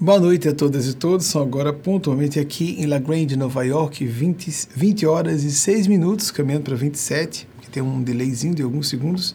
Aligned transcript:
Boa 0.00 0.20
noite 0.20 0.48
a 0.48 0.54
todas 0.54 0.86
e 0.86 0.94
todos. 0.94 1.26
São 1.26 1.42
agora 1.42 1.72
pontualmente 1.72 2.38
aqui 2.38 2.76
em 2.78 2.86
La 2.86 3.00
Grande, 3.00 3.36
Nova 3.36 3.64
York, 3.64 4.06
20, 4.06 4.68
20 4.72 5.04
horas 5.04 5.42
e 5.42 5.50
6 5.50 5.88
minutos, 5.88 6.30
caminhando 6.30 6.62
para 6.62 6.76
27, 6.76 7.48
que 7.60 7.68
tem 7.68 7.82
um 7.82 8.00
delayzinho 8.00 8.54
de 8.54 8.62
alguns 8.62 8.88
segundos. 8.88 9.34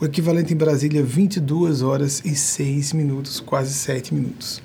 O 0.00 0.04
equivalente 0.04 0.52
em 0.52 0.56
Brasília, 0.56 1.00
22 1.00 1.80
horas 1.80 2.20
e 2.24 2.34
6 2.34 2.92
minutos, 2.92 3.38
quase 3.38 3.72
7 3.72 4.12
minutos. 4.12 4.60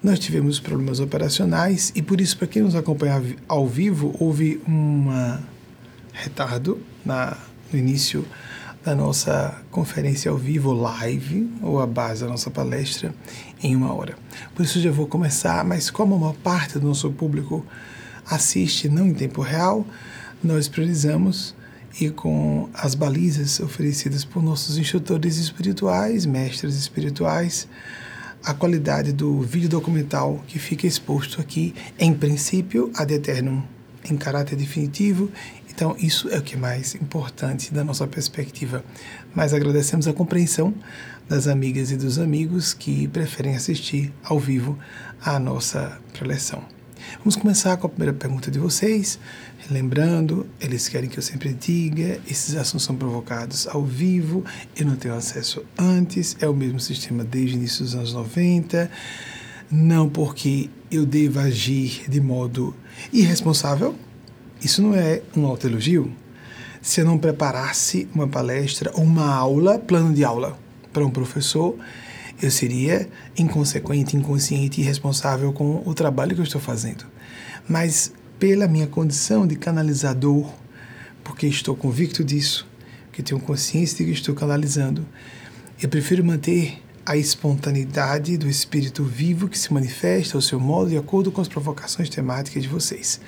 Nós 0.00 0.20
tivemos 0.20 0.60
problemas 0.60 1.00
operacionais 1.00 1.90
e 1.92 2.00
por 2.00 2.20
isso, 2.20 2.38
para 2.38 2.46
quem 2.46 2.62
nos 2.62 2.76
acompanha 2.76 3.20
ao 3.48 3.66
vivo, 3.66 4.14
houve 4.20 4.60
um 4.68 5.08
retardo 6.12 6.78
na, 7.04 7.36
no 7.72 7.76
início 7.76 8.24
da 8.84 8.94
nossa 8.96 9.62
conferência 9.70 10.30
ao 10.30 10.36
vivo, 10.36 10.72
live, 10.72 11.48
ou 11.62 11.80
a 11.80 11.86
base 11.86 12.22
da 12.22 12.28
nossa 12.28 12.50
palestra, 12.50 13.14
em 13.62 13.76
uma 13.76 13.92
hora. 13.92 14.16
Por 14.54 14.64
isso 14.64 14.80
já 14.80 14.90
vou 14.90 15.06
começar, 15.06 15.64
mas 15.64 15.90
como 15.90 16.14
uma 16.14 16.34
parte 16.34 16.78
do 16.78 16.86
nosso 16.86 17.10
público 17.10 17.64
assiste 18.26 18.88
não 18.88 19.06
em 19.06 19.14
tempo 19.14 19.40
real, 19.40 19.86
nós 20.42 20.68
priorizamos 20.68 21.54
e 22.00 22.10
com 22.10 22.68
as 22.72 22.94
balizas 22.94 23.60
oferecidas 23.60 24.24
por 24.24 24.42
nossos 24.42 24.78
instrutores 24.78 25.36
espirituais, 25.36 26.24
mestres 26.24 26.74
espirituais, 26.74 27.68
a 28.42 28.54
qualidade 28.54 29.12
do 29.12 29.40
vídeo 29.40 29.68
documental 29.68 30.42
que 30.48 30.58
fica 30.58 30.86
exposto 30.86 31.40
aqui, 31.40 31.74
em 31.98 32.12
princípio, 32.12 32.90
ad 32.94 33.12
eternum, 33.12 33.62
em 34.04 34.16
caráter 34.16 34.56
definitivo 34.56 35.30
então, 35.74 35.96
isso 35.98 36.28
é 36.28 36.38
o 36.38 36.42
que 36.42 36.54
é 36.54 36.58
mais 36.58 36.94
importante 36.94 37.72
da 37.72 37.82
nossa 37.82 38.06
perspectiva. 38.06 38.84
Mas 39.34 39.54
agradecemos 39.54 40.06
a 40.06 40.12
compreensão 40.12 40.74
das 41.28 41.46
amigas 41.46 41.90
e 41.90 41.96
dos 41.96 42.18
amigos 42.18 42.74
que 42.74 43.08
preferem 43.08 43.56
assistir 43.56 44.12
ao 44.22 44.38
vivo 44.38 44.78
à 45.24 45.38
nossa 45.38 45.98
preleção. 46.12 46.62
Vamos 47.18 47.36
começar 47.36 47.76
com 47.76 47.86
a 47.86 47.90
primeira 47.90 48.12
pergunta 48.12 48.50
de 48.50 48.58
vocês. 48.58 49.18
Lembrando, 49.70 50.46
eles 50.60 50.88
querem 50.88 51.08
que 51.08 51.18
eu 51.18 51.22
sempre 51.22 51.52
diga: 51.52 52.20
esses 52.28 52.54
assuntos 52.56 52.84
são 52.84 52.96
provocados 52.96 53.66
ao 53.66 53.84
vivo, 53.84 54.44
eu 54.76 54.86
não 54.86 54.96
tenho 54.96 55.14
acesso 55.14 55.64
antes, 55.78 56.36
é 56.40 56.48
o 56.48 56.54
mesmo 56.54 56.80
sistema 56.80 57.24
desde 57.24 57.56
o 57.56 57.58
início 57.58 57.84
dos 57.84 57.94
anos 57.94 58.12
90. 58.12 58.90
Não 59.70 60.08
porque 60.08 60.68
eu 60.90 61.06
deva 61.06 61.42
agir 61.42 62.04
de 62.08 62.20
modo 62.20 62.74
irresponsável, 63.12 63.94
isso 64.62 64.82
não 64.82 64.94
é 64.94 65.22
um 65.36 65.46
autoelogio? 65.46 66.12
Se 66.82 67.00
eu 67.00 67.04
não 67.04 67.16
preparasse 67.16 68.08
uma 68.14 68.28
palestra 68.28 68.90
ou 68.94 69.02
uma 69.02 69.32
aula, 69.34 69.78
plano 69.78 70.12
de 70.12 70.24
aula, 70.24 70.58
para 70.92 71.04
um 71.04 71.10
professor, 71.10 71.76
eu 72.40 72.50
seria 72.50 73.08
inconsequente, 73.38 74.16
inconsciente 74.16 74.80
e 74.80 74.84
irresponsável 74.84 75.52
com 75.52 75.82
o 75.86 75.94
trabalho 75.94 76.34
que 76.34 76.40
eu 76.40 76.44
estou 76.44 76.60
fazendo. 76.60 77.04
Mas 77.68 78.12
pela 78.38 78.66
minha 78.66 78.86
condição 78.86 79.46
de 79.46 79.56
canalizador, 79.56 80.52
porque 81.22 81.46
estou 81.46 81.76
convicto 81.76 82.24
disso, 82.24 82.66
que 83.12 83.22
tenho 83.22 83.40
consciência 83.40 83.98
de 83.98 84.04
que 84.04 84.10
estou 84.10 84.34
canalizando, 84.34 85.06
eu 85.80 85.88
prefiro 85.88 86.24
manter 86.24 86.82
a 87.04 87.16
espontaneidade 87.16 88.36
do 88.36 88.48
espírito 88.48 89.04
vivo 89.04 89.48
que 89.48 89.58
se 89.58 89.72
manifesta 89.72 90.36
ao 90.36 90.42
seu 90.42 90.58
modo 90.58 90.90
de 90.90 90.96
acordo 90.96 91.30
com 91.32 91.40
as 91.40 91.48
provocações 91.48 92.08
temáticas 92.08 92.62
de 92.62 92.68
vocês. 92.68 93.20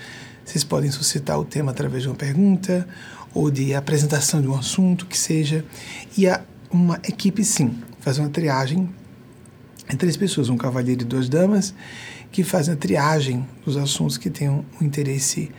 Vocês 0.45 0.63
podem 0.63 0.91
suscitar 0.91 1.39
o 1.39 1.45
tema 1.45 1.71
através 1.71 2.03
de 2.03 2.09
uma 2.09 2.15
pergunta 2.15 2.87
ou 3.33 3.51
de 3.51 3.75
apresentação 3.75 4.41
de 4.41 4.47
um 4.47 4.55
assunto 4.55 5.07
que 5.07 5.19
seja. 5.19 5.65
E 6.17 6.29
a, 6.29 6.43
uma 6.75 7.01
equipe, 7.05 7.45
sim, 7.45 7.79
faz 8.01 8.19
uma 8.19 8.29
triagem 8.29 8.91
em 9.89 9.97
três 9.97 10.17
pessoas, 10.17 10.49
um 10.49 10.57
cavalheiro 10.57 11.03
e 11.03 11.05
duas 11.05 11.29
damas, 11.29 11.73
que 12.33 12.43
fazem 12.43 12.75
a 12.75 12.77
triagem 12.77 13.47
dos 13.65 13.77
assuntos 13.77 14.19
que 14.19 14.29
tenham 14.29 14.65
um 14.81 14.85
interesse 14.85 15.53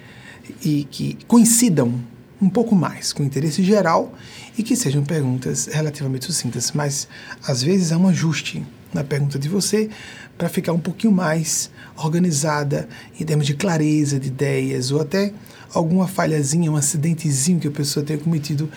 e 0.62 0.84
que 0.92 1.18
coincidam 1.26 2.04
um 2.42 2.50
pouco 2.50 2.76
mais 2.76 3.14
com 3.14 3.24
o 3.24 3.26
interesse 3.26 3.64
geral 3.64 4.14
e 4.58 4.62
que 4.62 4.76
sejam 4.76 5.06
perguntas 5.06 5.68
relativamente 5.68 6.26
sucintas. 6.26 6.74
Mas, 6.74 7.08
às 7.48 7.64
vezes, 7.64 7.94
há 7.94 7.98
um 7.98 8.10
ajuste 8.10 8.66
na 8.94 9.02
pergunta 9.02 9.40
de 9.40 9.48
você 9.48 9.90
para 10.38 10.50
ficar 10.50 10.74
um 10.74 10.80
pouquinho 10.80 11.14
mais 11.14 11.72
organizada 11.96 12.90
em 13.18 13.24
termos 13.24 13.48
de 13.48 13.54
clareza 13.54 14.20
de 14.20 14.28
ideias 14.28 14.92
ou 14.92 15.00
até 15.00 15.32
alguma 15.74 16.10
falhazinha, 16.10 16.70
um 16.70 16.76
acidentezinho 16.76 17.60
que 17.60 17.70
a 17.70 17.72
pessoa 17.72 18.06
tenha 18.06 18.20
cometido 18.20 18.70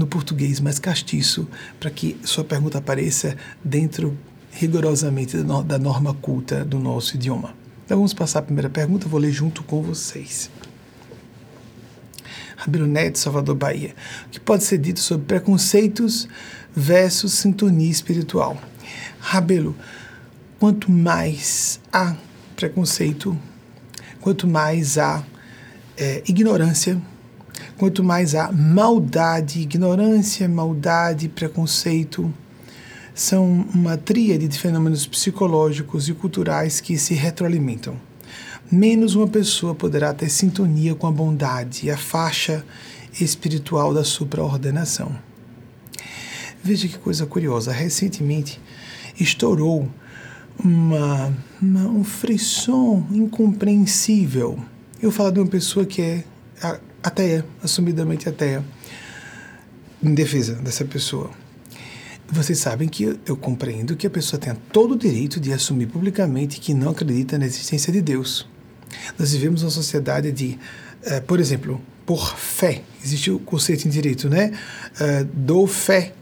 no 0.00 0.06
português 0.06 0.60
mais 0.60 0.78
castiço, 0.78 1.46
para 1.78 1.90
que 1.90 2.18
sua 2.24 2.42
pergunta 2.42 2.78
apareça 2.78 3.36
dentro 3.62 4.16
rigorosamente 4.50 5.36
da 5.66 5.78
norma 5.78 6.14
culta 6.14 6.64
do 6.64 6.78
nosso 6.78 7.16
idioma. 7.16 7.54
Então 7.84 7.98
vamos 7.98 8.14
passar 8.14 8.38
a 8.38 8.42
primeira 8.42 8.70
pergunta, 8.70 9.06
vou 9.06 9.20
ler 9.20 9.30
junto 9.30 9.62
com 9.62 9.82
vocês. 9.82 10.50
Rabino 12.56 12.86
Neto, 12.86 13.18
Salvador, 13.18 13.54
Bahia. 13.54 13.94
O 14.26 14.30
que 14.30 14.40
pode 14.40 14.64
ser 14.64 14.78
dito 14.78 15.00
sobre 15.00 15.26
preconceitos 15.26 16.26
versus 16.74 17.34
sintonia 17.34 17.90
espiritual? 17.90 18.56
Rabelo, 19.20 19.76
quanto 20.58 20.90
mais 20.90 21.78
há 21.92 22.16
preconceito, 22.56 23.38
quanto 24.20 24.46
mais 24.46 24.96
há 24.96 25.22
é, 25.96 26.22
ignorância, 26.26 27.00
quanto 27.80 28.04
mais 28.04 28.34
há 28.34 28.52
maldade, 28.52 29.62
ignorância, 29.62 30.46
maldade, 30.46 31.30
preconceito, 31.30 32.30
são 33.14 33.66
uma 33.74 33.96
tríade 33.96 34.46
de 34.46 34.58
fenômenos 34.58 35.06
psicológicos 35.06 36.06
e 36.06 36.12
culturais 36.12 36.78
que 36.78 36.98
se 36.98 37.14
retroalimentam. 37.14 37.96
Menos 38.70 39.14
uma 39.14 39.26
pessoa 39.26 39.74
poderá 39.74 40.12
ter 40.12 40.28
sintonia 40.28 40.94
com 40.94 41.06
a 41.06 41.10
bondade 41.10 41.86
e 41.86 41.90
a 41.90 41.96
faixa 41.96 42.62
espiritual 43.18 43.94
da 43.94 44.04
supraordenação. 44.04 45.16
Veja 46.62 46.86
que 46.86 46.98
coisa 46.98 47.24
curiosa. 47.24 47.72
Recentemente 47.72 48.60
estourou 49.18 49.88
uma, 50.62 51.34
uma, 51.62 51.88
um 51.88 52.04
frisson 52.04 53.06
incompreensível. 53.10 54.62
Eu 55.00 55.10
falo 55.10 55.32
de 55.32 55.40
uma 55.40 55.48
pessoa 55.48 55.86
que 55.86 56.02
é 56.02 56.24
ateia, 57.02 57.44
assumidamente 57.62 58.28
ateia, 58.28 58.64
em 60.02 60.14
defesa 60.14 60.54
dessa 60.54 60.84
pessoa. 60.84 61.30
Vocês 62.32 62.58
sabem 62.58 62.88
que 62.88 63.18
eu, 63.26 63.36
compreendo 63.36 63.96
que 63.96 64.06
a 64.06 64.10
pessoa 64.10 64.38
tem 64.38 64.54
todo 64.72 64.92
o 64.92 64.98
direito 64.98 65.40
de 65.40 65.52
assumir 65.52 65.86
publicamente 65.86 66.60
que 66.60 66.72
não 66.72 66.90
acredita 66.90 67.36
na 67.38 67.44
existência 67.44 67.92
de 67.92 68.00
Deus. 68.00 68.46
Nós 69.18 69.32
vivemos 69.32 69.62
uma 69.62 69.70
sociedade 69.70 70.30
de, 70.30 70.58
uh, 71.04 71.22
por 71.26 71.40
exemplo, 71.40 71.80
por 72.06 72.36
fé. 72.36 72.82
Existe 73.04 73.30
o 73.30 73.38
conceito 73.40 73.86
em 73.86 73.90
direito, 73.90 74.28
né? 74.28 74.52
Uh, 74.94 75.28
dou 75.34 75.66
fé 75.66 76.12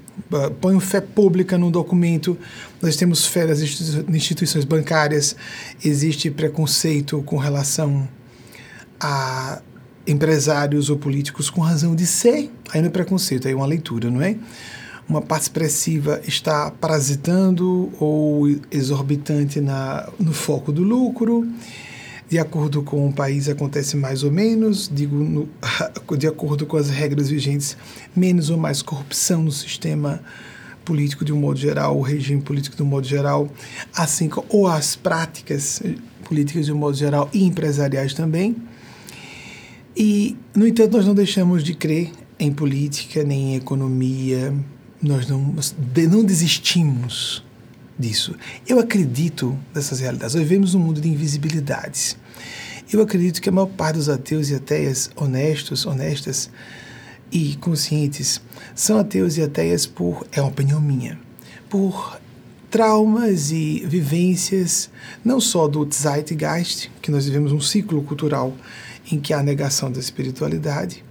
ponho 0.60 0.80
fé 0.80 1.00
pública 1.00 1.56
no 1.56 1.70
documento, 1.70 2.36
nós 2.82 2.96
temos 2.96 3.26
fé 3.26 3.46
nas 3.46 3.60
instituições 3.60 4.64
bancárias, 4.64 5.36
existe 5.84 6.30
preconceito 6.30 7.22
com 7.22 7.36
relação 7.36 8.08
a 9.00 9.62
empresários 10.08 10.88
ou 10.88 10.96
políticos 10.96 11.50
com 11.50 11.60
razão 11.60 11.94
de 11.94 12.06
ser, 12.06 12.50
aí 12.70 12.80
não 12.80 12.88
é 12.88 12.90
preconceito, 12.90 13.46
aí 13.46 13.52
é 13.52 13.56
uma 13.56 13.66
leitura, 13.66 14.10
não 14.10 14.22
é? 14.22 14.36
Uma 15.08 15.22
parte 15.22 15.42
expressiva 15.42 16.20
está 16.26 16.70
parasitando 16.70 17.90
ou 18.00 18.48
exorbitante 18.70 19.60
na, 19.60 20.08
no 20.18 20.32
foco 20.32 20.72
do 20.72 20.82
lucro, 20.82 21.46
de 22.28 22.38
acordo 22.38 22.82
com 22.82 23.08
o 23.08 23.12
país 23.12 23.48
acontece 23.48 23.96
mais 23.96 24.22
ou 24.22 24.30
menos, 24.30 24.90
digo, 24.92 25.16
no, 25.16 25.48
de 26.16 26.26
acordo 26.26 26.66
com 26.66 26.76
as 26.76 26.90
regras 26.90 27.28
vigentes, 27.28 27.76
menos 28.14 28.50
ou 28.50 28.58
mais 28.58 28.82
corrupção 28.82 29.42
no 29.42 29.52
sistema 29.52 30.20
político 30.84 31.24
de 31.24 31.32
um 31.32 31.38
modo 31.38 31.58
geral, 31.58 31.98
o 31.98 32.02
regime 32.02 32.40
político 32.40 32.74
de 32.74 32.82
um 32.82 32.86
modo 32.86 33.06
geral, 33.06 33.48
assim 33.94 34.30
ou 34.48 34.66
as 34.66 34.96
práticas 34.96 35.82
políticas 36.24 36.66
de 36.66 36.72
um 36.72 36.76
modo 36.76 36.96
geral 36.96 37.28
e 37.32 37.44
empresariais 37.44 38.14
também. 38.14 38.56
E, 39.98 40.36
no 40.54 40.64
entanto, 40.64 40.96
nós 40.96 41.04
não 41.04 41.14
deixamos 41.14 41.64
de 41.64 41.74
crer 41.74 42.12
em 42.38 42.52
política 42.52 43.24
nem 43.24 43.54
em 43.54 43.56
economia, 43.56 44.54
nós 45.02 45.26
não, 45.26 45.56
não 46.08 46.22
desistimos 46.22 47.44
disso. 47.98 48.36
Eu 48.64 48.78
acredito 48.78 49.58
nessas 49.74 49.98
realidades. 49.98 50.36
Nós 50.36 50.44
vivemos 50.44 50.72
um 50.72 50.78
mundo 50.78 51.00
de 51.00 51.08
invisibilidades. 51.08 52.16
Eu 52.92 53.02
acredito 53.02 53.42
que 53.42 53.48
a 53.48 53.52
maior 53.52 53.66
parte 53.66 53.96
dos 53.96 54.08
ateus 54.08 54.50
e 54.50 54.54
ateias 54.54 55.10
honestos, 55.16 55.84
honestas 55.84 56.48
e 57.32 57.56
conscientes 57.56 58.40
são 58.76 58.98
ateus 58.98 59.36
e 59.36 59.42
ateias 59.42 59.84
por, 59.84 60.24
é 60.30 60.40
uma 60.40 60.48
opinião 60.48 60.80
minha, 60.80 61.18
por 61.68 62.20
traumas 62.70 63.50
e 63.50 63.84
vivências, 63.84 64.90
não 65.24 65.40
só 65.40 65.66
do 65.66 65.86
Zeitgeist, 65.92 66.88
que 67.02 67.10
nós 67.10 67.24
vivemos 67.24 67.50
um 67.50 67.60
ciclo 67.60 68.00
cultural 68.04 68.54
em 69.10 69.18
que 69.18 69.32
há 69.32 69.42
negação 69.42 69.90
da 69.90 70.00
espiritualidade, 70.00 71.04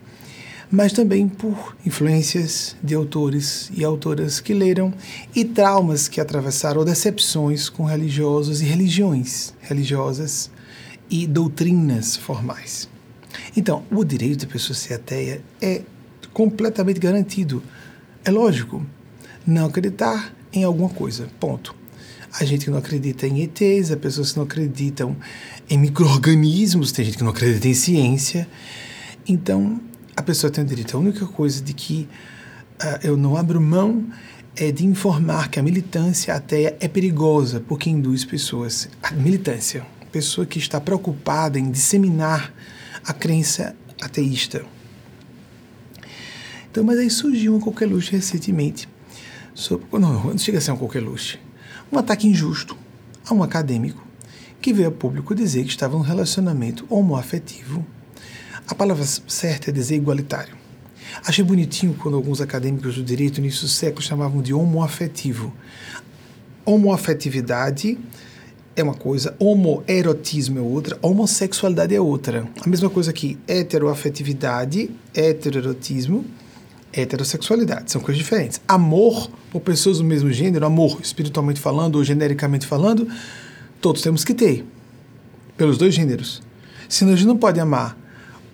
mas 0.69 0.91
também 0.91 1.27
por 1.27 1.75
influências 1.85 2.75
de 2.83 2.94
autores 2.94 3.71
e 3.73 3.83
autoras 3.83 4.39
que 4.39 4.53
leram 4.53 4.94
e 5.33 5.45
traumas 5.45 6.07
que 6.07 6.19
atravessaram, 6.19 6.79
ou 6.79 6.85
decepções 6.85 7.69
com 7.69 7.85
religiosos 7.85 8.61
e 8.61 8.65
religiões 8.65 9.53
religiosas 9.61 10.51
e 11.09 11.25
doutrinas 11.25 12.15
formais. 12.15 12.89
Então, 13.55 13.83
o 13.89 14.03
direito 14.03 14.45
da 14.45 14.51
pessoa 14.51 14.75
ser 14.75 14.95
ateia 14.95 15.41
é 15.61 15.81
completamente 16.33 16.99
garantido. 16.99 17.63
É 18.23 18.29
lógico, 18.29 18.85
não 19.45 19.65
acreditar 19.67 20.33
em 20.51 20.63
alguma 20.63 20.89
coisa, 20.89 21.27
ponto. 21.39 21.73
A 22.39 22.44
gente 22.44 22.65
que 22.65 22.71
não 22.71 22.77
acredita 22.77 23.25
em 23.25 23.41
ETs, 23.41 23.89
as 23.89 23.97
pessoas 23.97 24.31
que 24.31 24.38
não 24.38 24.45
acreditam 24.45 25.15
em 25.69 25.78
micro-organismos, 25.78 26.92
tem 26.92 27.06
gente 27.06 27.18
que 27.18 27.24
não 27.24 27.31
acredita 27.31 27.68
em 27.68 27.74
ciência. 27.74 28.48
Então, 29.28 29.81
a 30.16 30.22
pessoa 30.22 30.50
tem 30.50 30.64
o 30.64 30.68
direito. 30.68 30.96
A 30.96 31.00
única 31.00 31.25
coisa 31.25 31.62
de 31.62 31.74
que 31.74 32.08
uh, 32.81 33.06
eu 33.06 33.18
não 33.18 33.36
abro 33.36 33.60
mão 33.60 34.06
é 34.56 34.72
de 34.72 34.86
informar 34.86 35.50
que 35.50 35.60
a 35.60 35.64
militância 35.64 36.34
ateia 36.34 36.75
é 36.80 36.88
perigosa, 36.88 37.60
porque 37.60 37.90
induz 37.90 38.24
pessoas. 38.24 38.90
A 39.04 39.12
militância, 39.12 39.86
pessoa 40.12 40.48
que 40.48 40.58
está 40.58 40.80
preocupada 40.80 41.60
em 41.60 41.69
disseminar 41.69 42.54
a 43.06 43.14
crença 43.14 43.75
ateísta. 44.02 44.66
Então, 46.72 46.84
mas 46.84 46.98
aí 46.98 47.10
surgiu 47.10 47.56
uma 47.56 47.62
coqueluche 47.62 48.12
recentemente. 48.14 48.88
Sobre, 49.54 49.86
não, 50.00 50.24
não 50.24 50.38
chega 50.38 50.60
a 50.60 50.62
ser 50.62 50.72
um 50.72 50.78
coqueluche. 50.78 51.40
Um 51.92 51.98
ataque 51.98 52.28
injusto 52.28 52.78
a 53.25 53.34
um 53.34 53.44
acadêmico 53.44 54.06
que 54.62 54.74
veio 54.74 54.89
a 54.89 54.92
público 54.92 55.36
dizer 55.36 55.63
que 55.63 55.69
estava 55.69 55.95
em 55.95 56.00
um 56.00 56.04
relacionamento 56.04 56.86
homoafetivo 56.89 57.86
a 58.68 58.75
palavra 58.75 59.06
certa 59.06 59.69
é 59.69 59.74
dizer 59.74 59.95
igualitário. 59.95 60.54
Achei 61.25 61.44
bonitinho 61.44 61.94
quando 61.94 62.15
alguns 62.15 62.42
acadêmicos 62.42 62.95
do 62.95 63.04
direito, 63.04 63.39
nisso 63.39 63.65
século, 63.68 64.01
chamavam 64.01 64.42
de 64.42 64.54
homoafetivo. 64.54 65.54
Homoafetividade 66.65 67.98
é 68.75 68.83
uma 68.83 68.94
coisa, 68.94 69.33
homoerotismo 69.39 70.59
é 70.59 70.62
outra, 70.62 71.00
homossexualidade 71.01 71.95
é 71.95 72.01
outra. 72.01 72.45
A 72.62 72.69
mesma 72.69 72.89
coisa 72.89 73.13
que 73.13 73.38
heteroafetividade, 73.48 74.92
heteroerotismo, 75.15 76.25
heterossexualidade. 76.92 77.89
São 77.89 78.01
coisas 78.01 78.21
diferentes. 78.21 78.59
Amor 78.68 79.31
por 79.50 79.62
pessoas 79.62 80.00
do 80.00 80.04
mesmo 80.04 80.31
gênero, 80.31 80.65
amor 80.65 81.00
espiritualmente 81.01 81.62
falando 81.62 81.95
ou 81.95 82.04
genericamente 82.04 82.68
falando, 82.68 83.07
todos 83.81 84.01
temos 84.01 84.24
que 84.24 84.33
ter, 84.33 84.65
pelos 85.56 85.77
dois 85.77 85.94
gêneros. 85.94 86.41
Senão 86.89 87.13
a 87.13 87.15
gente 87.15 87.27
não 87.27 87.38
pode 87.38 87.59
amar 87.59 87.97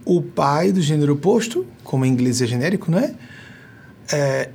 o 0.05 0.21
pai 0.21 0.71
do 0.71 0.81
gênero 0.81 1.13
oposto, 1.13 1.65
como 1.83 2.05
em 2.05 2.09
inglês 2.09 2.41
é 2.41 2.47
genérico, 2.47 2.91
não 2.91 2.99
é? 2.99 3.13
é 4.11 4.49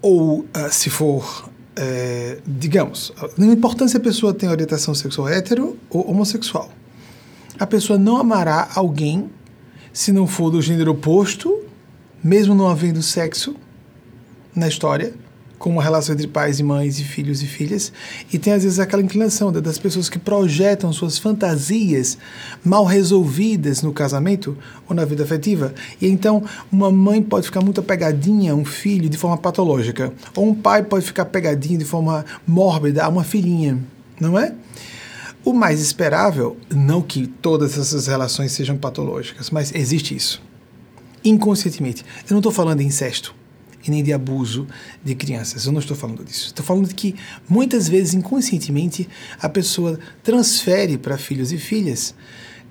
ou 0.00 0.40
uh, 0.40 0.46
se 0.70 0.88
for, 0.90 1.50
é, 1.74 2.38
digamos, 2.46 3.12
não 3.36 3.52
importa 3.52 3.86
se 3.88 3.96
a 3.96 4.00
pessoa 4.00 4.32
tem 4.32 4.48
orientação 4.48 4.94
sexual 4.94 5.28
hétero 5.28 5.76
ou 5.90 6.08
homossexual. 6.08 6.70
A 7.58 7.66
pessoa 7.66 7.98
não 7.98 8.16
amará 8.16 8.68
alguém 8.74 9.28
se 9.92 10.12
não 10.12 10.26
for 10.26 10.50
do 10.50 10.62
gênero 10.62 10.92
oposto, 10.92 11.64
mesmo 12.22 12.54
não 12.54 12.68
havendo 12.68 13.02
sexo 13.02 13.56
na 14.54 14.68
história, 14.68 15.12
como 15.58 15.80
a 15.80 15.82
relação 15.82 16.14
entre 16.14 16.26
pais 16.26 16.60
e 16.60 16.62
mães 16.62 16.98
e 16.98 17.04
filhos 17.04 17.42
e 17.42 17.46
filhas, 17.46 17.92
e 18.32 18.38
tem 18.38 18.52
às 18.52 18.62
vezes 18.62 18.78
aquela 18.78 19.02
inclinação 19.02 19.50
das 19.50 19.78
pessoas 19.78 20.08
que 20.08 20.18
projetam 20.18 20.92
suas 20.92 21.18
fantasias 21.18 22.16
mal 22.64 22.84
resolvidas 22.84 23.82
no 23.82 23.92
casamento 23.92 24.56
ou 24.88 24.94
na 24.94 25.04
vida 25.04 25.24
afetiva, 25.24 25.74
e 26.00 26.06
então 26.06 26.44
uma 26.70 26.90
mãe 26.90 27.22
pode 27.22 27.46
ficar 27.46 27.60
muito 27.60 27.80
apegadinha 27.80 28.52
a 28.52 28.54
um 28.54 28.64
filho 28.64 29.08
de 29.08 29.16
forma 29.16 29.36
patológica, 29.36 30.12
ou 30.36 30.48
um 30.48 30.54
pai 30.54 30.82
pode 30.82 31.04
ficar 31.04 31.24
pegadinho 31.24 31.78
de 31.78 31.84
forma 31.84 32.24
mórbida 32.46 33.04
a 33.04 33.08
uma 33.08 33.24
filhinha, 33.24 33.78
não 34.20 34.38
é? 34.38 34.54
O 35.44 35.52
mais 35.52 35.80
esperável, 35.80 36.56
não 36.68 37.00
que 37.00 37.26
todas 37.26 37.78
essas 37.78 38.06
relações 38.06 38.52
sejam 38.52 38.76
patológicas, 38.76 39.50
mas 39.50 39.74
existe 39.74 40.14
isso. 40.14 40.42
Inconscientemente. 41.24 42.04
Eu 42.28 42.32
não 42.34 42.38
estou 42.38 42.52
falando 42.52 42.78
de 42.78 42.84
incesto 42.84 43.34
e 43.86 43.90
nem 43.90 44.02
de 44.02 44.12
abuso 44.12 44.66
de 45.04 45.14
crianças. 45.14 45.66
Eu 45.66 45.72
não 45.72 45.80
estou 45.80 45.96
falando 45.96 46.24
disso. 46.24 46.46
Estou 46.46 46.64
falando 46.64 46.88
de 46.88 46.94
que 46.94 47.14
muitas 47.48 47.88
vezes, 47.88 48.14
inconscientemente, 48.14 49.08
a 49.40 49.48
pessoa 49.48 49.98
transfere 50.22 50.98
para 50.98 51.16
filhos 51.16 51.52
e 51.52 51.58
filhas 51.58 52.14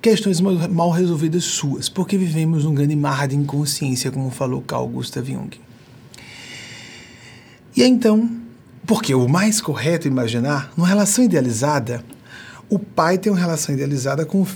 questões 0.00 0.40
mal 0.40 0.90
resolvidas 0.90 1.44
suas, 1.44 1.88
porque 1.88 2.16
vivemos 2.16 2.64
um 2.64 2.74
grande 2.74 2.94
mar 2.94 3.26
de 3.26 3.36
inconsciência, 3.36 4.10
como 4.10 4.30
falou 4.30 4.62
Carl 4.62 4.86
Gustav 4.86 5.26
Jung. 5.28 5.50
E 7.76 7.82
então, 7.82 8.30
porque 8.86 9.14
o 9.14 9.28
mais 9.28 9.60
correto 9.60 10.06
é 10.06 10.10
imaginar, 10.10 10.72
numa 10.76 10.86
relação 10.86 11.24
idealizada, 11.24 12.04
o 12.70 12.78
pai 12.78 13.18
tem 13.18 13.32
uma 13.32 13.38
relação 13.38 13.74
idealizada 13.74 14.26
com. 14.26 14.46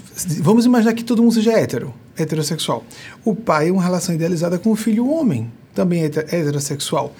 Vamos 0.40 0.66
imaginar 0.66 0.92
que 0.92 1.04
todo 1.04 1.22
mundo 1.22 1.34
seja 1.34 1.52
hétero, 1.52 1.94
heterossexual. 2.16 2.84
O 3.24 3.34
pai 3.34 3.68
é 3.68 3.72
uma 3.72 3.82
relação 3.82 4.14
idealizada 4.14 4.58
com 4.58 4.70
o 4.70 4.76
filho 4.76 5.08
homem, 5.08 5.50
também 5.74 6.02
é 6.02 6.06
heterossexual. 6.06 7.14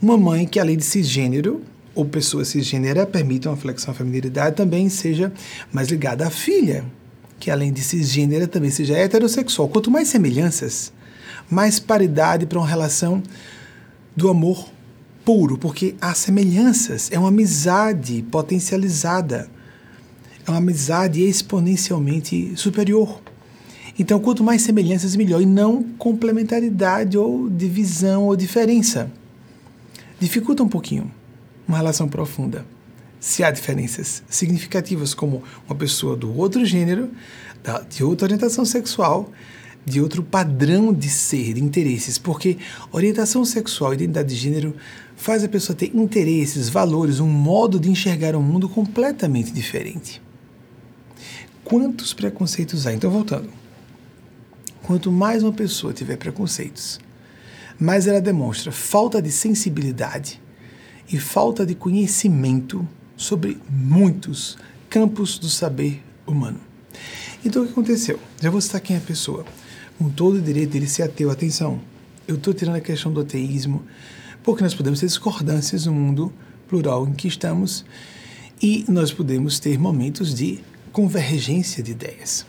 Uma 0.00 0.16
mãe 0.16 0.46
que, 0.46 0.58
além 0.58 0.76
de 0.76 0.84
cisgênero, 0.84 1.62
ou 1.94 2.04
pessoa 2.04 2.44
cisgênera, 2.44 3.06
permite 3.06 3.48
uma 3.48 3.56
flexão 3.56 3.90
à 3.90 3.94
feminilidade, 3.94 4.56
também 4.56 4.88
seja 4.88 5.32
mais 5.72 5.88
ligada 5.88 6.26
à 6.26 6.30
filha, 6.30 6.84
que 7.40 7.50
além 7.50 7.72
de 7.72 7.82
cisgênera 7.82 8.46
também 8.46 8.70
seja 8.70 8.96
heterossexual. 8.96 9.68
Quanto 9.68 9.90
mais 9.90 10.08
semelhanças, 10.08 10.92
mais 11.50 11.80
paridade 11.80 12.46
para 12.46 12.58
uma 12.58 12.66
relação 12.66 13.22
do 14.16 14.28
amor 14.28 14.68
puro, 15.24 15.58
porque 15.58 15.94
há 16.00 16.14
semelhanças, 16.14 17.10
é 17.12 17.18
uma 17.18 17.28
amizade 17.28 18.24
potencializada, 18.30 19.50
é 20.46 20.50
uma 20.50 20.58
amizade 20.58 21.22
exponencialmente 21.22 22.52
superior. 22.56 23.20
Então, 23.98 24.20
quanto 24.20 24.44
mais 24.44 24.62
semelhanças, 24.62 25.16
melhor, 25.16 25.42
e 25.42 25.46
não 25.46 25.82
complementaridade 25.82 27.18
ou 27.18 27.50
divisão 27.50 28.26
ou 28.26 28.36
diferença. 28.36 29.10
Dificulta 30.20 30.62
um 30.62 30.68
pouquinho 30.68 31.10
uma 31.66 31.76
relação 31.76 32.08
profunda. 32.08 32.64
Se 33.20 33.44
há 33.44 33.50
diferenças 33.50 34.22
significativas, 34.28 35.12
como 35.12 35.42
uma 35.68 35.74
pessoa 35.74 36.16
do 36.16 36.34
outro 36.34 36.64
gênero, 36.64 37.10
de 37.90 38.02
outra 38.02 38.26
orientação 38.26 38.64
sexual, 38.64 39.30
de 39.84 40.00
outro 40.00 40.22
padrão 40.22 40.92
de 40.92 41.10
ser, 41.10 41.54
de 41.54 41.62
interesses, 41.62 42.16
porque 42.16 42.58
orientação 42.92 43.44
sexual 43.44 43.92
e 43.92 43.96
identidade 43.96 44.28
de 44.28 44.36
gênero 44.36 44.74
faz 45.16 45.42
a 45.42 45.48
pessoa 45.48 45.76
ter 45.76 45.94
interesses, 45.94 46.68
valores, 46.68 47.20
um 47.20 47.28
modo 47.28 47.80
de 47.80 47.90
enxergar 47.90 48.36
o 48.36 48.42
mundo 48.42 48.68
completamente 48.68 49.50
diferente. 49.50 50.22
Quantos 51.64 52.14
preconceitos 52.14 52.86
há? 52.86 52.94
Então, 52.94 53.10
voltando. 53.10 53.57
Quanto 54.88 55.12
mais 55.12 55.42
uma 55.42 55.52
pessoa 55.52 55.92
tiver 55.92 56.16
preconceitos, 56.16 56.98
mais 57.78 58.06
ela 58.06 58.22
demonstra 58.22 58.72
falta 58.72 59.20
de 59.20 59.30
sensibilidade 59.30 60.40
e 61.12 61.18
falta 61.18 61.66
de 61.66 61.74
conhecimento 61.74 62.88
sobre 63.14 63.60
muitos 63.68 64.56
campos 64.88 65.38
do 65.38 65.46
saber 65.46 66.02
humano. 66.26 66.58
Então 67.44 67.60
o 67.60 67.66
que 67.66 67.72
aconteceu? 67.72 68.18
Já 68.40 68.48
vou 68.48 68.62
citar 68.62 68.80
quem 68.80 68.96
é 68.96 68.98
a 68.98 69.02
pessoa. 69.02 69.44
Com 69.98 70.08
todo 70.08 70.36
o 70.36 70.40
direito 70.40 70.70
dele 70.70 70.88
ser 70.88 71.02
ateu, 71.02 71.30
atenção, 71.30 71.82
eu 72.26 72.36
estou 72.36 72.54
tirando 72.54 72.76
a 72.76 72.80
questão 72.80 73.12
do 73.12 73.20
ateísmo, 73.20 73.84
porque 74.42 74.62
nós 74.62 74.74
podemos 74.74 75.00
ter 75.00 75.06
discordâncias 75.06 75.84
no 75.84 75.92
mundo 75.92 76.32
plural 76.66 77.06
em 77.06 77.12
que 77.12 77.28
estamos 77.28 77.84
e 78.62 78.86
nós 78.88 79.12
podemos 79.12 79.60
ter 79.60 79.78
momentos 79.78 80.34
de 80.34 80.60
convergência 80.92 81.82
de 81.82 81.90
ideias. 81.90 82.46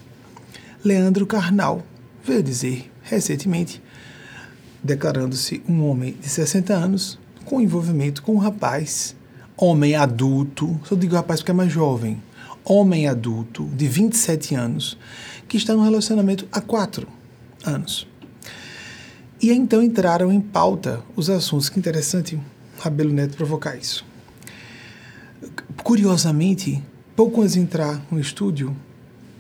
Leandro 0.82 1.26
Carnal, 1.26 1.86
veio 2.30 2.44
dizer 2.44 2.92
recentemente, 3.02 3.82
declarando-se 4.84 5.64
um 5.68 5.84
homem 5.90 6.16
de 6.22 6.30
60 6.30 6.74
anos 6.74 7.20
com 7.44 7.60
envolvimento 7.60 8.22
com 8.22 8.36
um 8.36 8.38
rapaz, 8.38 9.16
homem 9.58 9.96
adulto, 9.96 10.80
só 10.86 10.96
digo 10.96 11.16
rapaz 11.16 11.40
porque 11.40 11.52
é 11.52 11.56
mais 11.56 11.72
jovem, 11.72 12.22
homem 12.64 13.08
adulto 13.08 13.66
de 13.76 13.88
27 13.88 14.54
anos, 14.54 14.98
que 15.48 15.58
está 15.58 15.74
num 15.74 15.84
relacionamento 15.84 16.48
há 16.52 16.62
quatro 16.62 17.08
anos. 17.66 18.08
E 19.42 19.52
então 19.52 19.82
entraram 19.82 20.32
em 20.32 20.40
pauta 20.40 21.02
os 21.16 21.30
assuntos. 21.30 21.70
Que 21.70 21.80
interessante 21.80 22.40
Rabelo 22.78 23.12
Neto 23.12 23.38
provocar 23.38 23.76
isso. 23.76 24.06
Curiosamente, 25.84 26.84
pouco 27.16 27.42
antes 27.42 27.54
de 27.54 27.62
entrar 27.62 28.02
no 28.12 28.20
estúdio, 28.20 28.76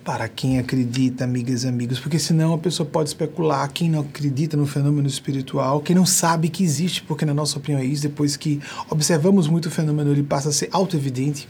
para 0.09 0.27
quem 0.27 0.57
acredita, 0.57 1.23
amigas 1.23 1.63
e 1.63 1.67
amigos, 1.67 1.99
porque 1.99 2.17
senão 2.17 2.51
a 2.51 2.57
pessoa 2.57 2.83
pode 2.83 3.09
especular 3.09 3.71
quem 3.71 3.91
não 3.91 3.99
acredita 3.99 4.57
no 4.57 4.65
fenômeno 4.65 5.07
espiritual, 5.07 5.81
quem 5.81 5.95
não 5.95 6.03
sabe 6.03 6.49
que 6.49 6.63
existe, 6.63 7.03
porque 7.03 7.23
na 7.23 7.33
nossa 7.33 7.59
opinião 7.59 7.79
é 7.79 7.85
isso, 7.85 8.01
depois 8.01 8.35
que 8.35 8.59
observamos 8.89 9.47
muito 9.47 9.67
o 9.67 9.69
fenômeno, 9.69 10.11
ele 10.11 10.23
passa 10.23 10.49
a 10.49 10.51
ser 10.51 10.67
auto-evidente. 10.71 11.47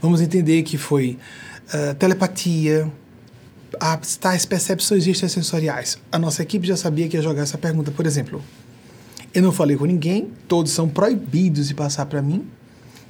Vamos 0.00 0.20
entender 0.20 0.62
que 0.62 0.78
foi 0.78 1.18
uh, 1.74 1.92
telepatia, 1.96 2.88
as 3.80 4.14
tais 4.14 4.46
percepções 4.46 5.04
extrasensoriais. 5.04 5.98
A 6.12 6.18
nossa 6.18 6.44
equipe 6.44 6.68
já 6.68 6.76
sabia 6.76 7.08
que 7.08 7.16
ia 7.16 7.22
jogar 7.24 7.42
essa 7.42 7.58
pergunta, 7.58 7.90
por 7.90 8.06
exemplo. 8.06 8.40
Eu 9.34 9.42
não 9.42 9.50
falei 9.50 9.76
com 9.76 9.84
ninguém, 9.84 10.28
todos 10.46 10.70
são 10.70 10.88
proibidos 10.88 11.66
de 11.66 11.74
passar 11.74 12.06
para 12.06 12.22
mim. 12.22 12.46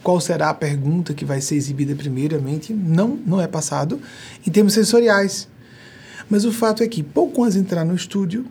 Qual 0.03 0.21
será 0.21 0.49
a 0.49 0.55
pergunta 0.55 1.13
que 1.13 1.25
vai 1.25 1.41
ser 1.41 1.57
exibida 1.57 1.95
primeiramente? 1.95 2.73
Não, 2.73 3.19
não 3.27 3.41
é 3.41 3.47
passado 3.47 4.01
em 4.47 4.51
termos 4.51 4.73
sensoriais. 4.73 5.47
Mas 6.29 6.45
o 6.45 6.53
fato 6.53 6.83
é 6.83 6.89
que, 6.89 7.03
pouco 7.03 7.43
antes 7.43 7.55
de 7.55 7.61
entrar 7.61 7.85
no 7.85 7.95
estúdio, 7.95 8.47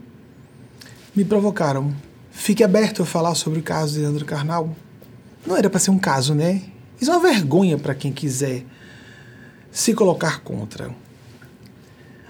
me 1.15 1.25
provocaram. 1.25 1.93
Fique 2.31 2.63
aberto 2.63 3.01
a 3.01 3.05
falar 3.05 3.35
sobre 3.35 3.59
o 3.59 3.63
caso 3.63 3.93
de 3.93 3.99
Leandro 4.01 4.25
Carnal. 4.25 4.75
Não 5.45 5.57
era 5.57 5.69
para 5.69 5.79
ser 5.79 5.91
um 5.91 5.97
caso, 5.97 6.35
né? 6.35 6.61
Isso 7.01 7.09
é 7.09 7.13
uma 7.13 7.27
vergonha 7.27 7.77
para 7.77 7.95
quem 7.95 8.11
quiser 8.11 8.63
se 9.71 9.93
colocar 9.93 10.41
contra. 10.41 10.93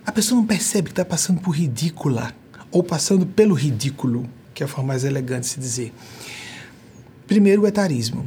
A 0.06 0.12
pessoa 0.12 0.40
não 0.40 0.48
percebe 0.48 0.88
que 0.88 0.94
está 0.94 1.06
passando 1.06 1.42
por 1.42 1.52
ridícula 1.52 2.34
ou 2.72 2.84
passando 2.84 3.26
pelo 3.26 3.54
ridículo, 3.54 4.30
que 4.54 4.64
é 4.64 4.66
a 4.66 4.70
forma 4.70 4.90
mais 4.90 5.04
elegante 5.04 5.44
de 5.44 5.48
se 5.48 5.60
dizer. 5.60 5.94
Primeiro, 7.28 7.64
o 7.64 7.68
etarismo. 7.68 8.26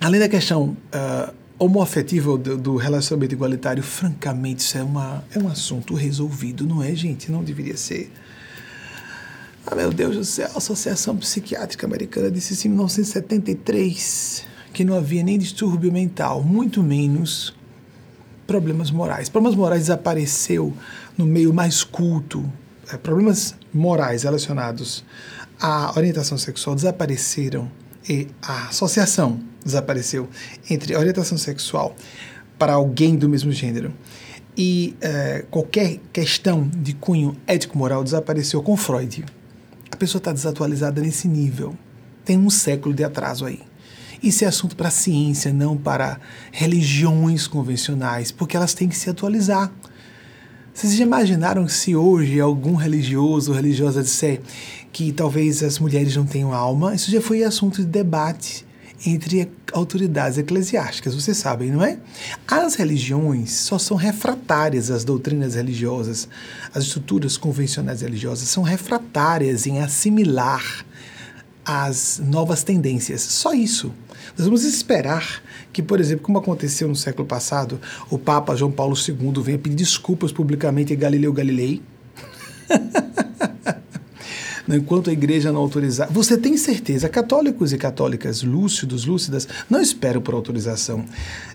Além 0.00 0.20
da 0.20 0.28
questão 0.28 0.76
uh, 0.94 1.34
homoafetiva 1.58 2.38
do, 2.38 2.56
do, 2.56 2.76
relacionamento 2.76 3.34
igualitário, 3.34 3.82
francamente, 3.82 4.60
isso 4.60 4.78
é, 4.78 4.82
uma, 4.82 5.24
é 5.34 5.38
um 5.38 5.48
assunto 5.48 5.94
resolvido, 5.94 6.64
não 6.64 6.82
é, 6.82 6.94
gente? 6.94 7.32
Não 7.32 7.42
deveria 7.42 7.76
ser. 7.76 8.12
Ah, 9.66 9.74
meu 9.74 9.92
Deus 9.92 10.16
do 10.16 10.24
céu, 10.24 10.48
a 10.54 10.58
Associação 10.58 11.16
Psiquiátrica 11.16 11.84
Americana 11.84 12.30
disse 12.30 12.66
em 12.66 12.70
1973 12.70 14.46
que 14.72 14.84
não 14.84 14.96
havia 14.96 15.22
nem 15.24 15.36
distúrbio 15.36 15.90
mental, 15.90 16.42
muito 16.44 16.80
menos 16.80 17.54
problemas 18.46 18.92
morais. 18.92 19.28
Problemas 19.28 19.58
morais 19.58 19.82
desapareceu 19.82 20.72
no 21.18 21.26
meio 21.26 21.52
mais 21.52 21.82
culto. 21.82 22.50
É, 22.90 22.96
problemas 22.96 23.56
morais 23.74 24.22
relacionados 24.22 25.04
à 25.60 25.92
orientação 25.96 26.38
sexual 26.38 26.76
desapareceram 26.76 27.68
e 28.08 28.28
a 28.40 28.68
associação 28.68 29.40
desapareceu 29.64 30.28
entre 30.68 30.96
orientação 30.96 31.36
sexual 31.36 31.94
para 32.58 32.72
alguém 32.72 33.16
do 33.16 33.28
mesmo 33.28 33.52
gênero 33.52 33.92
e 34.58 34.96
é, 35.00 35.44
qualquer 35.48 36.00
questão 36.12 36.68
de 36.68 36.92
cunho 36.92 37.36
ético-moral 37.46 38.02
desapareceu 38.02 38.60
com 38.60 38.76
Freud. 38.76 39.24
A 39.88 39.96
pessoa 39.96 40.18
está 40.18 40.32
desatualizada 40.32 41.00
nesse 41.00 41.28
nível. 41.28 41.76
Tem 42.24 42.36
um 42.36 42.50
século 42.50 42.92
de 42.92 43.04
atraso 43.04 43.46
aí. 43.46 43.60
Isso 44.20 44.44
é 44.44 44.48
assunto 44.48 44.74
para 44.74 44.90
ciência, 44.90 45.52
não 45.52 45.76
para 45.76 46.18
religiões 46.50 47.46
convencionais, 47.46 48.32
porque 48.32 48.56
elas 48.56 48.74
têm 48.74 48.88
que 48.88 48.96
se 48.96 49.08
atualizar. 49.08 49.72
Vocês 50.74 50.96
já 50.96 51.04
imaginaram 51.04 51.68
se 51.68 51.94
hoje 51.94 52.40
algum 52.40 52.74
religioso 52.74 53.52
ou 53.52 53.56
religiosa 53.56 54.02
disser 54.02 54.40
que 54.92 55.12
talvez 55.12 55.62
as 55.62 55.78
mulheres 55.78 56.16
não 56.16 56.26
tenham 56.26 56.52
alma? 56.52 56.94
Isso 56.94 57.10
já 57.10 57.20
foi 57.20 57.42
assunto 57.42 57.82
de 57.82 57.88
debate 57.88 58.66
entre 59.06 59.48
autoridades 59.72 60.38
eclesiásticas, 60.38 61.14
vocês 61.14 61.36
sabem, 61.36 61.70
não 61.70 61.84
é? 61.84 61.98
As 62.46 62.74
religiões 62.74 63.52
só 63.52 63.78
são 63.78 63.96
refratárias 63.96 64.90
às 64.90 65.04
doutrinas 65.04 65.54
religiosas, 65.54 66.28
as 66.74 66.84
estruturas 66.84 67.36
convencionais 67.36 68.00
religiosas 68.00 68.48
são 68.48 68.62
refratárias 68.62 69.66
em 69.66 69.80
assimilar 69.80 70.84
as 71.64 72.20
novas 72.24 72.62
tendências. 72.62 73.20
Só 73.20 73.52
isso. 73.52 73.92
Nós 74.36 74.46
vamos 74.46 74.64
esperar 74.64 75.42
que, 75.72 75.82
por 75.82 76.00
exemplo, 76.00 76.24
como 76.24 76.38
aconteceu 76.38 76.88
no 76.88 76.96
século 76.96 77.26
passado, 77.26 77.80
o 78.10 78.18
Papa 78.18 78.56
João 78.56 78.72
Paulo 78.72 78.96
II 78.96 79.42
venha 79.42 79.58
pedir 79.58 79.76
desculpas 79.76 80.32
publicamente 80.32 80.92
a 80.92 80.96
Galileu 80.96 81.32
Galilei. 81.32 81.82
enquanto 84.76 85.10
a 85.10 85.12
igreja 85.12 85.52
não 85.52 85.60
autorizar. 85.60 86.08
Você 86.10 86.36
tem 86.36 86.56
certeza, 86.56 87.08
católicos 87.08 87.72
e 87.72 87.78
católicas 87.78 88.42
lúcidos, 88.42 89.04
lúcidas, 89.04 89.48
não 89.68 89.80
esperam 89.80 90.20
por 90.20 90.34
autorização 90.34 91.04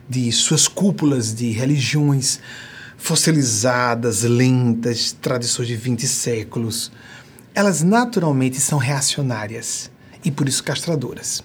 de 0.09 0.31
suas 0.31 0.67
cúpulas 0.67 1.33
de 1.33 1.51
religiões 1.51 2.39
fossilizadas, 2.97 4.23
lentas, 4.23 5.11
tradições 5.11 5.67
de 5.67 5.75
20 5.75 6.07
séculos. 6.07 6.91
Elas 7.53 7.83
naturalmente 7.83 8.59
são 8.59 8.79
reacionárias 8.79 9.91
e 10.23 10.31
por 10.31 10.47
isso 10.47 10.63
castradoras 10.63 11.43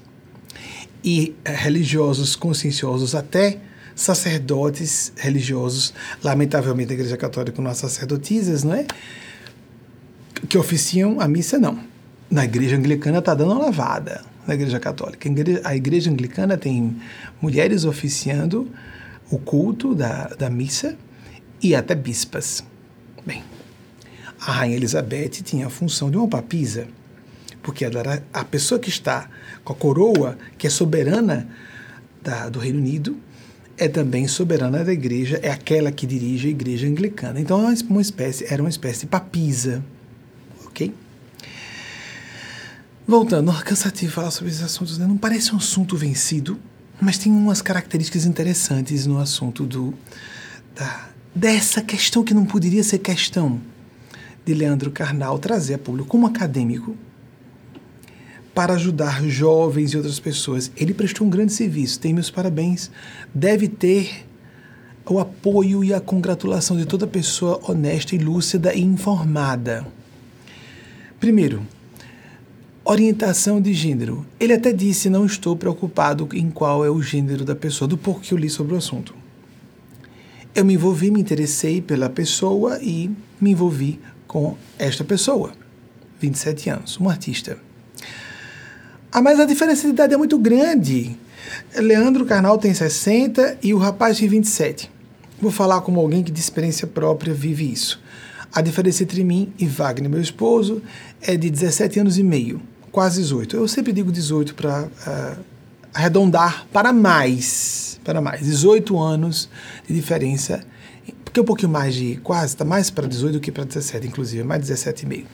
e 1.03 1.35
eh, 1.45 1.53
religiosos 1.53 2.37
conscienciosos, 2.37 3.15
até 3.15 3.59
sacerdotes 3.95 5.13
religiosos, 5.17 5.93
lamentavelmente 6.23 6.93
a 6.93 6.95
Igreja 6.95 7.17
Católica 7.17 7.61
não 7.61 7.71
há 7.71 7.75
sacerdotisas, 7.75 8.63
não 8.63 8.75
é? 8.75 8.87
Que 10.47 10.59
oficiam 10.59 11.21
a 11.21 11.27
missa, 11.27 11.59
não. 11.59 11.79
Na 12.31 12.45
Igreja 12.45 12.77
Anglicana 12.77 13.19
está 13.19 13.35
dando 13.35 13.53
uma 13.53 13.67
lavada, 13.67 14.23
na 14.47 14.55
Igreja 14.55 14.79
Católica. 14.79 15.29
A 15.65 15.75
Igreja 15.75 16.11
Anglicana 16.11 16.59
tem 16.59 16.97
mulheres 17.41 17.85
oficiando 17.85 18.71
o 19.31 19.39
culto 19.39 19.95
da, 19.95 20.29
da 20.29 20.51
missa 20.51 20.97
e 21.63 21.75
até 21.75 21.95
bispas. 21.95 22.63
Bem, 23.27 23.43
a 24.41 24.53
Rainha 24.53 24.77
Elizabeth 24.77 25.43
tinha 25.43 25.67
a 25.67 25.71
função 25.71 26.11
de 26.11 26.17
uma 26.17 26.29
papisa 26.29 26.87
porque 27.69 27.85
ela 27.85 28.23
a 28.33 28.45
pessoa 28.47 28.79
que 28.79 28.89
está 28.89 29.29
com 29.63 29.75
a 29.75 29.77
coroa, 29.77 30.39
que 30.57 30.67
é 30.67 30.71
soberana 30.71 31.47
da, 32.23 32.49
do 32.49 32.59
Reino 32.59 32.79
Unido, 32.79 33.15
é 33.77 33.87
também 33.87 34.27
soberana 34.27 34.83
da 34.83 34.91
igreja, 34.91 35.39
é 35.43 35.51
aquela 35.51 35.93
que 35.93 36.07
dirige 36.07 36.49
a 36.49 36.51
igreja 36.51 36.87
anglicana. 36.87 37.39
Então 37.39 37.61
é 37.61 37.75
uma 37.91 38.01
espécie, 38.01 38.47
era 38.51 38.63
uma 38.63 38.71
espécie 38.71 39.01
de 39.01 39.09
papisa. 39.09 39.85
Ok? 40.65 40.95
Voltando, 43.11 43.51
cansativo 43.65 44.13
falar 44.13 44.31
sobre 44.31 44.51
esses 44.51 44.63
assuntos, 44.63 44.99
né? 44.99 45.07
não 45.07 45.17
parece 45.17 45.55
um 45.55 45.57
assunto 45.57 45.97
vencido, 45.97 46.59
mas 47.01 47.17
tem 47.17 47.33
umas 47.33 47.63
características 47.63 48.27
interessantes 48.27 49.07
no 49.07 49.19
assunto 49.19 49.65
do, 49.65 49.95
da, 50.77 51.09
dessa 51.35 51.81
questão 51.81 52.23
que 52.23 52.35
não 52.35 52.45
poderia 52.45 52.85
ser 52.85 52.99
questão 52.99 53.63
de 54.45 54.53
Leandro 54.53 54.91
Carnal 54.91 55.39
trazer 55.39 55.73
a 55.73 55.79
público 55.79 56.07
como 56.07 56.27
acadêmico 56.27 56.95
para 58.55 58.75
ajudar 58.75 59.25
jovens 59.25 59.95
e 59.95 59.97
outras 59.97 60.21
pessoas. 60.21 60.71
Ele 60.77 60.93
prestou 60.93 61.27
um 61.27 61.31
grande 61.31 61.55
serviço, 61.55 61.99
tem 61.99 62.13
meus 62.13 62.31
parabéns. 62.31 62.91
Deve 63.35 63.69
ter 63.69 64.27
o 65.07 65.19
apoio 65.19 65.83
e 65.83 65.95
a 65.95 66.01
congratulação 66.01 66.77
de 66.77 66.85
toda 66.85 67.07
pessoa 67.07 67.59
honesta 67.63 68.15
e 68.15 68.19
lúcida 68.19 68.75
e 68.75 68.83
informada. 68.83 69.87
Primeiro, 71.19 71.63
orientação 72.89 73.61
de 73.61 73.75
gênero. 73.75 74.27
Ele 74.41 74.55
até 74.55 74.73
disse: 74.73 75.11
não 75.11 75.27
estou 75.27 75.55
preocupado 75.55 76.27
em 76.33 76.51
qual 76.51 76.85
é 76.85 76.91
o 76.91 77.03
gênero 77.03 77.45
da 77.45 77.55
pessoa, 77.55 77.87
do 77.87 77.99
pouco 77.99 78.21
que 78.21 78.33
eu 78.33 78.39
li 78.39 78.49
sobre 78.49 78.75
o 78.75 78.79
assunto. 78.79 79.15
Eu 80.55 80.65
me 80.65 80.75
envolvi, 80.75 81.11
me 81.11 81.21
interessei 81.21 81.83
pela 81.83 82.09
pessoa 82.09 82.79
e 82.83 83.11
me 83.39 83.51
envolvi 83.51 84.01
com 84.27 84.57
esta 84.79 85.05
pessoa. 85.05 85.53
27 86.19 86.71
anos, 86.71 86.99
um 86.99 87.09
artista. 87.09 87.59
Ah, 89.13 89.21
mas 89.21 89.39
a 89.39 89.45
diferença 89.45 89.83
de 89.83 89.93
idade 89.93 90.15
é 90.15 90.17
muito 90.17 90.39
grande. 90.39 91.17
Leandro 91.77 92.25
Carnal 92.25 92.59
tem 92.59 92.73
60 92.73 93.59
e 93.63 93.73
o 93.73 93.79
rapaz 93.79 94.19
tem 94.19 94.29
27. 94.29 94.91
Vou 95.41 95.51
falar 95.51 95.83
como 95.83 96.01
alguém 96.01 96.23
que 96.23 96.33
de 96.33 96.41
experiência 96.41 96.87
própria 96.87 97.33
vive 97.33 97.71
isso. 97.71 98.01
A 98.53 98.63
diferença 98.63 99.03
entre 99.03 99.23
mim 99.23 99.53
e 99.59 99.67
Wagner, 99.67 100.11
meu 100.11 100.21
esposo, 100.21 100.83
é 101.21 101.37
de 101.37 101.51
17 101.51 102.01
anos 102.01 102.19
e 102.19 102.23
meio, 102.23 102.61
quase 102.99 103.23
18. 103.23 103.57
Eu 103.57 103.69
sempre 103.69 103.93
digo 103.93 104.11
18 104.11 104.57
para 104.57 104.83
uh, 104.83 105.41
arredondar 105.95 106.67
para 106.73 106.93
mais, 106.93 108.01
para 108.03 108.21
mais. 108.21 108.41
18 108.41 109.01
anos 109.01 109.49
de 109.87 109.95
diferença, 109.95 110.67
porque 111.25 111.39
é 111.39 111.43
um 111.45 111.47
pouquinho 111.47 111.71
mais 111.71 111.95
de 111.95 112.17
quase, 112.17 112.55
está 112.55 112.65
mais 112.65 112.91
para 112.91 113.07
18 113.07 113.35
do 113.35 113.41
que 113.41 113.53
para 113.53 113.63
17, 113.63 114.09
inclusive, 114.09 114.43
mais 114.43 114.63
17 114.63 115.05
e 115.05 115.09
meio. 115.09 115.27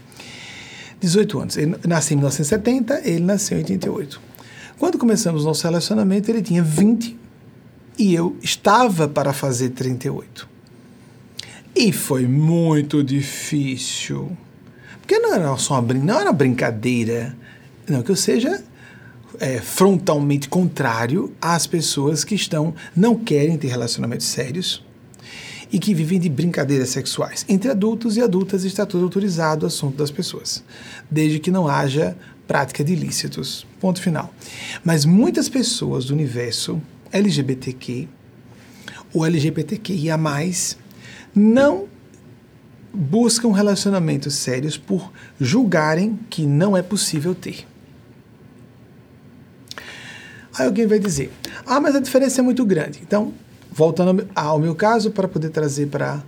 18 1.00 1.40
anos. 1.40 1.56
Ele 1.56 1.74
nasceu 1.88 2.14
em 2.14 2.18
1970, 2.18 3.00
ele 3.02 3.20
nasceu 3.20 3.56
em 3.56 3.62
88. 3.62 4.20
Quando 4.78 4.98
começamos 4.98 5.46
nosso 5.46 5.62
relacionamento, 5.62 6.30
ele 6.30 6.42
tinha 6.42 6.62
20 6.62 7.16
e 7.98 8.14
eu 8.14 8.36
estava 8.42 9.08
para 9.08 9.32
fazer 9.32 9.70
38. 9.70 10.46
E 11.74 11.92
foi 11.92 12.26
muito 12.26 13.02
difícil. 13.02 14.36
Porque 15.00 15.18
não 15.18 15.32
era 15.32 15.56
só 15.56 15.80
uma, 15.80 15.94
não 15.94 16.20
era 16.20 16.30
brincadeira. 16.30 17.34
Não 17.88 18.02
que 18.02 18.10
eu 18.10 18.16
seja 18.16 18.62
é, 19.40 19.60
frontalmente 19.60 20.48
contrário 20.48 21.32
às 21.40 21.66
pessoas 21.66 22.24
que 22.24 22.34
estão 22.34 22.74
não 22.94 23.14
querem 23.14 23.56
ter 23.56 23.68
relacionamentos 23.68 24.26
sérios 24.26 24.84
e 25.72 25.78
que 25.78 25.94
vivem 25.94 26.20
de 26.20 26.28
brincadeiras 26.28 26.90
sexuais. 26.90 27.44
Entre 27.48 27.70
adultos 27.70 28.16
e 28.16 28.22
adultas 28.22 28.64
está 28.64 28.86
tudo 28.86 29.04
autorizado 29.04 29.64
o 29.64 29.66
assunto 29.66 29.96
das 29.96 30.10
pessoas, 30.10 30.62
desde 31.10 31.38
que 31.38 31.50
não 31.50 31.66
haja 31.66 32.16
prática 32.46 32.84
de 32.84 32.92
ilícitos. 32.92 33.66
Ponto 33.80 34.00
final. 34.00 34.32
Mas 34.84 35.04
muitas 35.04 35.48
pessoas 35.48 36.04
do 36.06 36.14
universo 36.14 36.80
LGBTQ 37.10 38.08
ou 39.12 39.24
LGBTQIA+, 39.24 40.18
não 41.34 41.86
buscam 42.92 43.52
relacionamentos 43.52 44.34
sérios 44.34 44.76
por 44.76 45.12
julgarem 45.40 46.18
que 46.28 46.46
não 46.46 46.76
é 46.76 46.82
possível 46.82 47.34
ter. 47.34 47.66
Aí 50.56 50.66
alguém 50.66 50.86
vai 50.86 50.98
dizer: 50.98 51.32
ah, 51.66 51.80
mas 51.80 51.94
a 51.94 52.00
diferença 52.00 52.40
é 52.40 52.44
muito 52.44 52.64
grande. 52.64 53.00
Então, 53.02 53.32
voltando 53.70 54.28
ao 54.34 54.58
meu 54.58 54.74
caso, 54.74 55.10
para 55.10 55.26
poder 55.26 55.50
trazer 55.50 55.86
para 55.86 56.22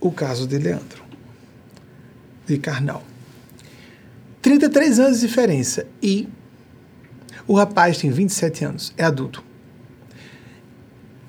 o 0.00 0.10
caso 0.10 0.46
de 0.46 0.58
Leandro, 0.58 1.02
de 2.46 2.58
Carnal. 2.58 3.02
33 4.40 5.00
anos 5.00 5.20
de 5.20 5.26
diferença 5.26 5.86
e 6.00 6.28
o 7.46 7.54
rapaz 7.54 7.98
tem 7.98 8.10
27 8.10 8.64
anos, 8.64 8.92
é 8.96 9.04
adulto. 9.04 9.42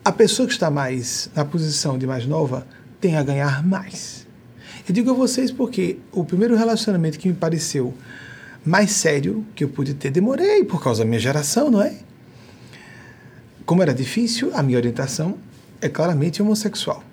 A 0.06 0.12
pessoa 0.12 0.48
que 0.48 0.54
está 0.54 0.70
mais 0.70 1.30
na 1.36 1.44
posição 1.44 1.98
de 1.98 2.08
mais 2.08 2.26
nova 2.26 2.66
tem 3.02 3.18
a 3.18 3.24
ganhar 3.24 3.66
mais. 3.66 4.26
Eu 4.88 4.94
digo 4.94 5.12
a 5.12 5.14
vocês 5.14 5.52
porque 5.52 6.00
o 6.12 6.24
primeiro 6.24 6.56
relacionamento 6.56 7.20
que 7.20 7.28
me 7.28 7.34
pareceu 7.34 7.94
mais 8.68 8.92
sério 8.92 9.46
que 9.56 9.64
eu 9.64 9.70
pude 9.70 9.94
ter, 9.94 10.12
demorei 10.12 10.64
por 10.66 10.84
causa 10.84 11.04
da 11.04 11.08
minha 11.08 11.20
geração, 11.20 11.72
não 11.72 11.82
é? 11.82 11.96
Como 13.66 13.82
era 13.82 13.94
difícil, 13.94 14.52
a 14.54 14.62
minha 14.62 14.78
orientação 14.78 15.38
é 15.82 15.88
claramente 15.88 16.42
homossexual. 16.42 17.04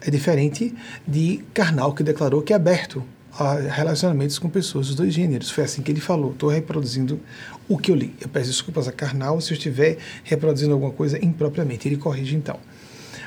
É 0.00 0.10
diferente 0.10 0.74
de 1.06 1.44
Karnal, 1.54 1.92
que 1.94 2.02
declarou 2.02 2.42
que 2.42 2.52
é 2.52 2.56
aberto 2.56 3.04
a 3.32 3.54
relacionamentos 3.54 4.38
com 4.38 4.48
pessoas 4.48 4.88
dos 4.88 4.96
dois 4.96 5.14
gêneros. 5.14 5.50
Foi 5.50 5.64
assim 5.64 5.82
que 5.82 5.92
ele 5.92 6.00
falou. 6.00 6.32
Estou 6.32 6.48
reproduzindo 6.48 7.20
o 7.68 7.78
que 7.78 7.90
eu 7.90 7.94
li. 7.94 8.14
Eu 8.20 8.28
peço 8.28 8.48
desculpas 8.48 8.88
a 8.88 8.92
Karnal 8.92 9.40
se 9.40 9.52
eu 9.52 9.56
estiver 9.56 9.98
reproduzindo 10.24 10.72
alguma 10.72 10.92
coisa 10.92 11.24
impropriamente. 11.24 11.86
Ele 11.86 11.96
corrige 11.96 12.34
então. 12.34 12.58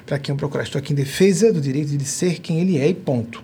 Para 0.06 0.20
quem 0.20 0.34
eu 0.34 0.38
procurar, 0.38 0.63
estou 0.63 0.80
aqui 0.80 0.92
em 0.92 0.96
defesa 0.96 1.54
do 1.54 1.62
direito 1.62 1.96
de 1.96 2.06
ser 2.06 2.40
quem 2.40 2.60
ele 2.60 2.78
é 2.78 2.88
e 2.88 2.94
ponto. 2.94 3.44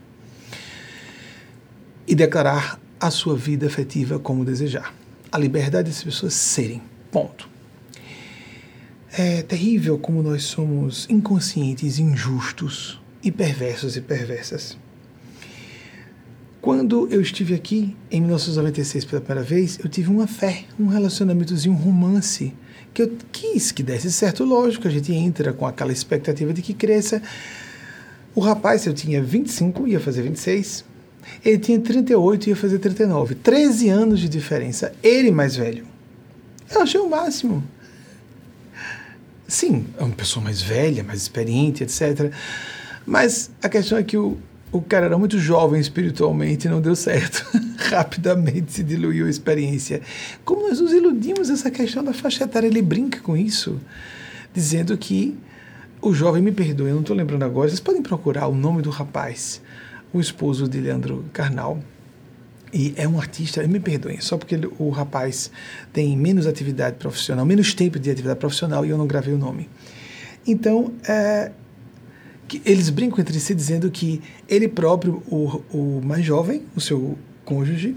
E 2.06 2.16
declarar 2.16 2.80
a 3.00 3.12
sua 3.12 3.36
vida 3.36 3.68
afetiva 3.68 4.20
como 4.20 4.44
desejar. 4.44 4.94
A 5.32 5.38
liberdade 5.38 5.90
das 5.90 6.04
pessoas 6.04 6.34
serem. 6.34 6.82
Ponto. 7.12 7.50
É 9.12 9.42
terrível 9.42 9.98
como 9.98 10.22
nós 10.22 10.44
somos 10.44 11.08
inconscientes, 11.10 12.00
injustos 12.00 13.02
e 13.24 13.32
perversos 13.32 13.96
e 13.96 14.02
perversas. 14.02 14.78
Quando 16.62 17.08
eu 17.10 17.22
estive 17.22 17.54
aqui, 17.54 17.96
em 18.12 18.20
1996 18.20 19.06
pela 19.06 19.22
primeira 19.22 19.48
vez, 19.48 19.80
eu 19.82 19.90
tive 19.90 20.10
uma 20.10 20.28
fé, 20.28 20.66
um 20.78 20.88
relacionamentozinho, 20.88 21.74
um 21.74 21.78
romance, 21.78 22.54
que 22.94 23.04
eu 23.04 23.16
quis 23.32 23.72
que 23.72 23.82
desse 23.82 24.12
certo, 24.12 24.44
lógico, 24.44 24.88
a 24.88 24.92
gente 24.92 25.14
entra 25.14 25.54
com 25.54 25.66
aquela 25.66 25.94
expectativa 25.94 26.52
de 26.52 26.62
que 26.62 26.74
cresça. 26.74 27.22
O 28.36 28.42
rapaz, 28.42 28.86
eu 28.86 28.94
tinha 28.94 29.24
25, 29.24 29.88
ia 29.88 30.00
fazer 30.00 30.24
26, 30.24 30.84
ele 31.44 31.58
tinha 31.58 31.80
38, 31.80 32.50
ia 32.50 32.56
fazer 32.56 32.80
39. 32.80 33.36
13 33.36 33.90
anos 33.90 34.20
de 34.20 34.30
diferença, 34.30 34.94
ele 35.04 35.32
mais 35.32 35.56
velho. 35.56 35.86
Eu 36.70 36.82
achei 36.82 37.00
o 37.00 37.10
máximo. 37.10 37.64
Sim, 39.48 39.86
é 39.98 40.04
uma 40.04 40.16
pessoa 40.16 40.44
mais 40.44 40.62
velha, 40.62 41.04
mais 41.04 41.22
experiente, 41.22 41.84
etc. 41.84 42.32
Mas 43.06 43.50
a 43.64 43.70
questão 43.70 43.98
é 43.98 44.04
que 44.04 44.18
o, 44.18 44.38
o 44.72 44.82
cara 44.82 45.06
era 45.06 45.18
muito 45.18 45.40
jovem 45.40 45.80
espiritualmente 45.80 46.68
e 46.68 46.70
não 46.70 46.82
deu 46.82 46.96
certo. 46.96 47.46
Rapidamente 47.90 48.74
se 48.74 48.84
diluiu 48.84 49.26
a 49.26 49.30
experiência. 49.30 50.02
Como 50.44 50.68
nós 50.68 50.82
nos 50.82 50.92
iludimos 50.92 51.50
essa 51.50 51.72
questão 51.72 52.04
da 52.04 52.14
faixa 52.14 52.44
etária? 52.44 52.68
Ele 52.68 52.82
brinca 52.82 53.22
com 53.22 53.38
isso, 53.38 53.80
dizendo 54.54 54.98
que 54.98 55.38
o 56.02 56.14
jovem, 56.14 56.42
me 56.42 56.52
perdoe, 56.52 56.90
eu 56.90 56.96
não 56.96 57.02
estou 57.02 57.16
lembrando 57.16 57.44
agora, 57.44 57.70
vocês 57.70 57.80
podem 57.80 58.02
procurar 58.02 58.48
o 58.48 58.56
nome 58.56 58.82
do 58.82 58.90
rapaz, 58.90 59.62
o 60.18 60.22
esposo 60.22 60.68
de 60.68 60.80
Leandro 60.80 61.26
Carnal. 61.32 61.80
E 62.74 62.94
é 62.98 63.08
um 63.08 63.18
artista, 63.18 63.66
me 63.66 63.80
perdoem, 63.80 64.20
só 64.20 64.38
porque 64.38 64.56
ele, 64.56 64.70
o 64.78 64.90
rapaz 64.90 65.50
tem 65.94 66.18
menos 66.18 66.46
atividade 66.46 66.98
profissional, 66.98 67.46
menos 67.46 67.74
tempo 67.74 67.98
de 67.98 68.10
atividade 68.12 68.40
profissional 68.40 68.86
e 68.86 68.90
eu 68.90 68.98
não 68.98 69.08
gravei 69.08 69.34
o 69.34 69.38
nome. 69.38 69.70
Então, 70.46 70.92
é, 71.08 71.52
eles 72.66 72.90
brincam 72.90 73.20
entre 73.20 73.40
si 73.40 73.56
dizendo 73.56 73.90
que 73.90 74.22
ele 74.50 74.68
próprio, 74.68 75.24
o, 75.28 75.62
o 75.72 76.02
mais 76.04 76.26
jovem, 76.26 76.62
o 76.76 76.82
seu 76.82 77.18
cônjuge, 77.46 77.96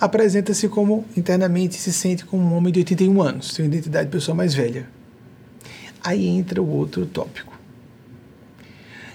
apresenta-se 0.00 0.68
como 0.68 1.04
internamente 1.16 1.76
se 1.76 1.92
sente 1.92 2.24
como 2.24 2.42
um 2.42 2.54
homem 2.54 2.72
de 2.72 2.80
81 2.80 3.22
anos, 3.22 3.54
tem 3.54 3.64
uma 3.64 3.72
identidade 3.72 4.06
de 4.06 4.12
pessoa 4.12 4.34
mais 4.34 4.52
velha. 4.52 4.88
Aí 6.02 6.26
entra 6.26 6.60
o 6.60 6.68
outro 6.68 7.06
tópico. 7.06 7.56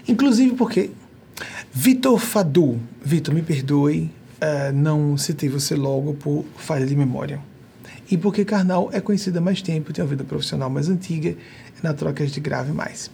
Inclusive 0.08 0.54
porque 0.56 0.90
Vitor 1.72 2.18
Fadu, 2.18 2.80
Vitor, 3.04 3.34
me 3.34 3.42
perdoe, 3.42 4.10
uh, 4.40 4.72
não 4.72 5.16
citei 5.16 5.48
você 5.48 5.74
logo 5.74 6.14
por 6.14 6.44
falha 6.56 6.86
de 6.86 6.96
memória. 6.96 7.40
E 8.10 8.16
porque 8.16 8.44
Karnal 8.44 8.88
é 8.92 9.00
conhecida 9.00 9.38
há 9.38 9.42
mais 9.42 9.60
tempo, 9.60 9.92
tem 9.92 10.02
uma 10.02 10.10
vida 10.10 10.24
profissional 10.24 10.70
mais 10.70 10.88
antiga, 10.88 11.36
na 11.82 11.92
troca 11.94 12.26
de 12.26 12.40
grave 12.40 12.72
mais 12.72 13.10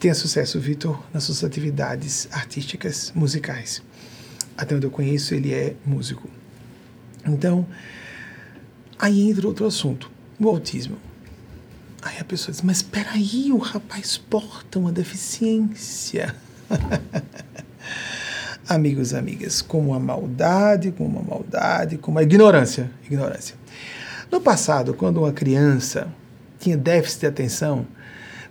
tenha 0.00 0.14
sucesso, 0.14 0.58
Vitor, 0.58 0.98
nas 1.12 1.24
suas 1.24 1.44
atividades 1.44 2.26
artísticas, 2.32 3.12
musicais. 3.14 3.82
Até 4.56 4.74
onde 4.74 4.86
eu 4.86 4.90
conheço, 4.90 5.34
ele 5.34 5.52
é 5.52 5.76
músico. 5.84 6.26
Então, 7.26 7.66
aí 8.98 9.28
entra 9.30 9.46
outro 9.46 9.66
assunto, 9.66 10.10
o 10.38 10.48
autismo. 10.48 10.96
Aí 12.00 12.18
a 12.18 12.24
pessoa 12.24 12.50
diz, 12.50 12.62
mas 12.62 12.78
espera 12.78 13.10
aí, 13.10 13.52
o 13.52 13.58
rapaz 13.58 14.16
porta 14.16 14.78
uma 14.78 14.90
deficiência. 14.90 16.34
Amigos, 18.68 19.14
amigas, 19.14 19.60
como 19.60 19.92
a 19.94 19.98
maldade, 19.98 20.92
como 20.92 21.18
a 21.18 21.22
maldade, 21.22 21.98
como 21.98 22.18
a 22.18 22.22
ignorância, 22.22 22.90
ignorância. 23.04 23.56
No 24.30 24.40
passado, 24.40 24.94
quando 24.94 25.18
uma 25.18 25.32
criança 25.32 26.06
tinha 26.58 26.76
déficit 26.76 27.20
de 27.20 27.26
atenção, 27.26 27.84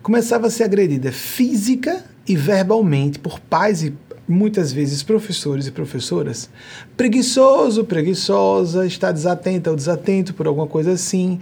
começava 0.03 0.47
a 0.47 0.49
ser 0.49 0.63
agredida 0.63 1.11
física 1.11 2.03
e 2.27 2.35
verbalmente 2.35 3.17
por 3.17 3.39
pais 3.39 3.83
e 3.83 3.93
muitas 4.29 4.71
vezes 4.71 5.03
professores 5.03 5.67
e 5.67 5.71
professoras. 5.71 6.49
Preguiçoso, 6.95 7.83
preguiçosa, 7.83 8.85
está 8.85 9.11
desatenta 9.11 9.69
ou 9.69 9.75
desatento 9.75 10.33
por 10.33 10.47
alguma 10.47 10.67
coisa 10.67 10.91
assim. 10.91 11.41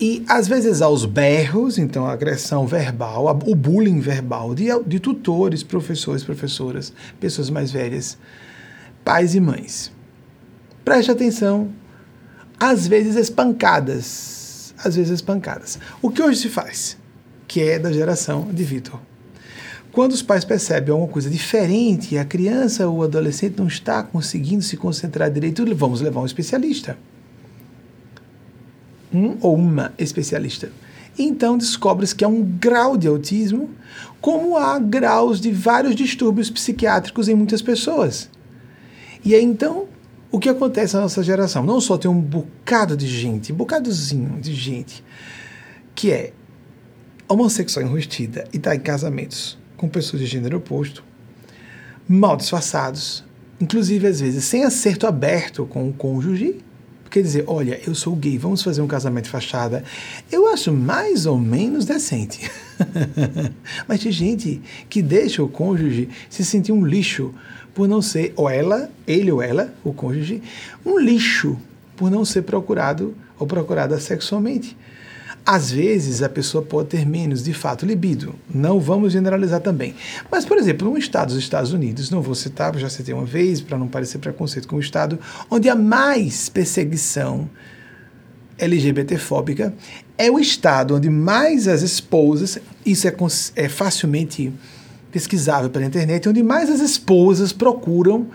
E 0.00 0.24
às 0.28 0.46
vezes 0.46 0.82
aos 0.82 1.04
berros, 1.04 1.78
então 1.78 2.06
a 2.06 2.12
agressão 2.12 2.66
verbal, 2.66 3.26
o 3.46 3.54
bullying 3.54 4.00
verbal 4.00 4.54
de, 4.54 4.66
de 4.86 5.00
tutores, 5.00 5.62
professores, 5.62 6.22
professoras, 6.22 6.92
pessoas 7.18 7.50
mais 7.50 7.72
velhas, 7.72 8.16
pais 9.04 9.34
e 9.34 9.40
mães. 9.40 9.90
Preste 10.84 11.10
atenção, 11.10 11.70
às 12.60 12.86
vezes 12.86 13.16
espancadas. 13.16 14.36
Às 14.84 14.94
vezes 14.94 15.10
espancadas. 15.10 15.76
O 16.00 16.08
que 16.08 16.22
hoje 16.22 16.42
se 16.42 16.48
faz? 16.48 16.96
que 17.48 17.62
é 17.62 17.78
da 17.78 17.90
geração 17.90 18.46
de 18.52 18.62
Vitor. 18.62 19.00
Quando 19.98 20.12
os 20.12 20.22
pais 20.22 20.44
percebem 20.44 20.92
alguma 20.92 21.10
coisa 21.10 21.28
diferente, 21.28 22.16
a 22.16 22.24
criança 22.24 22.86
ou 22.86 22.98
o 22.98 23.02
adolescente 23.02 23.58
não 23.58 23.66
está 23.66 24.00
conseguindo 24.00 24.62
se 24.62 24.76
concentrar 24.76 25.28
direito, 25.28 25.64
vamos 25.74 26.00
levar 26.00 26.20
um 26.20 26.24
especialista. 26.24 26.96
Um 29.12 29.36
ou 29.40 29.56
uma 29.56 29.92
especialista. 29.98 30.70
Então 31.18 31.58
descobre-se 31.58 32.14
que 32.14 32.24
há 32.24 32.28
um 32.28 32.44
grau 32.44 32.96
de 32.96 33.08
autismo, 33.08 33.70
como 34.20 34.56
há 34.56 34.78
graus 34.78 35.40
de 35.40 35.50
vários 35.50 35.96
distúrbios 35.96 36.48
psiquiátricos 36.48 37.28
em 37.28 37.34
muitas 37.34 37.60
pessoas. 37.60 38.30
E 39.24 39.34
aí 39.34 39.42
então, 39.42 39.88
o 40.30 40.38
que 40.38 40.48
acontece 40.48 40.94
na 40.94 41.00
nossa 41.00 41.24
geração? 41.24 41.64
Não 41.64 41.80
só 41.80 41.98
tem 41.98 42.08
um 42.08 42.20
bocado 42.20 42.96
de 42.96 43.08
gente, 43.08 43.52
um 43.52 43.56
bocadozinho 43.56 44.40
de 44.40 44.54
gente, 44.54 45.02
que 45.92 46.12
é 46.12 46.32
homossexual 47.26 47.84
enrustida 47.84 48.44
e 48.52 48.58
está 48.58 48.76
em 48.76 48.80
casamentos 48.80 49.58
com 49.78 49.88
pessoas 49.88 50.20
de 50.20 50.26
gênero 50.26 50.58
oposto, 50.58 51.02
mal 52.06 52.36
disfarçados, 52.36 53.24
inclusive 53.58 54.06
às 54.06 54.20
vezes 54.20 54.44
sem 54.44 54.64
acerto 54.64 55.06
aberto 55.06 55.64
com 55.64 55.88
o 55.88 55.92
cônjuge, 55.92 56.56
quer 57.08 57.22
dizer, 57.22 57.44
olha, 57.46 57.80
eu 57.86 57.94
sou 57.94 58.14
gay, 58.14 58.36
vamos 58.36 58.62
fazer 58.62 58.82
um 58.82 58.86
casamento 58.86 59.24
de 59.24 59.30
fachada, 59.30 59.82
eu 60.30 60.46
acho 60.48 60.72
mais 60.72 61.24
ou 61.24 61.38
menos 61.38 61.86
decente. 61.86 62.50
Mas 63.88 64.02
tem 64.02 64.12
gente 64.12 64.60
que 64.90 65.00
deixa 65.00 65.42
o 65.42 65.48
cônjuge 65.48 66.10
se 66.28 66.44
sentir 66.44 66.72
um 66.72 66.84
lixo 66.84 67.32
por 67.72 67.88
não 67.88 68.02
ser, 68.02 68.32
ou 68.36 68.50
ela, 68.50 68.90
ele 69.06 69.30
ou 69.30 69.40
ela, 69.40 69.72
o 69.84 69.92
cônjuge, 69.92 70.42
um 70.84 70.98
lixo 70.98 71.56
por 71.96 72.10
não 72.10 72.24
ser 72.24 72.42
procurado 72.42 73.14
ou 73.38 73.46
procurada 73.46 73.98
sexualmente. 73.98 74.76
Às 75.44 75.70
vezes 75.70 76.22
a 76.22 76.28
pessoa 76.28 76.62
pode 76.62 76.88
ter 76.88 77.06
menos, 77.06 77.42
de 77.42 77.54
fato, 77.54 77.86
libido. 77.86 78.34
Não 78.52 78.78
vamos 78.78 79.12
generalizar 79.12 79.60
também. 79.60 79.94
Mas, 80.30 80.44
por 80.44 80.58
exemplo, 80.58 80.90
um 80.90 80.96
estado 80.96 81.28
dos 81.28 81.38
Estados 81.38 81.72
Unidos, 81.72 82.10
não 82.10 82.20
vou 82.20 82.34
citar, 82.34 82.76
já 82.76 82.88
citei 82.88 83.14
uma 83.14 83.24
vez, 83.24 83.60
para 83.60 83.78
não 83.78 83.88
parecer 83.88 84.18
preconceito 84.18 84.68
com 84.68 84.76
o 84.76 84.80
estado, 84.80 85.18
onde 85.50 85.68
há 85.68 85.74
mais 85.74 86.48
perseguição 86.48 87.48
LGBTfóbica, 88.58 89.72
é 90.16 90.30
o 90.30 90.38
estado 90.38 90.96
onde 90.96 91.08
mais 91.08 91.68
as 91.68 91.82
esposas, 91.82 92.58
isso 92.84 93.06
é, 93.06 93.14
é 93.56 93.68
facilmente 93.68 94.52
pesquisável 95.10 95.70
pela 95.70 95.84
internet, 95.84 96.28
onde 96.28 96.42
mais 96.42 96.68
as 96.68 96.80
esposas 96.80 97.52
procuram 97.52 98.26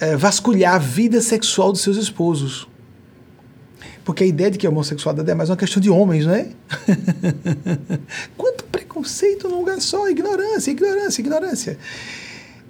é, 0.00 0.16
vasculhar 0.16 0.74
a 0.74 0.78
vida 0.78 1.20
sexual 1.20 1.72
dos 1.72 1.80
seus 1.80 1.96
esposos. 1.96 2.68
Porque 4.04 4.24
a 4.24 4.26
ideia 4.26 4.50
de 4.50 4.58
que 4.58 4.66
a 4.66 4.70
homossexualidade 4.70 5.30
é 5.30 5.34
mais 5.34 5.48
uma 5.48 5.56
questão 5.56 5.80
de 5.80 5.88
homens, 5.88 6.26
não 6.26 6.34
é? 6.34 6.48
Quanto 8.36 8.64
preconceito 8.64 9.48
num 9.48 9.60
lugar 9.60 9.80
só, 9.80 10.08
ignorância, 10.08 10.70
ignorância, 10.70 11.20
ignorância. 11.22 11.78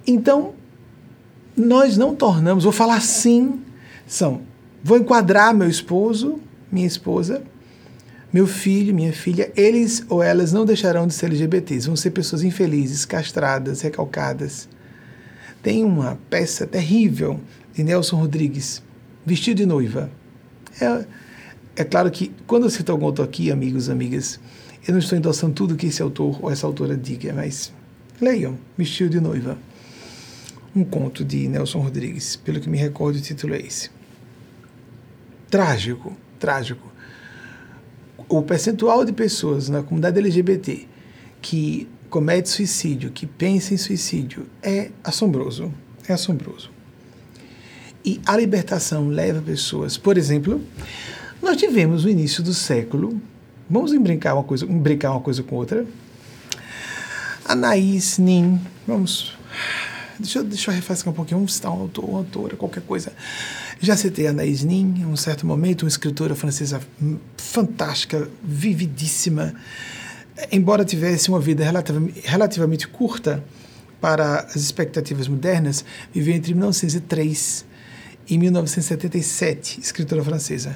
Então, 0.07 0.53
nós 1.55 1.97
não 1.97 2.15
tornamos, 2.15 2.63
vou 2.63 2.73
falar 2.73 3.01
sim, 3.01 3.61
são, 4.07 4.41
vou 4.83 4.97
enquadrar 4.97 5.53
meu 5.53 5.69
esposo, 5.69 6.39
minha 6.71 6.87
esposa, 6.87 7.43
meu 8.31 8.45
filho, 8.45 8.93
minha 8.93 9.13
filha, 9.13 9.51
eles 9.55 10.05
ou 10.09 10.21
elas 10.21 10.51
não 10.51 10.65
deixarão 10.65 11.07
de 11.07 11.13
ser 11.13 11.27
LGBTs, 11.27 11.87
vão 11.87 11.95
ser 11.95 12.11
pessoas 12.11 12.43
infelizes, 12.43 13.05
castradas, 13.05 13.81
recalcadas. 13.81 14.67
Tem 15.63 15.83
uma 15.83 16.19
peça 16.29 16.67
terrível 16.67 17.39
de 17.73 17.83
Nelson 17.83 18.17
Rodrigues, 18.17 18.83
Vestido 19.25 19.57
de 19.57 19.65
Noiva. 19.65 20.11
É, 20.81 21.05
é 21.75 21.83
claro 21.83 22.09
que 22.09 22.31
quando 22.47 22.63
eu 22.63 22.69
cito 22.69 22.91
algum 22.91 23.05
autor 23.05 23.25
aqui, 23.25 23.51
amigos, 23.51 23.89
amigas, 23.89 24.39
eu 24.87 24.93
não 24.93 24.99
estou 24.99 25.17
endossando 25.17 25.53
tudo 25.53 25.75
que 25.75 25.87
esse 25.87 26.01
autor 26.01 26.39
ou 26.41 26.49
essa 26.49 26.65
autora 26.65 26.95
diga, 26.95 27.33
mas 27.33 27.73
leiam 28.21 28.57
Vestido 28.77 29.09
de 29.09 29.19
Noiva. 29.19 29.57
Um 30.75 30.83
conto 30.83 31.23
de 31.23 31.47
Nelson 31.47 31.79
Rodrigues, 31.79 32.35
pelo 32.35 32.59
que 32.59 32.69
me 32.69 32.77
recordo, 32.77 33.17
o 33.17 33.21
título 33.21 33.55
é 33.55 33.59
esse. 33.59 33.89
Trágico, 35.49 36.15
trágico. 36.39 36.91
O 38.27 38.41
percentual 38.41 39.05
de 39.05 39.13
pessoas 39.13 39.69
na 39.69 39.83
comunidade 39.83 40.19
LGBT 40.19 40.87
que 41.41 41.87
comete 42.09 42.49
suicídio, 42.49 43.11
que 43.11 43.25
pensa 43.25 43.73
em 43.73 43.77
suicídio, 43.77 44.47
é 44.63 44.91
assombroso. 45.03 45.73
É 46.07 46.13
assombroso. 46.13 46.69
E 48.03 48.21
a 48.25 48.37
libertação 48.37 49.09
leva 49.09 49.41
pessoas, 49.41 49.97
por 49.97 50.17
exemplo, 50.17 50.61
nós 51.45 51.57
tivemos 51.57 52.03
no 52.03 52.09
início 52.09 52.41
do 52.41 52.55
século, 52.55 53.21
vamos 53.69 53.95
brincar 53.99 54.33
uma 54.33 54.43
coisa, 54.43 54.65
brincar 54.65 55.11
uma 55.11 55.21
coisa 55.21 55.43
com 55.43 55.55
outra. 55.55 55.85
Anaís 57.45 58.17
Nin, 58.17 58.59
vamos. 58.87 59.37
Deixa, 60.19 60.43
deixa 60.43 60.71
eu 60.71 60.75
refrescar 60.75 61.13
um 61.13 61.15
pouquinho, 61.15 61.37
vamos 61.37 61.53
citar 61.53 61.71
um 61.71 61.81
autor, 61.81 62.05
uma 62.05 62.17
autora, 62.19 62.55
qualquer 62.55 62.81
coisa. 62.81 63.13
Já 63.79 63.95
citei 63.95 64.25
a 64.25 64.31
Anaís 64.31 64.63
Nin, 64.63 65.01
em 65.01 65.05
um 65.05 65.15
certo 65.15 65.45
momento, 65.45 65.83
uma 65.83 65.87
escritora 65.87 66.33
francesa 66.33 66.81
fantástica, 67.37 68.27
vividíssima, 68.43 69.53
embora 70.51 70.83
tivesse 70.83 71.29
uma 71.29 71.39
vida 71.39 71.63
relativamente, 71.63 72.21
relativamente 72.25 72.87
curta 72.87 73.43
para 74.01 74.39
as 74.39 74.55
expectativas 74.55 75.27
modernas, 75.27 75.85
viveu 76.11 76.33
entre 76.33 76.55
1903 76.55 77.65
e 78.27 78.37
1977, 78.39 79.79
escritora 79.79 80.23
francesa 80.23 80.75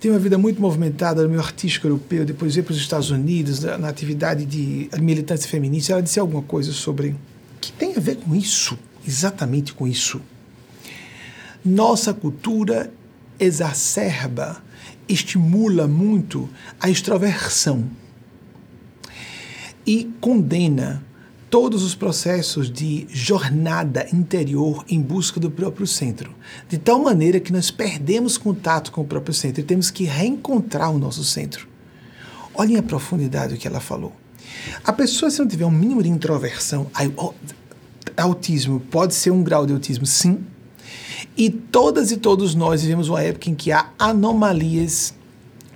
tem 0.00 0.10
uma 0.10 0.18
vida 0.18 0.38
muito 0.38 0.60
movimentada 0.62 1.22
no 1.22 1.28
meio 1.28 1.42
artístico 1.42 1.86
europeu, 1.86 2.24
depois 2.24 2.54
veio 2.54 2.64
para 2.64 2.72
os 2.72 2.78
Estados 2.78 3.10
Unidos, 3.10 3.60
na, 3.60 3.76
na 3.76 3.88
atividade 3.88 4.46
de 4.46 4.88
militância 4.98 5.46
feminista. 5.46 5.92
Ela 5.92 6.02
disse 6.02 6.18
alguma 6.18 6.42
coisa 6.42 6.72
sobre. 6.72 7.14
que 7.60 7.70
tem 7.70 7.94
a 7.94 8.00
ver 8.00 8.16
com 8.16 8.34
isso, 8.34 8.78
exatamente 9.06 9.74
com 9.74 9.86
isso. 9.86 10.20
Nossa 11.62 12.14
cultura 12.14 12.90
exacerba, 13.38 14.62
estimula 15.06 15.86
muito 15.86 16.48
a 16.80 16.88
extroversão 16.88 17.84
e 19.86 20.10
condena 20.20 21.02
todos 21.50 21.82
os 21.82 21.96
processos 21.96 22.70
de 22.70 23.08
jornada 23.10 24.06
interior 24.12 24.84
em 24.88 25.02
busca 25.02 25.40
do 25.40 25.50
próprio 25.50 25.84
centro, 25.84 26.32
de 26.68 26.78
tal 26.78 27.02
maneira 27.02 27.40
que 27.40 27.52
nós 27.52 27.72
perdemos 27.72 28.38
contato 28.38 28.92
com 28.92 29.00
o 29.00 29.04
próprio 29.04 29.34
centro 29.34 29.60
e 29.60 29.64
temos 29.64 29.90
que 29.90 30.04
reencontrar 30.04 30.92
o 30.92 30.98
nosso 30.98 31.24
centro. 31.24 31.68
Olhem 32.54 32.76
a 32.76 32.82
profundidade 32.82 33.54
do 33.54 33.60
que 33.60 33.66
ela 33.66 33.80
falou. 33.80 34.12
A 34.84 34.92
pessoa, 34.92 35.30
se 35.30 35.40
não 35.40 35.48
tiver 35.48 35.66
um 35.66 35.70
mínimo 35.70 36.02
de 36.02 36.08
introversão, 36.08 36.88
autismo 38.16 38.78
pode 38.78 39.14
ser 39.14 39.32
um 39.32 39.42
grau 39.42 39.66
de 39.66 39.72
autismo, 39.72 40.06
sim. 40.06 40.38
E 41.36 41.50
todas 41.50 42.12
e 42.12 42.16
todos 42.16 42.54
nós 42.54 42.82
vivemos 42.82 43.08
uma 43.08 43.22
época 43.22 43.50
em 43.50 43.54
que 43.54 43.72
há 43.72 43.90
anomalias 43.98 45.14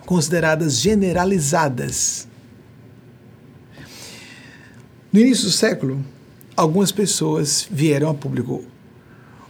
consideradas 0.07 0.79
generalizadas 0.79 2.29
no 5.15 5.21
início 5.21 5.45
do 5.45 5.53
século, 5.53 6.05
algumas 6.57 6.91
pessoas 6.91 7.69
vieram 7.71 8.11
a 8.11 8.15
público 8.15 8.65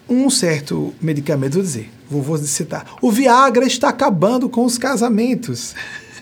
um 0.06 0.28
certo 0.28 0.92
medicamento, 1.00 1.54
vou 1.54 1.62
dizer, 1.62 1.90
vou, 2.06 2.20
vou 2.20 2.36
citar. 2.36 2.84
O 3.00 3.10
Viagra 3.10 3.64
está 3.64 3.88
acabando 3.88 4.46
com 4.46 4.62
os 4.66 4.76
casamentos. 4.76 5.74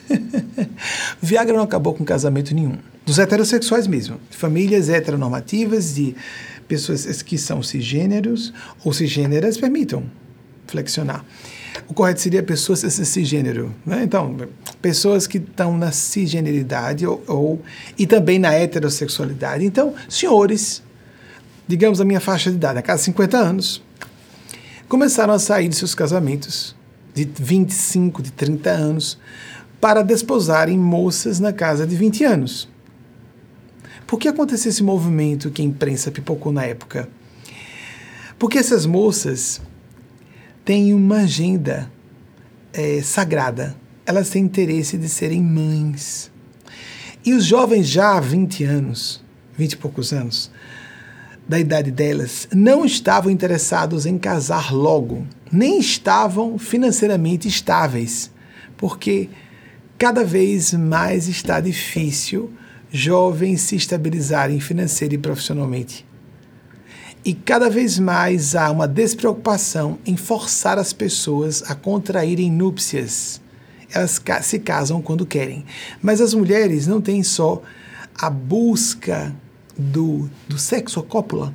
Viagra 1.21 1.57
não 1.57 1.65
acabou 1.65 1.93
com 1.93 2.05
casamento 2.05 2.55
nenhum. 2.55 2.79
Dos 3.05 3.19
heterossexuais 3.19 3.89
mesmo. 3.89 4.21
Famílias 4.31 4.89
heteronormativas, 4.89 5.93
de 5.93 6.15
pessoas 6.69 7.21
que 7.21 7.37
são 7.37 7.65
cisgêneros 7.65 8.55
ou 8.85 8.93
cisgêneras, 8.93 9.59
permitam 9.59 10.05
flexionar. 10.69 11.25
O 11.93 11.95
correto 11.95 12.23
seria 12.23 12.43
pessoas 12.43 12.81
cisgênero. 12.81 13.71
Né? 13.85 14.03
Então, 14.03 14.35
pessoas 14.81 15.27
que 15.27 15.37
estão 15.37 15.77
na 15.77 15.93
cisgeneridade 15.93 17.07
ou, 17.07 17.23
ou, 17.29 17.63
e 17.99 18.07
também 18.07 18.39
na 18.39 18.51
heterossexualidade. 18.55 19.63
Então, 19.63 19.93
senhores, 20.09 20.83
digamos 21.69 22.01
a 22.01 22.05
minha 22.07 22.19
faixa 22.19 22.49
de 22.49 22.57
idade, 22.57 22.79
a 22.79 22.83
cada 22.83 22.99
50 22.99 23.37
anos, 23.37 23.83
começaram 24.89 25.35
a 25.35 25.39
sair 25.39 25.69
de 25.69 25.77
seus 25.77 25.95
casamentos 25.95 26.75
de 27.13 27.31
25, 27.39 28.23
de 28.23 28.33
30 28.33 28.71
anos, 28.71 29.19
para 29.79 30.01
desposarem 30.01 30.79
moças 30.79 31.39
na 31.39 31.53
casa 31.53 31.87
de 31.87 31.95
20 31.95 32.25
anos. 32.25 32.71
Por 34.07 34.19
que 34.19 34.29
aconteceu 34.29 34.71
esse 34.71 34.83
movimento 34.83 35.51
que 35.51 35.61
a 35.61 35.65
imprensa 35.67 36.11
pipocou 36.11 36.53
na 36.53 36.65
época? 36.65 37.07
Porque 38.39 38.57
essas 38.57 38.87
moças 38.87 39.61
têm 40.65 40.95
uma 40.95 41.23
agenda 41.23 41.91
é, 42.73 43.01
sagrada. 43.03 43.77
Elas 44.05 44.31
têm 44.31 44.45
interesse 44.45 44.97
de 44.97 45.09
serem 45.09 45.43
mães. 45.43 46.31
E 47.25 47.33
os 47.35 47.45
jovens 47.45 47.89
já 47.89 48.17
há 48.17 48.21
20 48.21 48.65
anos, 48.65 49.23
20 49.57 49.73
e 49.73 49.77
poucos 49.77 50.13
anos, 50.13 50.51
da 51.47 51.59
idade 51.59 51.91
delas, 51.91 52.49
não 52.53 52.85
estavam 52.85 53.31
interessados 53.31 54.07
em 54.07 54.19
casar 54.19 54.73
logo, 54.73 55.27
nem 55.51 55.79
estavam 55.79 56.59
financeiramente 56.59 57.47
estáveis, 57.47 58.31
porque 58.77 59.29
cada 59.99 60.25
vez 60.25 60.73
mais 60.73 61.29
está 61.29 61.61
difícil 61.61 62.51
jovens 62.91 63.63
se 63.63 63.77
estabilizarem 63.77 64.61
financeira 64.61 65.15
e 65.15 65.19
profissionalmente. 65.19 66.05
E 67.25 67.35
cada 67.35 67.71
vez 67.71 68.01
mais 68.01 68.57
há 68.57 68.69
uma 68.73 68.89
despreocupação 68.89 69.97
em 70.05 70.17
forçar 70.17 70.77
as 70.77 70.93
pessoas 70.93 71.63
a 71.71 71.75
contraírem 71.75 72.51
núpcias. 72.51 73.41
Elas 73.93 74.21
se 74.43 74.59
casam 74.59 75.01
quando 75.01 75.25
querem. 75.25 75.65
Mas 76.03 76.21
as 76.21 76.35
mulheres 76.35 76.89
não 76.89 77.01
têm 77.01 77.23
só 77.23 77.63
a 78.13 78.29
busca 78.29 79.33
do, 79.79 80.29
do 80.49 80.59
sexo, 80.59 80.99
a 80.99 81.03
cópula. 81.05 81.55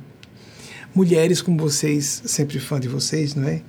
Mulheres 0.94 1.42
como 1.42 1.58
vocês, 1.58 2.22
sempre 2.24 2.58
fã 2.58 2.80
de 2.80 2.88
vocês, 2.88 3.34
não 3.34 3.46
é? 3.46 3.60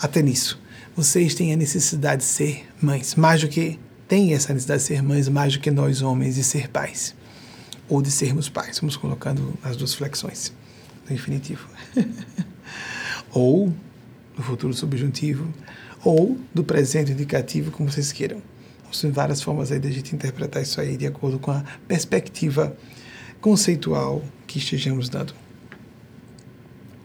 Até 0.00 0.22
nisso. 0.22 0.58
Vocês 0.96 1.34
têm 1.34 1.52
a 1.52 1.56
necessidade 1.56 2.22
de 2.22 2.28
ser 2.28 2.66
mães, 2.80 3.14
mais 3.14 3.42
do 3.42 3.48
que 3.48 3.78
têm 4.08 4.32
essa 4.32 4.54
necessidade 4.54 4.80
de 4.80 4.88
ser 4.88 5.02
mães, 5.02 5.28
mais 5.28 5.52
do 5.52 5.60
que 5.60 5.70
nós 5.70 6.00
homens 6.00 6.36
de 6.36 6.44
ser 6.44 6.68
pais. 6.68 7.14
Ou 7.90 8.00
de 8.00 8.10
sermos 8.10 8.48
pais. 8.48 8.78
Vamos 8.78 8.96
colocando 8.96 9.52
as 9.62 9.76
duas 9.76 9.92
flexões 9.92 10.50
infinitivo. 11.12 11.68
ou 13.32 13.72
do 14.36 14.42
futuro 14.42 14.72
subjuntivo, 14.72 15.48
ou 16.04 16.38
do 16.54 16.64
presente 16.64 17.12
indicativo, 17.12 17.70
como 17.70 17.90
vocês 17.90 18.12
queiram. 18.12 18.40
São 18.90 19.10
várias 19.10 19.40
formas 19.40 19.72
aí 19.72 19.78
de 19.78 19.88
a 19.88 19.90
gente 19.90 20.14
interpretar 20.14 20.62
isso 20.62 20.78
aí 20.78 20.98
de 20.98 21.06
acordo 21.06 21.38
com 21.38 21.50
a 21.50 21.64
perspectiva 21.88 22.76
conceitual 23.40 24.22
que 24.46 24.58
estejamos 24.58 25.08
dando. 25.08 25.32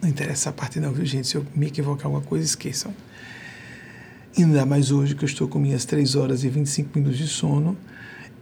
Não 0.02 0.10
interessa 0.10 0.50
essa 0.50 0.52
parte 0.52 0.82
não, 0.82 0.92
viu 0.92 1.06
gente? 1.06 1.28
Se 1.28 1.36
eu 1.36 1.46
me 1.56 1.68
equivocar 1.68 2.08
alguma 2.08 2.22
coisa, 2.22 2.46
esqueçam. 2.46 2.94
Ainda 4.38 4.66
mais 4.66 4.92
hoje 4.92 5.16
que 5.16 5.24
eu 5.24 5.28
estou 5.28 5.48
com 5.48 5.60
minhas 5.60 5.86
3 5.86 6.16
horas 6.16 6.44
e 6.44 6.50
25 6.50 7.00
minutos 7.00 7.18
de 7.18 7.28
sono 7.28 7.78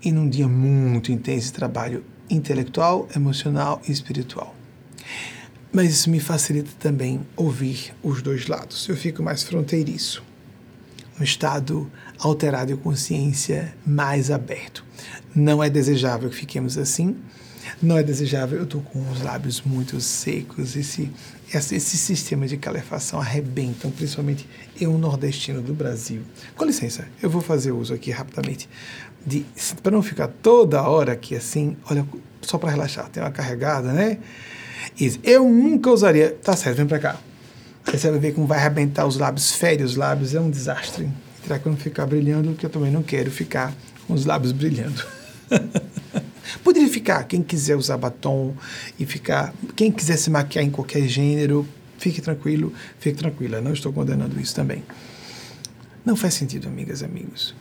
e 0.01 0.11
num 0.11 0.27
dia 0.27 0.47
muito 0.47 1.11
intenso 1.11 1.47
de 1.47 1.53
trabalho 1.53 2.03
intelectual, 2.29 3.07
emocional 3.15 3.79
e 3.87 3.91
espiritual 3.91 4.55
mas 5.75 5.91
isso 5.91 6.09
me 6.09 6.21
facilita 6.21 6.71
também 6.79 7.19
ouvir 7.35 7.93
os 8.01 8.21
dois 8.21 8.47
lados. 8.47 8.87
Eu 8.87 8.95
fico 8.95 9.21
mais 9.21 9.43
fronteiriço, 9.43 10.23
um 11.19 11.23
estado 11.23 11.91
alterado 12.17 12.73
de 12.73 12.81
consciência 12.81 13.75
mais 13.85 14.31
aberto. 14.31 14.85
Não 15.35 15.61
é 15.61 15.69
desejável 15.69 16.29
que 16.29 16.35
fiquemos 16.37 16.77
assim, 16.77 17.17
não 17.81 17.97
é 17.97 18.03
desejável. 18.03 18.57
Eu 18.59 18.63
estou 18.63 18.79
com 18.79 19.11
os 19.11 19.21
lábios 19.21 19.61
muito 19.63 19.99
secos. 19.99 20.77
Esse, 20.77 21.11
esse, 21.53 21.75
esse 21.75 21.97
sistema 21.97 22.47
de 22.47 22.55
calefação 22.55 23.19
arrebentam, 23.19 23.91
principalmente 23.91 24.47
eu, 24.79 24.97
nordestino 24.97 25.61
do 25.61 25.73
Brasil. 25.73 26.21
Com 26.55 26.63
licença, 26.63 27.05
eu 27.21 27.29
vou 27.29 27.41
fazer 27.41 27.73
uso 27.73 27.93
aqui 27.93 28.11
rapidamente 28.11 28.69
para 29.83 29.91
não 29.91 30.01
ficar 30.01 30.29
toda 30.41 30.81
hora 30.83 31.11
aqui 31.11 31.35
assim. 31.35 31.75
Olha, 31.89 32.07
só 32.41 32.57
para 32.57 32.71
relaxar. 32.71 33.09
Tem 33.09 33.21
uma 33.21 33.31
carregada, 33.31 33.91
né? 33.91 34.19
Isso. 34.99 35.19
Eu 35.23 35.49
nunca 35.49 35.89
usaria. 35.89 36.37
Tá 36.43 36.55
certo, 36.55 36.77
vem 36.77 36.85
para 36.85 36.99
cá. 36.99 37.19
Aí 37.85 37.97
você 37.99 38.09
vai 38.09 38.19
ver 38.19 38.33
como 38.33 38.47
vai 38.47 38.57
arrebentar 38.57 39.05
os 39.05 39.17
lábios, 39.17 39.51
fere 39.51 39.83
os 39.83 39.95
lábios, 39.95 40.33
é 40.33 40.39
um 40.39 40.49
desastre. 40.49 41.09
Terá 41.43 41.59
que 41.59 41.69
não 41.69 41.77
ficar 41.77 42.07
brilhando, 42.07 42.51
porque 42.51 42.65
eu 42.65 42.69
também 42.69 42.91
não 42.91 43.03
quero 43.03 43.29
ficar 43.29 43.73
com 44.07 44.13
os 44.13 44.25
lábios 44.25 44.51
brilhando. 44.51 45.05
Poderia 46.63 46.89
ficar, 46.89 47.23
quem 47.25 47.41
quiser 47.43 47.75
usar 47.75 47.97
batom 47.97 48.55
e 48.99 49.05
ficar, 49.05 49.53
quem 49.75 49.91
quiser 49.91 50.17
se 50.17 50.29
maquiar 50.29 50.65
em 50.65 50.71
qualquer 50.71 51.07
gênero, 51.07 51.67
fique 51.97 52.21
tranquilo, 52.21 52.73
fique 52.99 53.17
tranquila, 53.17 53.61
não 53.61 53.73
estou 53.73 53.93
condenando 53.93 54.39
isso 54.39 54.55
também. 54.55 54.83
Não 56.03 56.15
faz 56.15 56.33
sentido, 56.33 56.67
amigas 56.67 57.03
amigos. 57.03 57.55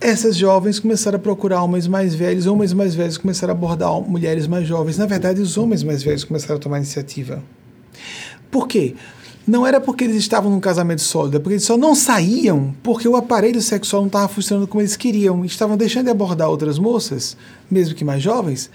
Essas 0.00 0.36
jovens 0.36 0.78
começaram 0.78 1.16
a 1.16 1.20
procurar 1.20 1.62
homens 1.62 1.86
mais 1.86 2.14
velhos, 2.14 2.46
homens 2.46 2.72
mais 2.72 2.94
velhos 2.94 3.16
começaram 3.16 3.54
a 3.54 3.56
abordar 3.56 4.00
mulheres 4.02 4.46
mais 4.46 4.66
jovens. 4.66 4.98
Na 4.98 5.06
verdade, 5.06 5.40
os 5.40 5.56
homens 5.56 5.82
mais 5.82 6.02
velhos 6.02 6.24
começaram 6.24 6.56
a 6.56 6.58
tomar 6.58 6.78
iniciativa. 6.78 7.42
Por 8.50 8.68
quê? 8.68 8.94
não 9.46 9.64
era 9.64 9.80
porque 9.80 10.02
eles 10.02 10.16
estavam 10.16 10.50
num 10.50 10.58
casamento 10.58 11.02
sólido, 11.02 11.36
é 11.36 11.40
porque 11.40 11.54
eles 11.54 11.64
só 11.64 11.76
não 11.76 11.94
saíam 11.94 12.74
porque 12.82 13.06
o 13.06 13.14
aparelho 13.14 13.62
sexual 13.62 14.02
não 14.02 14.08
estava 14.08 14.26
funcionando 14.26 14.66
como 14.66 14.80
eles 14.80 14.96
queriam. 14.96 15.44
Estavam 15.44 15.76
deixando 15.76 16.06
de 16.06 16.10
abordar 16.10 16.50
outras 16.50 16.78
moças, 16.78 17.36
mesmo 17.70 17.94
que 17.94 18.04
mais 18.04 18.22
jovens, 18.22 18.68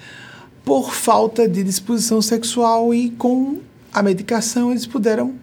por 0.63 0.93
falta 0.93 1.47
de 1.47 1.62
disposição 1.63 2.21
sexual 2.21 2.93
e 2.93 3.10
com 3.10 3.57
a 3.93 4.01
medicação 4.01 4.71
eles 4.71 4.88
puderam 4.88 5.34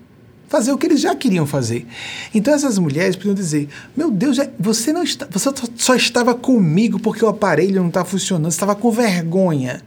fazer 0.49 0.73
o 0.73 0.79
que 0.79 0.87
eles 0.87 1.01
já 1.01 1.15
queriam 1.15 1.47
fazer. 1.47 1.87
Então 2.35 2.53
essas 2.53 2.79
mulheres 2.79 3.15
podiam 3.15 3.35
dizer: 3.35 3.69
Meu 3.97 4.11
Deus, 4.11 4.39
você 4.59 4.93
não 4.93 5.03
está, 5.03 5.29
você 5.31 5.51
só 5.77 5.95
estava 5.95 6.35
comigo 6.35 6.99
porque 6.99 7.25
o 7.25 7.29
aparelho 7.29 7.81
não 7.81 7.89
está 7.89 8.05
funcionando, 8.05 8.51
você 8.51 8.57
estava 8.57 8.75
com 8.75 8.91
vergonha 8.91 9.83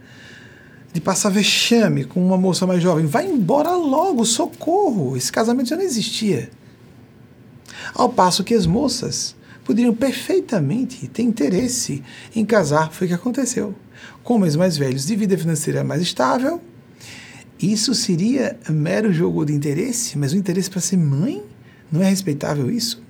de 0.92 1.00
passar 1.00 1.30
vexame 1.30 2.04
com 2.04 2.24
uma 2.24 2.36
moça 2.36 2.66
mais 2.66 2.82
jovem. 2.82 3.06
Vai 3.06 3.26
embora 3.26 3.70
logo, 3.72 4.24
socorro! 4.24 5.16
Esse 5.16 5.32
casamento 5.32 5.70
já 5.70 5.76
não 5.76 5.82
existia. 5.82 6.50
Ao 7.94 8.08
passo 8.08 8.44
que 8.44 8.54
as 8.54 8.66
moças 8.66 9.34
poderiam 9.64 9.94
perfeitamente 9.94 11.08
ter 11.08 11.22
interesse 11.22 12.02
em 12.34 12.44
casar, 12.44 12.92
foi 12.92 13.06
o 13.06 13.08
que 13.08 13.14
aconteceu. 13.14 13.74
Com 14.22 14.34
homens 14.34 14.54
mais 14.54 14.76
velhos 14.76 15.06
de 15.06 15.16
vida 15.16 15.36
financeira 15.36 15.82
mais 15.82 16.02
estável, 16.02 16.60
isso 17.70 17.94
seria 17.94 18.58
mero 18.68 19.12
jogo 19.12 19.44
de 19.44 19.52
interesse, 19.52 20.18
mas 20.18 20.32
o 20.32 20.36
interesse 20.36 20.70
para 20.70 20.80
ser 20.80 20.96
mãe 20.96 21.42
não 21.90 22.02
é 22.02 22.08
respeitável 22.08 22.70
isso? 22.70 23.02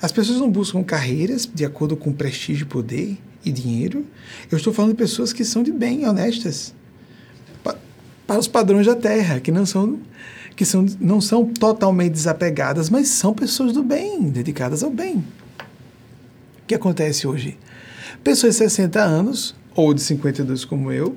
As 0.00 0.10
pessoas 0.10 0.38
não 0.38 0.50
buscam 0.50 0.82
carreiras 0.82 1.48
de 1.52 1.64
acordo 1.64 1.96
com 1.96 2.12
prestígio, 2.12 2.66
poder 2.66 3.18
e 3.44 3.52
dinheiro. 3.52 4.06
Eu 4.50 4.56
estou 4.56 4.72
falando 4.72 4.92
de 4.92 4.96
pessoas 4.96 5.32
que 5.32 5.44
são 5.44 5.62
de 5.62 5.70
bem, 5.70 6.06
honestas 6.06 6.74
para 8.32 8.38
os 8.38 8.48
padrões 8.48 8.86
da 8.86 8.94
Terra, 8.94 9.40
que 9.40 9.52
não 9.52 9.66
são 9.66 10.00
que 10.56 10.64
são, 10.64 10.86
não 11.00 11.20
são 11.20 11.46
totalmente 11.46 12.12
desapegadas, 12.12 12.90
mas 12.90 13.08
são 13.08 13.34
pessoas 13.34 13.72
do 13.72 13.82
bem, 13.82 14.22
dedicadas 14.28 14.82
ao 14.82 14.90
bem. 14.90 15.16
O 15.16 16.66
que 16.66 16.74
acontece 16.74 17.26
hoje? 17.26 17.58
Pessoas 18.22 18.54
de 18.54 18.58
60 18.58 19.00
anos, 19.02 19.54
ou 19.74 19.94
de 19.94 20.02
52 20.02 20.64
como 20.66 20.92
eu, 20.92 21.16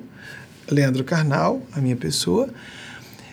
Leandro 0.70 1.04
Carnal, 1.04 1.60
a 1.72 1.80
minha 1.80 1.96
pessoa, 1.96 2.48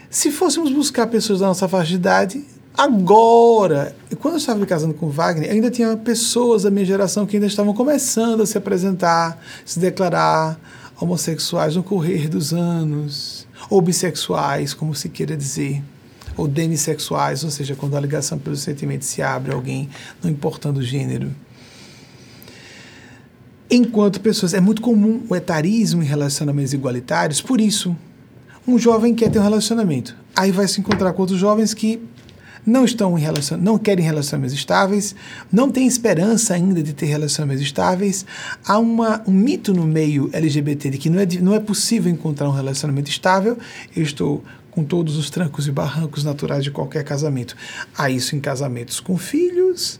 se 0.09 0.31
fôssemos 0.31 0.71
buscar 0.71 1.07
pessoas 1.07 1.39
da 1.39 1.47
nossa 1.47 1.67
faixa 1.67 1.89
de 1.89 1.95
idade, 1.95 2.45
agora, 2.77 3.95
quando 4.19 4.35
eu 4.35 4.37
estava 4.37 4.59
me 4.59 4.65
casando 4.65 4.93
com 4.93 5.09
Wagner, 5.09 5.51
ainda 5.51 5.71
tinha 5.71 5.97
pessoas 5.97 6.63
da 6.63 6.71
minha 6.71 6.85
geração 6.85 7.25
que 7.25 7.35
ainda 7.35 7.47
estavam 7.47 7.73
começando 7.73 8.41
a 8.41 8.45
se 8.45 8.57
apresentar, 8.57 9.41
se 9.65 9.79
declarar 9.79 10.59
homossexuais 10.99 11.75
no 11.75 11.83
correr 11.83 12.29
dos 12.29 12.53
anos 12.53 13.47
ou 13.69 13.81
bissexuais, 13.81 14.73
como 14.73 14.93
se 14.93 15.09
queira 15.09 15.35
dizer, 15.35 15.81
ou 16.37 16.47
demissexuais, 16.47 17.43
ou 17.43 17.49
seja, 17.49 17.75
quando 17.75 17.95
a 17.95 17.99
ligação 17.99 18.37
pelo 18.37 18.55
sentimento 18.55 19.05
se 19.05 19.21
abre 19.21 19.51
a 19.51 19.55
alguém, 19.55 19.89
não 20.21 20.29
importando 20.29 20.79
o 20.79 20.83
gênero. 20.83 21.31
Enquanto 23.69 24.21
pessoas. 24.21 24.53
É 24.53 24.59
muito 24.59 24.81
comum 24.81 25.21
o 25.29 25.35
etarismo 25.35 26.03
em 26.03 26.05
relacionamentos 26.05 26.73
igualitários, 26.73 27.41
por 27.41 27.59
isso, 27.59 27.95
um 28.67 28.77
jovem 28.77 29.13
quer 29.13 29.29
ter 29.29 29.39
um 29.39 29.43
relacionamento. 29.43 30.15
Aí 30.35 30.51
vai 30.51 30.67
se 30.67 30.79
encontrar 30.79 31.13
com 31.13 31.21
outros 31.21 31.39
jovens 31.39 31.73
que 31.73 32.01
não 32.65 32.85
estão 32.85 33.17
em 33.17 33.21
relacion... 33.21 33.57
não 33.57 33.77
querem 33.77 34.05
relacionamentos 34.05 34.55
estáveis, 34.55 35.15
não 35.51 35.69
têm 35.69 35.85
esperança 35.85 36.53
ainda 36.53 36.81
de 36.81 36.93
ter 36.93 37.07
relacionamentos 37.07 37.63
estáveis. 37.63 38.25
Há 38.65 38.79
uma, 38.79 39.21
um 39.27 39.31
mito 39.31 39.73
no 39.73 39.85
meio 39.85 40.29
LGBT 40.31 40.91
de 40.91 40.97
que 40.97 41.09
não 41.09 41.19
é, 41.19 41.25
não 41.41 41.53
é 41.53 41.59
possível 41.59 42.11
encontrar 42.11 42.47
um 42.47 42.53
relacionamento 42.53 43.09
estável. 43.09 43.57
Eu 43.95 44.03
estou 44.03 44.43
com 44.71 44.83
todos 44.83 45.17
os 45.17 45.29
trancos 45.29 45.67
e 45.67 45.71
barrancos 45.71 46.23
naturais 46.23 46.63
de 46.63 46.71
qualquer 46.71 47.03
casamento. 47.03 47.55
Há 47.95 48.09
isso 48.09 48.35
em 48.35 48.39
casamentos 48.39 48.99
com 48.99 49.17
filhos, 49.17 49.99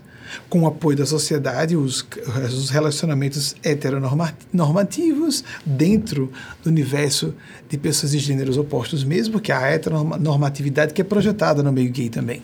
com 0.50 0.62
o 0.62 0.68
apoio 0.68 0.98
da 0.98 1.06
sociedade, 1.06 1.76
os, 1.76 2.06
os 2.52 2.70
relacionamentos 2.70 3.56
heteronormativos 3.64 5.44
dentro 5.66 6.32
do 6.64 6.70
universo 6.70 7.34
de 7.70 7.78
pessoas 7.78 8.12
de 8.12 8.20
gêneros 8.20 8.58
opostos 8.58 9.04
mesmo, 9.04 9.40
que 9.40 9.52
é 9.52 9.56
a 9.56 9.68
heteronormatividade 9.68 10.94
que 10.94 11.02
é 11.02 11.04
projetada 11.04 11.64
no 11.64 11.72
meio 11.72 11.92
gay 11.92 12.10
também, 12.10 12.42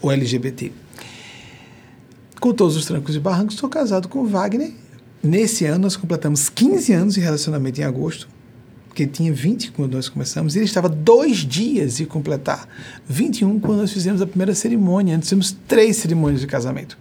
o 0.00 0.10
LGBT. 0.10 0.72
Com 2.40 2.52
todos 2.52 2.76
os 2.76 2.86
trancos 2.86 3.16
e 3.16 3.20
barrancos, 3.20 3.54
estou 3.54 3.68
casado 3.68 4.08
com 4.08 4.20
o 4.20 4.26
Wagner. 4.26 4.72
Nesse 5.20 5.64
ano, 5.64 5.80
nós 5.80 5.96
completamos 5.96 6.48
15 6.48 6.92
anos 6.92 7.14
de 7.14 7.20
relacionamento 7.20 7.80
em 7.80 7.84
agosto 7.84 8.28
porque 8.98 9.06
tinha 9.06 9.32
20 9.32 9.70
quando 9.70 9.94
nós 9.94 10.08
começamos, 10.08 10.56
e 10.56 10.58
ele 10.58 10.64
estava 10.64 10.88
dois 10.88 11.36
dias 11.36 11.98
de 11.98 12.06
completar 12.06 12.68
21 13.08 13.60
quando 13.60 13.78
nós 13.78 13.92
fizemos 13.92 14.20
a 14.20 14.26
primeira 14.26 14.56
cerimônia. 14.56 15.14
Antes 15.14 15.28
fizemos 15.28 15.56
três 15.68 15.98
cerimônias 15.98 16.40
de 16.40 16.48
casamento. 16.48 16.98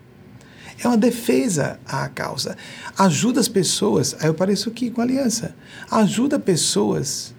É 0.80 0.88
uma 0.88 0.96
defesa 0.96 1.80
à 1.88 2.08
causa. 2.08 2.56
Ajuda 3.00 3.40
as 3.40 3.48
pessoas. 3.48 4.16
Aí 4.20 4.28
eu 4.28 4.36
pareço 4.36 4.70
aqui 4.70 4.92
com 4.92 5.02
aliança. 5.02 5.56
Ajuda 5.90 6.38
pessoas. 6.38 7.34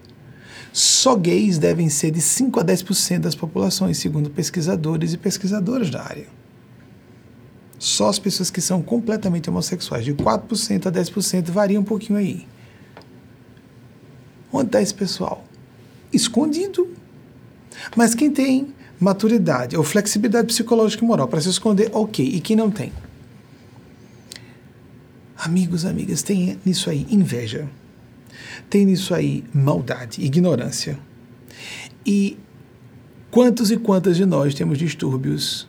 Só 0.73 1.15
gays 1.15 1.57
devem 1.57 1.89
ser 1.89 2.11
de 2.11 2.21
5 2.21 2.59
a 2.59 2.65
10% 2.65 3.21
das 3.21 3.37
populações, 3.37 3.99
segundo 3.99 4.29
pesquisadores 4.29 5.13
e 5.13 5.19
pesquisadoras 5.19 5.89
da 5.89 6.03
área. 6.03 6.27
Só 7.79 8.09
as 8.09 8.19
pessoas 8.19 8.51
que 8.51 8.61
são 8.61 8.83
completamente 8.83 9.49
homossexuais, 9.49 10.05
de 10.05 10.15
4% 10.15 10.87
a 10.87 10.91
10%, 10.91 11.49
varia 11.49 11.79
um 11.79 11.85
pouquinho 11.85 12.19
aí. 12.19 12.45
Onde 14.59 14.71
está 14.71 14.83
esse 14.83 14.93
pessoal? 14.93 15.45
Escondido. 16.13 16.89
Mas 17.95 18.13
quem 18.13 18.29
tem 18.29 18.75
maturidade 18.99 19.77
ou 19.77 19.85
flexibilidade 19.85 20.49
psicológica 20.49 21.05
e 21.05 21.07
moral 21.07 21.29
para 21.29 21.41
se 21.41 21.49
esconder, 21.49 21.91
ok. 21.93 22.27
E 22.27 22.41
quem 22.41 22.57
não 22.57 22.69
tem? 22.69 22.93
Amigos, 25.37 25.85
amigas, 25.85 26.25
tem 26.25 26.59
nisso 26.65 26.91
aí 26.91 27.07
inveja. 27.09 27.69
Tem 28.69 28.85
nisso 28.85 29.15
aí 29.15 29.45
maldade, 29.55 30.25
ignorância. 30.25 30.99
E 32.05 32.37
quantos 33.31 33.71
e 33.71 33.77
quantas 33.77 34.17
de 34.17 34.27
nós 34.27 34.55
temos 34.55 34.77
distúrbios 34.77 35.69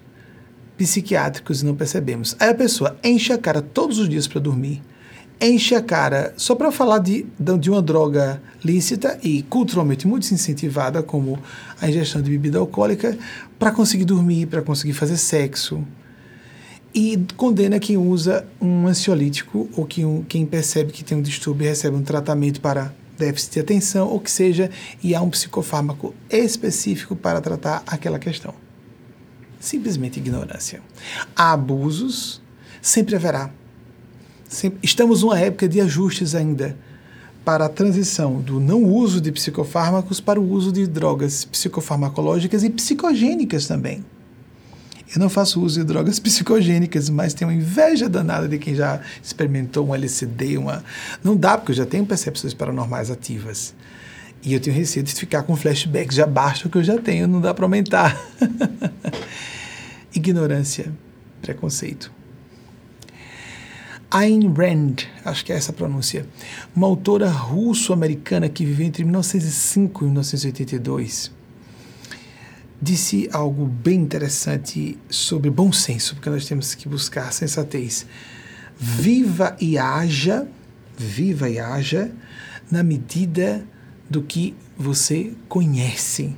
psiquiátricos 0.79 1.61
e 1.61 1.65
não 1.65 1.75
percebemos? 1.75 2.35
Aí 2.39 2.49
a 2.49 2.55
pessoa 2.55 2.97
enche 3.03 3.31
a 3.31 3.37
cara 3.37 3.61
todos 3.61 3.99
os 3.99 4.09
dias 4.09 4.27
para 4.27 4.41
dormir, 4.41 4.81
enche 5.41 5.73
a 5.73 5.81
cara 5.81 6.33
só 6.35 6.53
para 6.53 6.71
falar 6.71 6.99
de, 6.99 7.25
de 7.59 7.69
uma 7.69 7.81
droga 7.81 8.41
lícita 8.63 9.17
e 9.23 9.43
culturalmente 9.43 10.07
muito 10.07 10.29
incentivada, 10.33 11.01
como 11.01 11.39
a 11.79 11.89
ingestão 11.89 12.21
de 12.21 12.29
bebida 12.29 12.59
alcoólica, 12.59 13.17
para 13.57 13.71
conseguir 13.71 14.05
dormir, 14.05 14.47
para 14.47 14.61
conseguir 14.61 14.93
fazer 14.93 15.17
sexo. 15.17 15.83
E 16.93 17.23
condena 17.37 17.79
quem 17.79 17.97
usa 17.97 18.45
um 18.59 18.87
ansiolítico 18.87 19.69
ou 19.77 19.85
que 19.85 20.03
um, 20.03 20.23
quem 20.23 20.45
percebe 20.45 20.91
que 20.91 21.03
tem 21.03 21.17
um 21.17 21.21
distúrbio 21.21 21.65
e 21.65 21.69
recebe 21.69 21.95
um 21.95 22.01
tratamento 22.01 22.59
para 22.59 22.93
déficit 23.17 23.53
de 23.53 23.59
atenção, 23.59 24.07
ou 24.07 24.19
que 24.19 24.31
seja, 24.31 24.71
e 25.03 25.13
há 25.13 25.21
um 25.21 25.29
psicofármaco 25.29 26.15
específico 26.29 27.15
para 27.15 27.41
tratar 27.41 27.83
aquela 27.85 28.17
questão. 28.17 28.53
Simplesmente 29.59 30.19
ignorância. 30.19 30.81
Há 31.35 31.51
abusos, 31.51 32.41
sempre 32.81 33.15
haverá 33.15 33.51
estamos 34.81 35.21
numa 35.21 35.39
época 35.39 35.67
de 35.67 35.79
ajustes 35.79 36.33
ainda 36.33 36.75
para 37.45 37.65
a 37.65 37.69
transição 37.69 38.41
do 38.41 38.59
não 38.59 38.83
uso 38.83 39.21
de 39.21 39.31
psicofármacos 39.31 40.19
para 40.19 40.39
o 40.39 40.51
uso 40.51 40.71
de 40.71 40.85
drogas 40.87 41.45
psicofarmacológicas 41.45 42.63
e 42.63 42.69
psicogênicas 42.69 43.67
também. 43.67 44.03
Eu 45.13 45.19
não 45.19 45.29
faço 45.29 45.61
uso 45.61 45.79
de 45.79 45.85
drogas 45.85 46.19
psicogênicas, 46.21 47.09
mas 47.09 47.33
tenho 47.33 47.51
inveja 47.51 48.07
danada 48.07 48.47
de 48.47 48.57
quem 48.59 48.75
já 48.75 49.01
experimentou 49.23 49.87
um 49.87 49.95
LCD, 49.95 50.57
uma. 50.57 50.83
Não 51.23 51.35
dá, 51.35 51.57
porque 51.57 51.71
eu 51.71 51.75
já 51.75 51.85
tenho 51.85 52.05
percepções 52.05 52.53
paranormais 52.53 53.09
ativas. 53.09 53.73
E 54.43 54.53
eu 54.53 54.59
tenho 54.59 54.75
receio 54.75 55.03
de 55.03 55.13
ficar 55.13 55.43
com 55.43 55.55
flashbacks, 55.55 56.15
já 56.15 56.25
basta 56.25 56.67
o 56.67 56.71
que 56.71 56.77
eu 56.77 56.83
já 56.83 56.97
tenho, 56.97 57.27
não 57.27 57.41
dá 57.41 57.53
para 57.53 57.65
aumentar. 57.65 58.15
Ignorância, 60.15 60.91
preconceito. 61.41 62.18
Ayn 64.11 64.51
Rand, 64.53 65.05
acho 65.23 65.45
que 65.45 65.53
é 65.53 65.55
essa 65.55 65.71
a 65.71 65.75
pronúncia, 65.75 66.25
uma 66.75 66.87
autora 66.87 67.29
russo-americana 67.29 68.49
que 68.49 68.65
viveu 68.65 68.87
entre 68.87 69.03
1905 69.03 70.01
e 70.01 70.05
1982, 70.05 71.31
disse 72.81 73.29
algo 73.31 73.65
bem 73.65 73.99
interessante 73.99 74.97
sobre 75.09 75.51
bom 75.51 75.71
senso, 75.71 76.15
porque 76.15 76.29
nós 76.29 76.45
temos 76.45 76.73
que 76.73 76.89
buscar 76.89 77.31
sensatez. 77.31 78.07
Viva 78.77 79.55
e 79.59 79.77
haja, 79.77 80.47
viva 80.97 81.47
e 81.47 81.59
haja 81.59 82.11
na 82.71 82.81
medida 82.81 83.63
do 84.09 84.23
que 84.23 84.55
você 84.75 85.33
conhece 85.47 86.35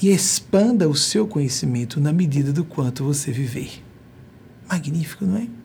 e 0.00 0.10
expanda 0.10 0.88
o 0.88 0.94
seu 0.94 1.26
conhecimento 1.26 2.00
na 2.00 2.12
medida 2.12 2.52
do 2.52 2.64
quanto 2.64 3.02
você 3.02 3.32
viver. 3.32 3.82
Magnífico, 4.68 5.24
não 5.24 5.38
é? 5.38 5.61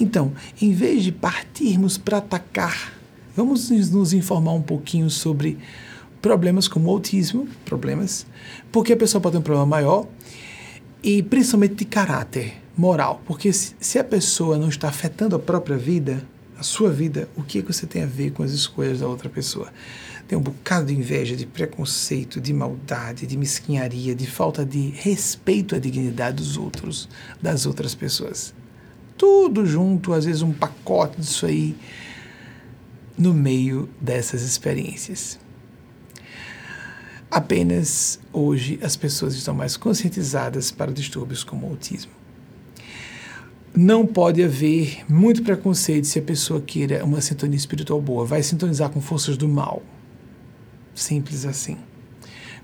Então, 0.00 0.32
em 0.60 0.72
vez 0.72 1.02
de 1.02 1.10
partirmos 1.10 1.98
para 1.98 2.18
atacar, 2.18 2.92
vamos 3.36 3.70
nos 3.70 4.12
informar 4.12 4.52
um 4.52 4.62
pouquinho 4.62 5.10
sobre 5.10 5.58
problemas 6.22 6.68
como 6.68 6.90
autismo, 6.90 7.48
problemas, 7.64 8.26
porque 8.70 8.92
a 8.92 8.96
pessoa 8.96 9.20
pode 9.20 9.34
ter 9.34 9.38
um 9.38 9.42
problema 9.42 9.66
maior 9.66 10.06
e 11.02 11.22
principalmente 11.22 11.74
de 11.74 11.84
caráter, 11.84 12.54
moral, 12.76 13.22
porque 13.26 13.52
se, 13.52 13.74
se 13.80 13.98
a 13.98 14.04
pessoa 14.04 14.56
não 14.56 14.68
está 14.68 14.88
afetando 14.88 15.34
a 15.34 15.38
própria 15.38 15.76
vida, 15.76 16.24
a 16.56 16.62
sua 16.62 16.90
vida, 16.90 17.28
o 17.36 17.42
que, 17.42 17.58
é 17.58 17.62
que 17.62 17.72
você 17.72 17.86
tem 17.86 18.02
a 18.02 18.06
ver 18.06 18.32
com 18.32 18.42
as 18.42 18.50
escolhas 18.50 19.00
da 19.00 19.08
outra 19.08 19.28
pessoa? 19.28 19.72
Tem 20.26 20.36
um 20.36 20.42
bocado 20.42 20.86
de 20.86 20.94
inveja, 20.94 21.34
de 21.34 21.46
preconceito, 21.46 22.40
de 22.40 22.52
maldade, 22.52 23.26
de 23.26 23.36
mesquinharia, 23.36 24.14
de 24.14 24.26
falta 24.26 24.64
de 24.64 24.90
respeito 24.90 25.74
à 25.74 25.78
dignidade 25.78 26.36
dos 26.36 26.56
outros, 26.56 27.08
das 27.40 27.64
outras 27.64 27.94
pessoas 27.94 28.52
tudo 29.18 29.66
junto, 29.66 30.14
às 30.14 30.24
vezes 30.24 30.40
um 30.40 30.52
pacote 30.52 31.20
disso 31.20 31.44
aí, 31.44 31.76
no 33.18 33.34
meio 33.34 33.88
dessas 34.00 34.42
experiências. 34.42 35.38
Apenas 37.30 38.18
hoje 38.32 38.78
as 38.80 38.96
pessoas 38.96 39.34
estão 39.34 39.52
mais 39.54 39.76
conscientizadas 39.76 40.70
para 40.70 40.92
distúrbios 40.92 41.44
como 41.44 41.66
o 41.66 41.70
autismo. 41.70 42.12
Não 43.74 44.06
pode 44.06 44.42
haver 44.42 45.04
muito 45.08 45.42
preconceito 45.42 46.06
se 46.06 46.18
a 46.18 46.22
pessoa 46.22 46.60
queira 46.60 47.04
uma 47.04 47.20
sintonia 47.20 47.56
espiritual 47.56 48.00
boa. 48.00 48.24
Vai 48.24 48.42
sintonizar 48.42 48.88
com 48.88 49.00
forças 49.00 49.36
do 49.36 49.46
mal. 49.46 49.82
Simples 50.94 51.44
assim. 51.44 51.76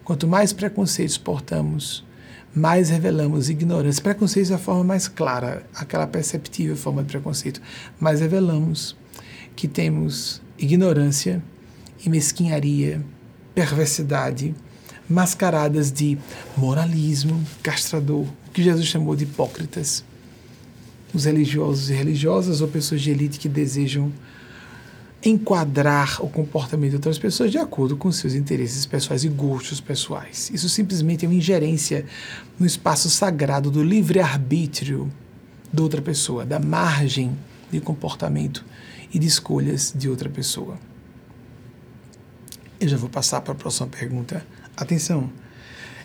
Quanto 0.03 0.27
mais 0.27 0.53
preconceitos 0.53 1.19
portamos, 1.19 2.05
mais 2.55 2.89
revelamos 2.89 3.51
ignorância. 3.51 4.03
Preconceito 4.03 4.53
é 4.53 4.55
a 4.55 4.59
forma 4.59 4.85
mais 4.85 5.09
clara, 5.09 5.67
aquela 5.75 6.07
perceptível 6.07 6.77
forma 6.77 7.03
de 7.03 7.09
preconceito. 7.09 7.61
Mais 7.99 8.21
revelamos 8.21 8.97
que 9.57 9.67
temos 9.67 10.41
ignorância 10.59 11.43
e 12.05 12.09
mesquinharia, 12.09 13.05
perversidade, 13.55 14.55
mascaradas 15.09 15.91
de 15.91 16.17
moralismo 16.57 17.43
castrador, 17.63 18.27
o 18.49 18.51
que 18.53 18.63
Jesus 18.63 18.87
chamou 18.87 19.17
de 19.17 19.25
hipócritas. 19.25 20.05
Os 21.13 21.25
religiosos 21.25 21.91
e 21.91 21.93
religiosas 21.93 22.61
ou 22.61 22.69
pessoas 22.69 23.01
de 23.01 23.11
elite 23.11 23.39
que 23.39 23.49
desejam 23.49 24.13
enquadrar 25.25 26.23
o 26.23 26.29
comportamento 26.29 26.91
de 26.91 26.97
outras 26.97 27.19
pessoas 27.19 27.51
de 27.51 27.59
acordo 27.59 27.97
com 27.97 28.13
seus 28.13 28.35
interesses 28.35 28.85
pessoais 28.85 29.25
e 29.25 29.29
gostos 29.29 29.81
pessoais. 29.81 30.51
Isso 30.53 30.69
simplesmente 30.69 31.25
é 31.25 31.29
uma 31.29 31.35
ingerência 31.35 32.05
no 32.59 32.67
espaço 32.67 33.09
sagrado 33.09 33.71
do 33.71 33.83
livre-arbítrio 33.83 35.11
de 35.73 35.83
outra 35.83 36.03
pessoa, 36.03 36.45
da 36.45 36.61
margem 36.61 37.37
de 37.71 37.81
comportamento 37.81 38.65
e 39.13 39.19
de 39.19 39.27
escolhas 39.27 39.93
de 39.97 40.09
outra 40.09 40.29
pessoa. 40.29 40.79
Eu 42.79 42.89
já 42.89 42.97
vou 42.97 43.09
passar 43.09 43.41
para 43.41 43.53
a 43.53 43.57
próxima 43.57 43.87
pergunta. 43.87 44.45
Atenção! 44.77 45.31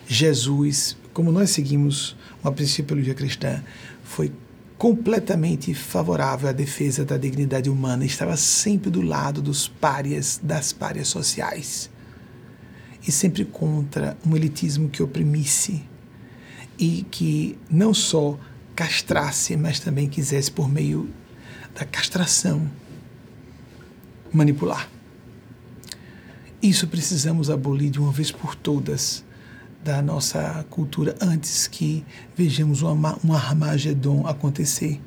Jesus, 0.08 0.96
como 1.12 1.30
nós 1.30 1.50
seguimos 1.50 2.16
uma 2.42 2.50
princípio 2.50 3.14
cristã, 3.14 3.62
foi 4.02 4.32
completamente 4.80 5.74
favorável 5.74 6.48
à 6.48 6.52
defesa 6.52 7.04
da 7.04 7.18
dignidade 7.18 7.68
humana, 7.68 8.02
estava 8.02 8.34
sempre 8.34 8.88
do 8.90 9.02
lado 9.02 9.42
dos 9.42 9.68
párias, 9.68 10.40
das 10.42 10.72
párias 10.72 11.08
sociais. 11.08 11.90
E 13.06 13.12
sempre 13.12 13.44
contra 13.44 14.16
um 14.26 14.34
elitismo 14.34 14.88
que 14.88 15.02
oprimisse 15.02 15.82
e 16.78 17.04
que 17.10 17.58
não 17.70 17.92
só 17.92 18.40
castrasse, 18.74 19.54
mas 19.54 19.80
também 19.80 20.08
quisesse, 20.08 20.50
por 20.50 20.66
meio 20.66 21.10
da 21.74 21.84
castração, 21.84 22.66
manipular. 24.32 24.88
Isso 26.62 26.86
precisamos 26.86 27.50
abolir 27.50 27.90
de 27.90 28.00
uma 28.00 28.12
vez 28.12 28.32
por 28.32 28.54
todas 28.54 29.22
da 29.82 30.02
nossa 30.02 30.64
cultura 30.68 31.16
antes 31.20 31.66
que 31.66 32.04
vejamos 32.36 32.82
um 32.82 33.32
Armagedon 33.32 34.26
acontecer. 34.26 35.00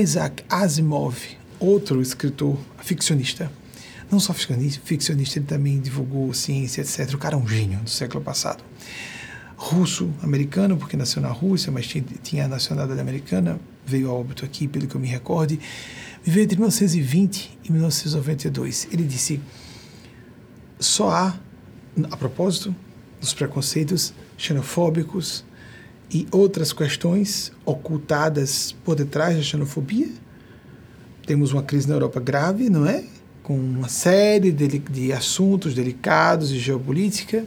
Isaac 0.00 0.44
Asimov, 0.48 1.16
outro 1.58 2.00
escritor 2.00 2.58
ficcionista, 2.78 3.50
não 4.10 4.20
só 4.20 4.34
ficcionista, 4.34 5.38
ele 5.38 5.46
também 5.46 5.80
divulgou 5.80 6.32
ciência, 6.34 6.82
etc. 6.82 7.14
O 7.14 7.18
cara 7.18 7.34
é 7.34 7.38
um 7.38 7.48
gênio 7.48 7.80
do 7.80 7.90
século 7.90 8.22
passado. 8.22 8.62
Russo-americano, 9.56 10.76
porque 10.76 10.96
nasceu 10.96 11.22
na 11.22 11.30
Rússia, 11.30 11.72
mas 11.72 11.86
tinha, 11.86 12.04
tinha 12.22 12.44
a 12.44 12.48
nacionalidade 12.48 13.00
americana, 13.00 13.58
veio 13.86 14.10
a 14.10 14.12
óbito 14.12 14.44
aqui, 14.44 14.68
pelo 14.68 14.86
que 14.86 14.94
eu 14.94 15.00
me 15.00 15.08
recorde. 15.08 15.58
Viveu 16.22 16.42
entre 16.44 16.56
1920 16.56 17.58
e 17.64 17.72
1992. 17.72 18.88
Ele 18.92 19.04
disse: 19.04 19.40
só 20.78 21.10
há, 21.10 21.38
a 22.10 22.16
propósito, 22.16 22.74
dos 23.22 23.32
preconceitos 23.32 24.12
xenofóbicos 24.36 25.44
e 26.10 26.26
outras 26.32 26.72
questões 26.72 27.52
ocultadas 27.64 28.72
por 28.84 28.96
detrás 28.96 29.36
da 29.36 29.42
xenofobia. 29.42 30.08
Temos 31.24 31.52
uma 31.52 31.62
crise 31.62 31.88
na 31.88 31.94
Europa 31.94 32.18
grave, 32.18 32.68
não 32.68 32.84
é? 32.84 33.04
Com 33.44 33.56
uma 33.56 33.88
série 33.88 34.50
de, 34.50 34.66
de 34.80 35.12
assuntos 35.12 35.72
delicados 35.72 36.48
de 36.48 36.58
geopolítica, 36.58 37.46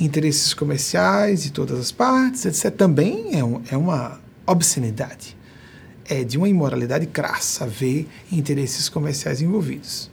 interesses 0.00 0.52
comerciais 0.52 1.44
de 1.44 1.52
todas 1.52 1.78
as 1.78 1.92
partes, 1.92 2.44
etc. 2.44 2.74
Também 2.76 3.38
é, 3.38 3.44
um, 3.44 3.62
é 3.70 3.76
uma 3.76 4.20
obscenidade. 4.44 5.36
É 6.08 6.24
de 6.24 6.36
uma 6.36 6.48
imoralidade 6.48 7.06
crassa 7.06 7.66
ver 7.66 8.08
interesses 8.32 8.88
comerciais 8.88 9.40
envolvidos 9.40 10.11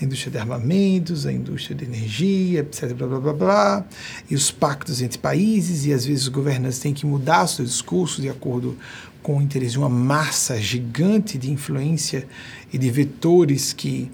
a 0.00 0.04
indústria 0.04 0.32
de 0.32 0.38
armamentos, 0.38 1.26
a 1.26 1.32
indústria 1.32 1.76
de 1.76 1.84
energia, 1.84 2.60
etc. 2.60 2.92
Blá, 2.94 3.06
blá, 3.06 3.20
blá, 3.20 3.32
blá, 3.32 3.86
e 4.28 4.34
os 4.34 4.50
pactos 4.50 5.00
entre 5.00 5.18
países, 5.18 5.86
e 5.86 5.92
às 5.92 6.04
vezes 6.04 6.24
os 6.24 6.28
governantes 6.28 6.78
têm 6.78 6.92
que 6.92 7.06
mudar 7.06 7.46
seu 7.46 7.64
discurso 7.64 8.20
de 8.20 8.28
acordo 8.28 8.76
com 9.22 9.38
o 9.38 9.42
interesse 9.42 9.72
de 9.72 9.78
uma 9.78 9.88
massa 9.88 10.60
gigante 10.60 11.38
de 11.38 11.50
influência 11.50 12.26
e 12.72 12.76
de 12.76 12.90
vetores 12.90 13.72
que 13.72 14.10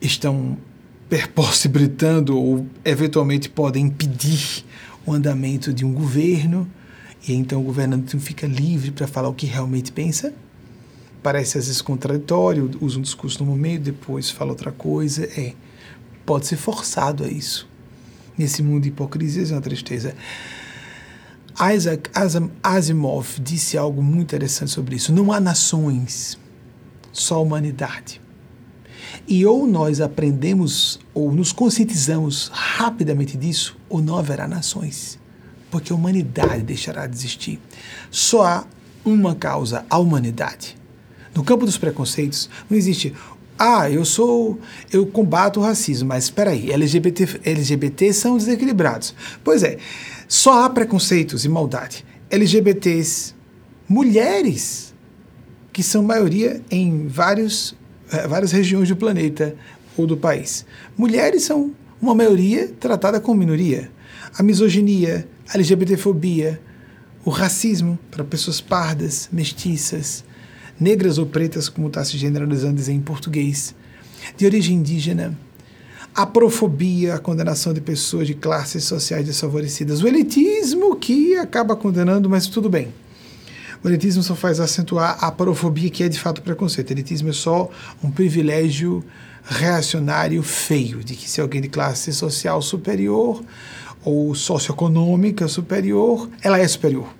estão 0.00 0.56
perpossibilitando 1.08 2.36
ou 2.36 2.66
eventualmente 2.84 3.48
podem 3.48 3.86
impedir 3.86 4.64
o 5.06 5.12
andamento 5.12 5.72
de 5.72 5.84
um 5.84 5.92
governo, 5.92 6.68
e 7.26 7.32
então 7.32 7.60
o 7.60 7.64
governante 7.64 8.14
não 8.14 8.20
fica 8.20 8.46
livre 8.46 8.90
para 8.90 9.06
falar 9.06 9.28
o 9.28 9.34
que 9.34 9.46
realmente 9.46 9.92
pensa 9.92 10.32
parece 11.22 11.58
às 11.58 11.66
vezes 11.66 11.82
contraditório, 11.82 12.70
usa 12.80 12.98
um 12.98 13.02
discurso 13.02 13.44
no 13.44 13.50
momento, 13.50 13.82
depois 13.82 14.30
fala 14.30 14.50
outra 14.50 14.72
coisa. 14.72 15.24
É, 15.24 15.54
pode 16.24 16.46
ser 16.46 16.56
forçado 16.56 17.24
a 17.24 17.28
isso. 17.28 17.68
Nesse 18.36 18.62
mundo 18.62 18.82
de 18.82 18.88
hipocrisias 18.90 19.50
é 19.50 19.54
uma 19.54 19.60
tristeza. 19.60 20.14
Isaac 21.74 22.08
Asimov 22.62 23.40
disse 23.40 23.76
algo 23.76 24.00
muito 24.00 24.28
interessante 24.28 24.70
sobre 24.70 24.94
isso. 24.94 25.12
Não 25.12 25.32
há 25.32 25.40
nações, 25.40 26.38
só 27.12 27.42
humanidade. 27.42 28.20
E 29.26 29.44
ou 29.44 29.66
nós 29.66 30.00
aprendemos 30.00 31.00
ou 31.12 31.32
nos 31.32 31.52
conscientizamos 31.52 32.48
rapidamente 32.52 33.36
disso, 33.36 33.76
ou 33.88 34.00
não 34.00 34.16
haverá 34.16 34.46
nações, 34.46 35.18
porque 35.70 35.92
a 35.92 35.96
humanidade 35.96 36.62
deixará 36.62 37.06
de 37.06 37.16
existir. 37.16 37.60
Só 38.10 38.46
há 38.46 38.66
uma 39.04 39.34
causa, 39.34 39.84
a 39.90 39.98
humanidade. 39.98 40.77
No 41.38 41.44
campo 41.44 41.64
dos 41.64 41.78
preconceitos, 41.78 42.50
não 42.68 42.76
existe. 42.76 43.14
Ah, 43.56 43.88
eu 43.88 44.04
sou. 44.04 44.58
Eu 44.92 45.06
combato 45.06 45.60
o 45.60 45.62
racismo, 45.62 46.08
mas 46.08 46.24
espera 46.24 46.50
aí, 46.50 46.72
LGBT, 46.72 47.40
LGBT 47.44 48.12
são 48.12 48.36
desequilibrados. 48.36 49.14
Pois 49.44 49.62
é, 49.62 49.78
Só 50.26 50.64
há 50.64 50.68
preconceitos 50.68 51.44
e 51.44 51.48
maldade. 51.48 52.04
LGBTs, 52.28 53.36
mulheres, 53.88 54.92
que 55.72 55.80
são 55.80 56.02
maioria 56.02 56.60
em 56.68 57.06
vários, 57.06 57.72
eh, 58.10 58.26
várias 58.26 58.50
regiões 58.50 58.88
do 58.88 58.96
planeta 58.96 59.54
ou 59.96 60.08
do 60.08 60.16
país. 60.16 60.66
Mulheres 60.96 61.44
são 61.44 61.72
uma 62.02 62.16
maioria 62.16 62.66
tratada 62.80 63.20
como 63.20 63.38
minoria. 63.38 63.92
A 64.36 64.42
misoginia, 64.42 65.26
a 65.48 65.54
LGBTfobia, 65.54 66.60
o 67.24 67.30
racismo 67.30 67.96
para 68.10 68.24
pessoas 68.24 68.60
pardas, 68.60 69.28
mestiças, 69.32 70.24
negras 70.80 71.18
ou 71.18 71.26
pretas, 71.26 71.68
como 71.68 71.88
está 71.88 72.04
se 72.04 72.16
generalizando 72.16 72.74
dizer 72.74 72.92
em 72.92 73.00
português, 73.00 73.74
de 74.36 74.46
origem 74.46 74.76
indígena, 74.76 75.36
a 76.14 76.26
profobia, 76.26 77.14
a 77.14 77.18
condenação 77.18 77.72
de 77.72 77.80
pessoas 77.80 78.26
de 78.26 78.34
classes 78.34 78.84
sociais 78.84 79.24
desfavorecidas, 79.24 80.02
o 80.02 80.08
elitismo 80.08 80.96
que 80.96 81.36
acaba 81.36 81.76
condenando, 81.76 82.28
mas 82.28 82.46
tudo 82.46 82.68
bem. 82.68 82.92
O 83.82 83.88
elitismo 83.88 84.22
só 84.22 84.34
faz 84.34 84.58
acentuar 84.58 85.16
a 85.20 85.30
parofobia, 85.30 85.88
que 85.88 86.02
é 86.02 86.08
de 86.08 86.18
fato 86.18 86.42
preconceito. 86.42 86.90
O 86.90 86.92
elitismo 86.92 87.28
é 87.28 87.32
só 87.32 87.70
um 88.02 88.10
privilégio 88.10 89.04
reacionário 89.44 90.42
feio, 90.42 91.04
de 91.04 91.14
que 91.14 91.30
se 91.30 91.40
alguém 91.40 91.60
de 91.60 91.68
classe 91.68 92.12
social 92.12 92.60
superior 92.60 93.42
ou 94.04 94.34
socioeconômica 94.34 95.46
superior, 95.46 96.28
ela 96.42 96.58
é 96.58 96.66
superior. 96.66 97.17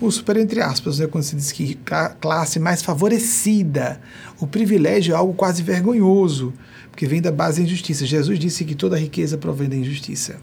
O 0.00 0.10
super 0.10 0.38
entre 0.38 0.62
aspas, 0.62 0.98
né, 0.98 1.06
quando 1.06 1.24
se 1.24 1.36
diz 1.36 1.52
que 1.52 1.78
classe 2.20 2.58
mais 2.58 2.82
favorecida, 2.82 4.00
o 4.40 4.46
privilégio 4.46 5.12
é 5.12 5.16
algo 5.16 5.34
quase 5.34 5.62
vergonhoso, 5.62 6.54
porque 6.90 7.06
vem 7.06 7.20
da 7.20 7.30
base 7.30 7.60
da 7.60 7.66
injustiça. 7.66 8.06
Jesus 8.06 8.38
disse 8.38 8.64
que 8.64 8.74
toda 8.74 8.98
riqueza 8.98 9.36
provém 9.36 9.68
da 9.68 9.76
injustiça, 9.76 10.38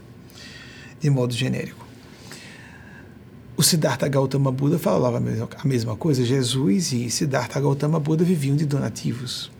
de 1.00 1.10
modo 1.10 1.34
genérico. 1.34 1.84
O 3.56 3.62
Siddhartha 3.64 4.06
Gautama 4.06 4.52
Buda 4.52 4.78
falava 4.78 5.16
a 5.18 5.66
mesma 5.66 5.96
coisa. 5.96 6.24
Jesus 6.24 6.92
e 6.92 7.10
Siddhartha 7.10 7.60
Gautama 7.60 7.98
Buda 7.98 8.22
viviam 8.22 8.54
de 8.54 8.64
donativos. 8.64 9.50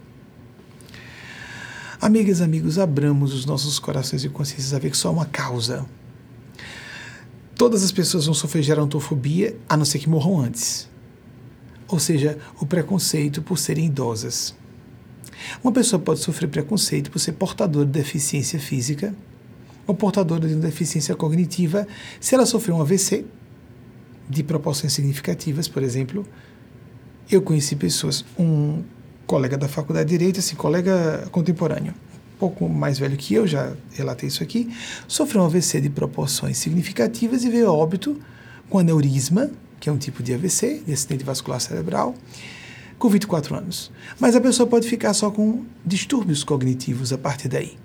Amigas, 2.01 2.41
amigos, 2.41 2.79
abramos 2.79 3.35
os 3.35 3.45
nossos 3.45 3.81
corações 3.81 4.23
e 4.23 4.29
consciências 4.29 4.73
a 4.73 4.79
ver 4.79 4.93
que 4.93 4.97
só 4.97 5.11
uma 5.11 5.27
causa. 5.27 5.85
Todas 7.59 7.83
as 7.83 7.91
pessoas 7.91 8.25
vão 8.27 8.35
sofrer 8.35 8.63
gerontofobia, 8.63 9.57
a 9.69 9.77
não 9.77 9.85
ser 9.85 9.99
que 9.99 10.09
morram 10.09 10.39
antes. 10.39 10.89
Ou 11.89 11.99
seja, 11.99 12.39
o 12.61 12.65
preconceito 12.65 13.43
por 13.43 13.59
serem 13.59 13.87
idosas. 13.87 14.55
Uma 15.63 15.73
pessoa 15.73 16.01
pode 16.01 16.21
sofrer 16.21 16.47
preconceito 16.47 17.11
por 17.11 17.19
ser 17.19 17.33
portadora 17.33 17.85
de 17.85 17.91
deficiência 17.91 18.61
física 18.61 19.13
ou 19.89 19.95
portadora 19.95 20.47
de 20.47 20.55
deficiência 20.55 21.17
cognitiva 21.17 21.85
se 22.21 22.33
ela 22.33 22.47
sofreu 22.47 22.77
um 22.77 22.81
AVC 22.81 23.25
de 24.31 24.45
proporções 24.45 24.93
significativas, 24.93 25.67
por 25.67 25.83
exemplo. 25.83 26.25
Eu 27.29 27.43
conheci 27.43 27.75
pessoas, 27.75 28.25
um 28.39 28.85
colega 29.27 29.59
da 29.59 29.67
faculdade 29.67 30.09
de 30.09 30.17
Direito, 30.17 30.39
assim, 30.39 30.55
colega 30.55 31.27
contemporâneo, 31.33 31.93
pouco 32.39 32.69
mais 32.69 32.99
velho 32.99 33.17
que 33.17 33.35
eu, 33.35 33.47
já 33.47 33.73
relatei 33.93 34.29
isso 34.29 34.43
aqui, 34.43 34.71
sofreu 35.07 35.43
um 35.43 35.47
AVC 35.47 35.81
de 35.81 35.91
proporções 35.91 36.57
significativas 36.59 37.45
e 37.45 37.51
veio 37.51 37.69
a 37.69 37.73
óbito 37.73 38.19
com 38.69 38.79
aneurisma, 38.79 39.51
que 39.81 39.89
é 39.89 39.93
um 39.93 39.99
tipo 39.99 40.23
de 40.23 40.35
AVC, 40.35 40.83
de 40.87 40.93
acidente 40.93 41.25
vascular 41.25 41.61
cerebral, 41.61 42.15
com 42.99 43.09
24 43.09 43.57
anos. 43.57 43.91
Mas 44.19 44.35
a 44.35 44.41
pessoa 44.41 44.67
pode 44.67 44.89
ficar 44.89 45.15
só 45.15 45.31
com 45.31 45.65
distúrbios 45.85 46.45
cognitivos 46.45 47.13
a 47.13 47.19
partir 47.19 47.49
daí. 47.49 47.77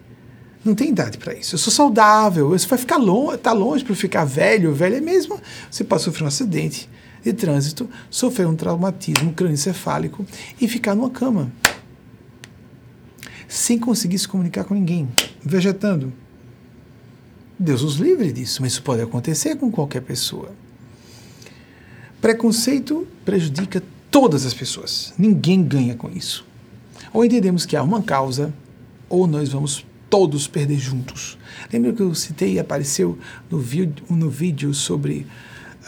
Não 0.64 0.74
tem 0.74 0.90
idade 0.90 1.18
para 1.18 1.34
isso. 1.34 1.56
Eu 1.56 1.60
sou 1.60 1.74
saudável, 1.74 2.50
você 2.50 2.66
vai 2.66 2.80
ficar 2.80 2.98
longe, 2.98 3.38
tá 3.38 3.52
longe 3.52 3.84
para 3.84 3.96
ficar 3.96 4.24
velho, 4.24 4.74
velho 4.74 4.96
é 4.96 5.02
mesmo. 5.02 5.40
Você 5.70 5.84
pode 5.84 6.04
sofrer 6.04 6.24
um 6.24 6.28
acidente 6.28 6.90
de 7.22 7.34
trânsito, 7.34 7.90
sofrer 8.10 8.48
um 8.48 8.56
traumatismo 8.56 9.34
crânioencefálico 9.34 10.26
e 10.60 10.68
ficar 10.68 10.96
numa 10.96 11.10
cama. 11.10 11.52
Sem 13.54 13.78
conseguir 13.78 14.18
se 14.18 14.28
comunicar 14.28 14.64
com 14.64 14.74
ninguém, 14.74 15.08
vegetando. 15.40 16.12
Deus 17.58 17.84
os 17.84 17.98
livre 17.98 18.34
disso, 18.34 18.64
mas 18.64 18.72
isso 18.72 18.82
pode 18.82 19.04
acontecer 19.04 19.56
com 19.58 19.70
qualquer 19.72 20.02
pessoa. 20.02 20.52
Preconceito 22.20 23.08
prejudica 23.24 23.84
todas 24.10 24.44
as 24.44 24.56
pessoas. 24.56 25.14
Ninguém 25.20 25.62
ganha 25.64 25.94
com 25.94 26.10
isso. 26.10 26.44
Ou 27.14 27.24
entendemos 27.24 27.64
que 27.64 27.76
há 27.76 27.84
uma 27.84 28.02
causa, 28.02 28.52
ou 29.08 29.28
nós 29.28 29.50
vamos 29.50 29.86
todos 30.10 30.48
perder 30.48 30.80
juntos. 30.80 31.38
Lembra 31.72 31.94
que 31.94 32.02
eu 32.02 32.16
citei 32.16 32.54
e 32.54 32.60
apareceu 32.60 33.20
no 33.52 33.60
vídeo, 33.60 34.04
no 34.10 34.32
vídeo 34.32 34.74
sobre 34.74 35.28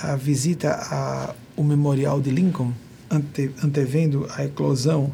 a 0.04 0.16
visita 0.16 1.34
ao 1.58 1.64
memorial 1.64 2.22
de 2.22 2.30
Lincoln, 2.30 2.72
ante, 3.10 3.50
antevendo 3.64 4.28
a 4.38 4.46
eclosão 4.46 5.12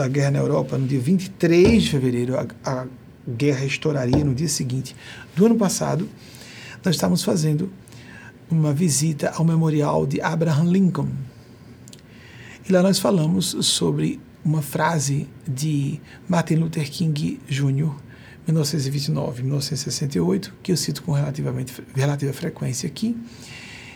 da 0.00 0.08
guerra 0.08 0.30
na 0.30 0.38
Europa, 0.38 0.78
no 0.78 0.86
dia 0.86 0.98
23 0.98 1.82
de 1.82 1.90
fevereiro, 1.90 2.38
a, 2.38 2.46
a 2.64 2.86
guerra 3.28 3.66
estouraria 3.66 4.24
no 4.24 4.34
dia 4.34 4.48
seguinte 4.48 4.96
do 5.36 5.44
ano 5.44 5.56
passado, 5.56 6.08
nós 6.82 6.94
estávamos 6.94 7.22
fazendo 7.22 7.70
uma 8.50 8.72
visita 8.72 9.30
ao 9.36 9.44
memorial 9.44 10.06
de 10.06 10.20
Abraham 10.22 10.70
Lincoln. 10.70 11.08
E 12.66 12.72
lá 12.72 12.82
nós 12.82 12.98
falamos 12.98 13.56
sobre 13.60 14.18
uma 14.42 14.62
frase 14.62 15.28
de 15.46 16.00
Martin 16.26 16.54
Luther 16.54 16.90
King 16.90 17.38
Jr., 17.46 17.92
1929, 18.46 19.42
1968, 19.42 20.54
que 20.62 20.72
eu 20.72 20.76
cito 20.76 21.02
com 21.02 21.12
relativamente, 21.12 21.74
relativa 21.94 22.32
frequência 22.32 22.86
aqui, 22.86 23.16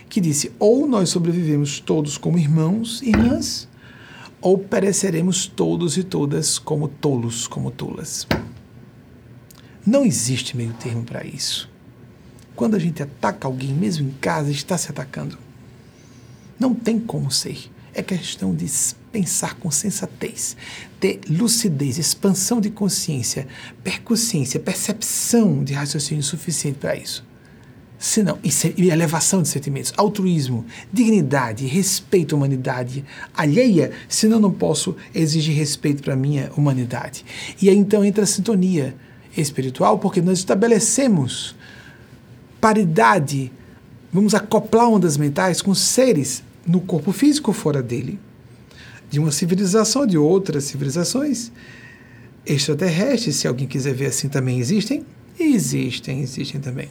que 0.07 0.21
disse: 0.21 0.51
ou 0.59 0.87
nós 0.87 1.09
sobrevivemos 1.09 1.79
todos 1.79 2.17
como 2.17 2.37
irmãos 2.37 3.01
e 3.01 3.09
irmãs, 3.09 3.67
ou 4.45 4.59
pereceremos 4.59 5.47
todos 5.47 5.97
e 5.97 6.03
todas 6.03 6.59
como 6.59 6.87
tolos, 6.87 7.47
como 7.47 7.71
tolas. 7.71 8.27
Não 9.83 10.05
existe 10.05 10.55
meio 10.55 10.71
termo 10.73 11.03
para 11.03 11.25
isso. 11.25 11.67
Quando 12.55 12.75
a 12.75 12.79
gente 12.79 13.01
ataca 13.01 13.47
alguém, 13.47 13.73
mesmo 13.73 14.07
em 14.07 14.11
casa, 14.11 14.51
está 14.51 14.77
se 14.77 14.91
atacando. 14.91 15.35
Não 16.59 16.75
tem 16.75 16.99
como 16.99 17.31
ser. 17.31 17.71
É 17.91 18.03
questão 18.03 18.53
de 18.53 18.67
pensar 19.11 19.55
com 19.55 19.71
sensatez, 19.71 20.55
ter 20.99 21.21
lucidez, 21.27 21.97
expansão 21.97 22.61
de 22.61 22.69
consciência, 22.69 23.47
percussência, 23.83 24.59
percepção 24.59 25.63
de 25.63 25.73
raciocínio 25.73 26.23
suficiente 26.23 26.77
para 26.77 26.95
isso 26.95 27.25
senão 28.05 28.37
e 28.43 28.89
elevação 28.91 29.41
de 29.41 29.47
sentimentos, 29.47 29.91
altruísmo, 29.97 30.63
dignidade, 30.93 31.65
respeito 31.65 32.35
à 32.35 32.37
humanidade 32.37 33.03
alheia, 33.33 33.91
senão 34.07 34.39
não 34.39 34.51
posso 34.51 34.95
exigir 35.13 35.55
respeito 35.55 36.03
para 36.03 36.15
minha 36.15 36.51
humanidade. 36.55 37.25
E 37.59 37.67
aí 37.67 37.75
então 37.75 38.05
entra 38.05 38.23
a 38.23 38.27
sintonia 38.27 38.95
espiritual, 39.35 39.97
porque 39.97 40.21
nós 40.21 40.37
estabelecemos 40.37 41.55
paridade, 42.61 43.51
vamos 44.13 44.35
acoplar 44.35 44.87
ondas 44.87 45.17
mentais 45.17 45.59
com 45.59 45.73
seres 45.73 46.43
no 46.63 46.81
corpo 46.81 47.11
físico 47.11 47.51
fora 47.53 47.81
dele, 47.81 48.19
de 49.09 49.19
uma 49.19 49.31
civilização, 49.31 50.05
de 50.05 50.15
outras 50.15 50.65
civilizações 50.65 51.51
extraterrestres, 52.45 53.37
se 53.37 53.47
alguém 53.47 53.65
quiser 53.65 53.95
ver 53.95 54.05
assim 54.05 54.29
também 54.29 54.59
existem, 54.59 55.03
existem, 55.39 56.21
existem 56.21 56.61
também. 56.61 56.87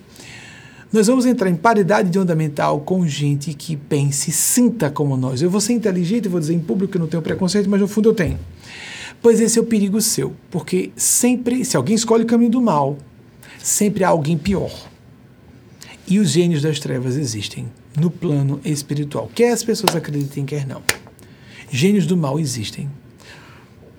Nós 0.95 1.09
vamos 1.09 1.27
entrar 1.27 1.51
em 1.51 1.57
paridade 1.57 2.09
de 2.09 2.21
onda 2.21 2.37
mental 2.37 2.79
com 2.79 3.05
gente 3.05 3.53
que 3.53 3.77
pense, 3.77 4.31
sinta 4.31 4.89
como 4.89 5.17
nós. 5.17 5.43
Eu 5.43 5.51
vou 5.51 5.61
ser 5.61 5.73
inteligente, 5.73 6.29
vou 6.29 6.39
dizer 6.39 6.55
em 6.55 6.61
público 6.61 6.93
que 6.93 6.99
não 7.01 7.09
tenho 7.09 7.21
preconceito, 7.21 7.69
mas 7.69 7.81
no 7.81 7.89
fundo 7.89 8.11
eu 8.11 8.15
tenho. 8.15 8.39
Pois 9.21 9.41
esse 9.41 9.59
é 9.59 9.61
o 9.61 9.65
perigo 9.65 10.01
seu, 10.01 10.33
porque 10.53 10.93
sempre, 10.95 11.65
se 11.65 11.77
alguém 11.77 11.97
escolhe 11.97 12.23
o 12.23 12.27
caminho 12.29 12.53
do 12.53 12.63
mal, 12.63 12.97
sempre 13.59 14.05
há 14.05 14.09
alguém 14.11 14.39
pior. 14.39 14.71
E 16.07 16.21
os 16.21 16.31
gênios 16.31 16.63
das 16.63 16.79
trevas 16.79 17.17
existem 17.17 17.67
no 17.99 18.09
plano 18.09 18.61
espiritual, 18.65 19.29
quer 19.35 19.51
as 19.51 19.65
pessoas 19.65 19.97
acreditem, 19.97 20.45
quer 20.45 20.65
não. 20.65 20.81
Gênios 21.73 22.07
do 22.07 22.17
mal 22.17 22.39
existem. 22.39 22.89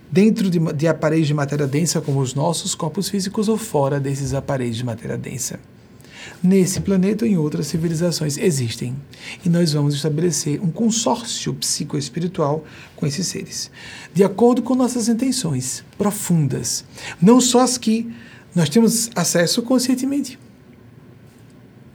Dentro 0.10 0.50
de, 0.50 0.60
de 0.72 0.88
aparelhos 0.88 1.28
de 1.28 1.34
matéria 1.34 1.68
densa, 1.68 2.00
como 2.00 2.22
os 2.22 2.34
nossos 2.34 2.74
corpos 2.74 3.10
físicos, 3.10 3.50
ou 3.50 3.58
fora 3.58 4.00
desses 4.00 4.34
aparelhos 4.34 4.78
de 4.78 4.86
matéria 4.86 5.18
densa 5.18 5.60
nesse 6.42 6.80
planeta 6.80 7.26
ou 7.26 7.32
em 7.32 7.38
outras 7.38 7.68
civilizações 7.68 8.38
existem. 8.38 8.96
E 9.44 9.50
nós 9.50 9.74
vamos 9.74 9.96
estabelecer 9.96 10.62
um 10.62 10.72
consórcio 10.72 11.54
psicoespiritual 11.54 12.64
com 12.96 13.06
esses 13.06 13.28
seres, 13.28 13.72
de 14.14 14.24
acordo 14.24 14.62
com 14.62 14.76
nossas 14.76 15.08
intenções 15.10 15.84
profundas, 15.98 16.86
não 17.22 17.40
só 17.42 17.62
as 17.62 17.78
que 17.78 18.12
nós 18.54 18.70
temos 18.70 19.10
acesso 19.16 19.62
conscientemente. 19.62 20.40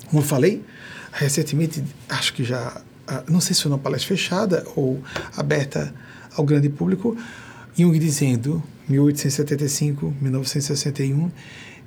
Como 0.07 0.23
eu 0.23 0.27
falei, 0.27 0.63
recentemente, 1.13 1.83
acho 2.09 2.35
que 2.35 2.45
já, 2.45 2.83
não 3.29 3.41
sei 3.41 3.55
se 3.55 3.63
foi 3.63 3.71
uma 3.71 3.79
palestra 3.79 4.09
fechada 4.09 4.67
ou 4.77 5.03
aberta 5.37 5.95
ao 6.37 6.45
grande 6.45 6.69
público, 6.69 7.17
Jung 7.77 7.99
dizendo, 7.99 8.63
1875, 8.89 10.15
1961, 10.21 11.31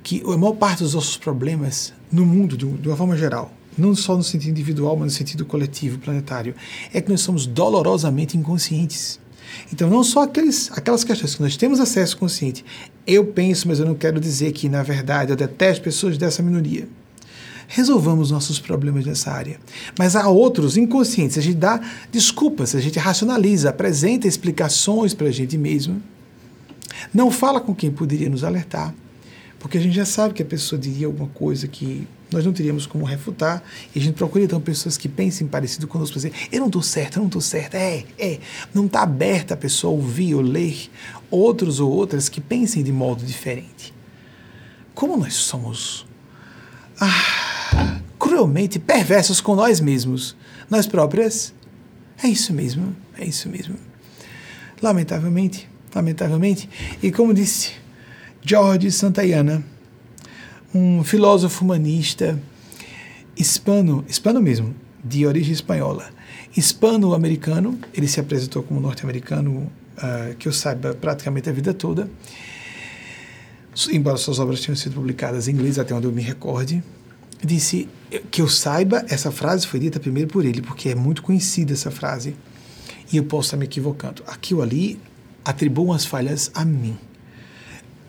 que 0.02 0.22
a 0.26 0.36
maior 0.36 0.54
parte 0.54 0.82
dos 0.82 0.94
nossos 0.94 1.16
problemas 1.16 1.92
no 2.14 2.24
mundo, 2.24 2.56
de 2.56 2.88
uma 2.88 2.96
forma 2.96 3.16
geral, 3.16 3.52
não 3.76 3.92
só 3.92 4.16
no 4.16 4.22
sentido 4.22 4.50
individual, 4.50 4.96
mas 4.96 5.12
no 5.12 5.18
sentido 5.18 5.44
coletivo, 5.44 5.98
planetário, 5.98 6.54
é 6.92 7.00
que 7.00 7.10
nós 7.10 7.20
somos 7.20 7.44
dolorosamente 7.44 8.38
inconscientes. 8.38 9.18
Então, 9.72 9.90
não 9.90 10.04
só 10.04 10.22
aqueles, 10.22 10.70
aquelas 10.72 11.02
questões 11.02 11.34
que 11.34 11.42
nós 11.42 11.56
temos 11.56 11.80
acesso 11.80 12.16
consciente. 12.16 12.64
Eu 13.04 13.26
penso, 13.26 13.66
mas 13.66 13.80
eu 13.80 13.86
não 13.86 13.96
quero 13.96 14.20
dizer 14.20 14.52
que, 14.52 14.68
na 14.68 14.82
verdade, 14.82 15.32
eu 15.32 15.36
detesto 15.36 15.82
pessoas 15.82 16.16
dessa 16.16 16.40
minoria. 16.40 16.88
Resolvamos 17.66 18.30
nossos 18.30 18.60
problemas 18.60 19.04
nessa 19.04 19.32
área. 19.32 19.58
Mas 19.98 20.14
há 20.14 20.28
outros 20.28 20.76
inconscientes. 20.76 21.36
A 21.36 21.40
gente 21.40 21.56
dá 21.56 21.80
desculpas, 22.12 22.76
a 22.76 22.80
gente 22.80 22.98
racionaliza, 22.98 23.70
apresenta 23.70 24.28
explicações 24.28 25.14
para 25.14 25.26
a 25.26 25.32
gente 25.32 25.58
mesmo. 25.58 26.00
Não 27.12 27.28
fala 27.30 27.60
com 27.60 27.74
quem 27.74 27.90
poderia 27.90 28.30
nos 28.30 28.44
alertar, 28.44 28.94
porque 29.64 29.78
a 29.78 29.80
gente 29.80 29.96
já 29.96 30.04
sabe 30.04 30.34
que 30.34 30.42
a 30.42 30.44
pessoa 30.44 30.78
diria 30.78 31.06
alguma 31.06 31.30
coisa 31.30 31.66
que 31.66 32.06
nós 32.30 32.44
não 32.44 32.52
teríamos 32.52 32.84
como 32.84 33.02
refutar, 33.02 33.64
e 33.94 33.98
a 33.98 34.02
gente 34.02 34.12
procura 34.14 34.44
então 34.44 34.60
pessoas 34.60 34.98
que 34.98 35.08
pensem 35.08 35.46
parecido 35.46 35.88
conosco, 35.88 36.16
dizer, 36.16 36.34
eu 36.52 36.60
não 36.60 36.66
estou 36.66 36.82
certo, 36.82 37.16
eu 37.16 37.20
não 37.20 37.28
estou 37.28 37.40
certo, 37.40 37.74
é, 37.74 38.04
é, 38.18 38.40
não 38.74 38.84
está 38.84 39.00
aberta 39.00 39.54
a 39.54 39.56
pessoa 39.56 39.90
a 39.90 39.96
ouvir 39.96 40.34
ou 40.34 40.42
ler 40.42 40.90
outros 41.30 41.80
ou 41.80 41.90
outras 41.90 42.28
que 42.28 42.42
pensem 42.42 42.82
de 42.82 42.92
modo 42.92 43.24
diferente. 43.24 43.94
Como 44.94 45.16
nós 45.16 45.32
somos 45.32 46.06
ah, 47.00 48.02
cruelmente 48.18 48.78
perversos 48.78 49.40
com 49.40 49.54
nós 49.54 49.80
mesmos, 49.80 50.36
nós 50.68 50.86
próprias, 50.86 51.54
é 52.22 52.28
isso 52.28 52.52
mesmo, 52.52 52.94
é 53.16 53.24
isso 53.24 53.48
mesmo. 53.48 53.76
Lamentavelmente, 54.82 55.66
lamentavelmente, 55.94 56.68
e 57.02 57.10
como 57.10 57.32
disse 57.32 57.82
George 58.46 58.90
Santayana, 58.92 59.64
um 60.74 61.02
filósofo 61.02 61.64
humanista 61.64 62.38
hispano, 63.34 64.04
hispano 64.06 64.38
mesmo, 64.42 64.74
de 65.02 65.26
origem 65.26 65.54
espanhola, 65.54 66.10
hispano-americano, 66.54 67.78
ele 67.94 68.06
se 68.06 68.20
apresentou 68.20 68.62
como 68.62 68.78
norte-americano, 68.80 69.72
uh, 69.96 70.34
que 70.38 70.46
eu 70.46 70.52
saiba, 70.52 70.92
praticamente 70.92 71.48
a 71.48 71.52
vida 71.54 71.72
toda, 71.72 72.06
embora 73.90 74.18
suas 74.18 74.38
obras 74.38 74.60
tenham 74.60 74.76
sido 74.76 74.94
publicadas 74.94 75.48
em 75.48 75.52
inglês, 75.52 75.78
até 75.78 75.94
onde 75.94 76.06
eu 76.06 76.12
me 76.12 76.20
recorde, 76.20 76.84
disse 77.42 77.88
que 78.30 78.42
eu 78.42 78.48
saiba, 78.48 79.06
essa 79.08 79.30
frase 79.32 79.66
foi 79.66 79.80
dita 79.80 79.98
primeiro 79.98 80.28
por 80.28 80.44
ele, 80.44 80.60
porque 80.60 80.90
é 80.90 80.94
muito 80.94 81.22
conhecida 81.22 81.72
essa 81.72 81.90
frase, 81.90 82.36
e 83.10 83.16
eu 83.16 83.24
posso 83.24 83.46
estar 83.46 83.56
me 83.56 83.64
equivocando. 83.64 84.22
Aqui 84.26 84.54
ou 84.54 84.60
ali, 84.60 85.00
atribuam 85.42 85.94
as 85.94 86.04
falhas 86.04 86.50
a 86.54 86.62
mim. 86.62 86.98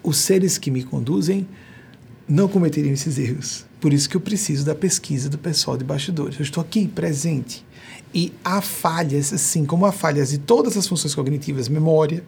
Os 0.06 0.18
seres 0.18 0.58
que 0.58 0.70
me 0.70 0.84
conduzem 0.84 1.47
não 2.28 2.47
cometeriam 2.47 2.93
esses 2.93 3.18
erros. 3.18 3.66
Por 3.82 3.91
isso 3.91 4.08
que 4.08 4.16
eu 4.16 4.22
preciso 4.22 4.64
da 4.64 4.76
pesquisa 4.76 5.30
do 5.30 5.38
pessoal 5.38 5.76
de 5.78 5.84
bastidores. 5.84 6.38
Eu 6.38 6.43
estou 6.43 6.62
aqui 6.62 6.88
presente. 6.88 7.66
E 8.14 8.32
há 8.43 8.62
falhas, 8.62 9.34
assim 9.34 9.66
como 9.66 9.86
há 9.86 9.91
falhas 9.91 10.30
de 10.30 10.38
todas 10.38 10.78
as 10.78 10.88
funções 10.88 11.14
cognitivas, 11.16 11.68
memória, 11.68 12.24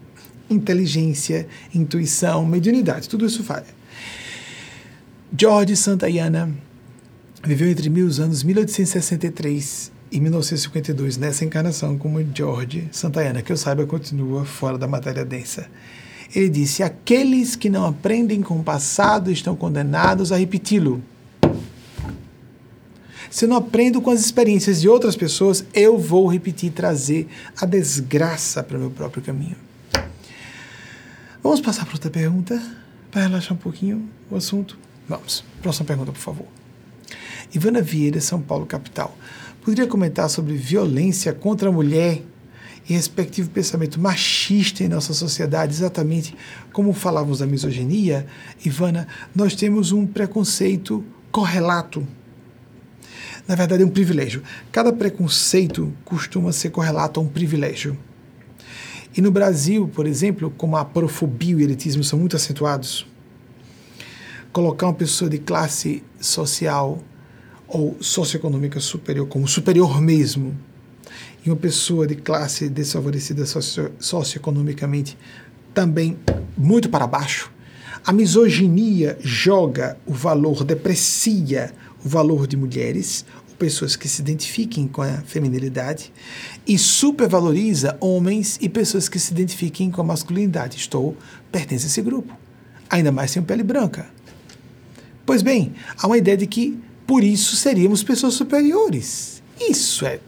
inteligência, 0.50 1.48
intuição, 1.74 2.46
mediunidade, 2.46 3.08
tudo 3.08 3.26
isso 3.26 3.44
falha. 3.44 3.78
George 5.38 5.76
Santayana 5.76 6.54
viveu 7.44 7.70
entre 7.70 7.90
mil 7.90 8.08
anos 8.22 8.44
1863 8.44 9.92
e 10.12 10.20
1952 10.20 11.18
nessa 11.18 11.46
encarnação 11.46 11.98
como 11.98 12.26
George 12.34 12.88
Santayana, 12.92 13.42
que 13.42 13.52
eu 13.52 13.58
saiba 13.58 13.86
continua 13.86 14.46
fora 14.46 14.78
da 14.78 14.88
matéria 14.88 15.24
densa. 15.24 15.70
Ele 16.38 16.50
disse: 16.50 16.84
Aqueles 16.84 17.56
que 17.56 17.68
não 17.68 17.84
aprendem 17.84 18.44
com 18.44 18.60
o 18.60 18.64
passado 18.64 19.32
estão 19.32 19.56
condenados 19.56 20.32
a 20.32 20.38
repeti-lo. 20.38 21.02
Se 23.28 23.46
eu 23.46 23.50
não 23.50 23.58
aprendo 23.58 24.00
com 24.00 24.12
as 24.12 24.20
experiências 24.20 24.80
de 24.80 24.88
outras 24.88 25.16
pessoas, 25.16 25.66
eu 25.74 25.98
vou 25.98 26.28
repetir, 26.28 26.72
trazer 26.72 27.28
a 27.60 27.66
desgraça 27.66 28.62
para 28.62 28.78
o 28.78 28.80
meu 28.80 28.92
próprio 28.92 29.24
caminho. 29.24 29.56
Vamos 31.42 31.60
passar 31.60 31.86
para 31.86 31.96
outra 31.96 32.12
pergunta, 32.12 32.62
para 33.10 33.24
relaxar 33.24 33.54
um 33.54 33.60
pouquinho 33.60 34.08
o 34.30 34.36
assunto? 34.36 34.78
Vamos. 35.10 35.44
Próxima 35.60 35.88
pergunta, 35.88 36.12
por 36.12 36.22
favor. 36.22 36.46
Ivana 37.52 37.82
Vieira, 37.82 38.22
São 38.22 38.40
Paulo, 38.40 38.68
capital. 38.68 39.18
Poderia 39.64 39.88
comentar 39.88 40.30
sobre 40.30 40.54
violência 40.54 41.34
contra 41.34 41.70
a 41.70 41.72
mulher 41.72 42.22
e 42.90 42.94
respectivo 42.94 43.50
pensamento 43.50 44.00
machista 44.00 44.84
em 44.84 44.88
nossa 44.88 45.14
sociedade, 45.14 45.74
exatamente 45.74 46.36
como 46.72 46.94
falávamos 46.94 47.40
da 47.40 47.46
misoginia, 47.46 48.26
Ivana, 48.64 49.08
nós 49.36 49.56
temos 49.56 49.92
um 49.92 50.08
preconceito 50.08 51.04
correlato. 51.32 52.08
Na 53.48 53.56
verdade, 53.56 53.84
é 53.84 53.86
um 53.86 53.90
privilégio. 53.90 54.42
Cada 54.72 54.94
preconceito 54.94 55.94
costuma 56.06 56.52
ser 56.52 56.70
correlato 56.70 57.20
a 57.20 57.24
um 57.24 57.28
privilégio. 57.28 57.98
E 59.16 59.22
no 59.22 59.32
Brasil, 59.32 59.90
por 59.94 60.06
exemplo, 60.06 60.54
como 60.58 60.78
a 60.78 60.86
porofobia 60.86 61.52
e 61.52 61.56
o 61.56 61.60
elitismo 61.62 62.04
são 62.04 62.20
muito 62.20 62.36
acentuados, 62.36 63.06
colocar 64.52 64.88
uma 64.88 64.94
pessoa 64.94 65.30
de 65.30 65.40
classe 65.40 66.04
social 66.20 67.00
ou 67.68 67.98
socioeconômica 68.00 68.80
superior 68.80 69.28
como 69.28 69.48
superior 69.48 70.02
mesmo 70.02 70.58
e 71.48 71.50
uma 71.50 71.56
pessoa 71.56 72.06
de 72.06 72.16
classe 72.16 72.68
desfavorecida 72.68 73.46
socio, 73.46 73.92
socioeconomicamente 73.98 75.18
também 75.74 76.18
muito 76.58 76.90
para 76.90 77.08
baixo, 77.08 77.52
a 78.06 78.12
misoginia 78.12 79.18
joga 79.22 79.98
o 80.06 80.14
valor, 80.14 80.64
deprecia 80.64 81.72
o 82.04 82.10
valor 82.10 82.48
de 82.48 82.58
mulheres, 82.58 83.26
pessoas 83.58 83.96
que 83.96 84.08
se 84.08 84.22
identifiquem 84.22 84.88
com 84.88 85.02
a 85.02 85.22
feminilidade, 85.22 86.12
e 86.68 86.78
supervaloriza 86.78 87.98
homens 88.00 88.58
e 88.62 88.68
pessoas 88.68 89.08
que 89.10 89.18
se 89.18 89.32
identifiquem 89.32 89.90
com 89.90 90.02
a 90.02 90.04
masculinidade. 90.04 90.78
Estou, 90.78 91.16
pertence 91.52 91.86
a 91.86 91.88
esse 91.88 92.02
grupo. 92.02 92.38
Ainda 92.90 93.12
mais 93.12 93.32
sem 93.32 93.42
pele 93.42 93.64
branca. 93.64 94.06
Pois 95.26 95.42
bem, 95.42 95.74
há 95.98 96.08
uma 96.08 96.18
ideia 96.18 96.38
de 96.38 96.46
que 96.46 96.78
por 97.06 97.24
isso 97.24 97.56
seríamos 97.56 98.04
pessoas 98.04 98.36
superiores. 98.36 99.42
Isso 99.60 100.06
é 100.06 100.20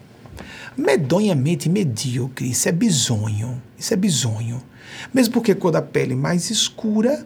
medonhamente 0.79 1.69
medíocre. 1.69 2.49
Isso 2.49 2.67
é 2.67 2.71
bizonho. 2.71 3.61
Isso 3.77 3.93
é 3.93 3.97
bizonho. 3.97 4.61
Mesmo 5.13 5.33
porque 5.33 5.51
a 5.51 5.55
cor 5.55 5.71
da 5.71 5.81
pele 5.81 6.15
mais 6.15 6.49
escura 6.49 7.25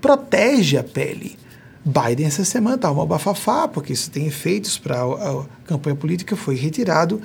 protege 0.00 0.76
a 0.76 0.84
pele. 0.84 1.36
Biden 1.84 2.26
essa 2.26 2.44
semana 2.44 2.76
está 2.76 2.90
uma 2.90 3.06
bafafá, 3.06 3.66
porque 3.66 3.92
isso 3.92 4.10
tem 4.10 4.26
efeitos 4.26 4.78
para 4.78 5.02
a, 5.02 5.44
campanha 5.64 5.96
política, 5.96 6.36
foi 6.36 6.54
retirado 6.54 7.20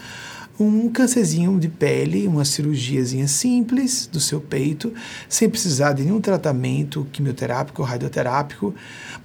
um 0.59 0.87
câncerzinho 0.89 1.59
de 1.59 1.67
pele, 1.67 2.27
uma 2.27 2.45
cirurgiazinha 2.45 3.27
simples 3.27 4.07
do 4.11 4.19
seu 4.19 4.39
peito, 4.39 4.93
sem 5.27 5.49
precisar 5.49 5.93
de 5.93 6.03
nenhum 6.03 6.21
tratamento 6.21 7.07
quimioterápico 7.11 7.81
radioterápico, 7.81 8.73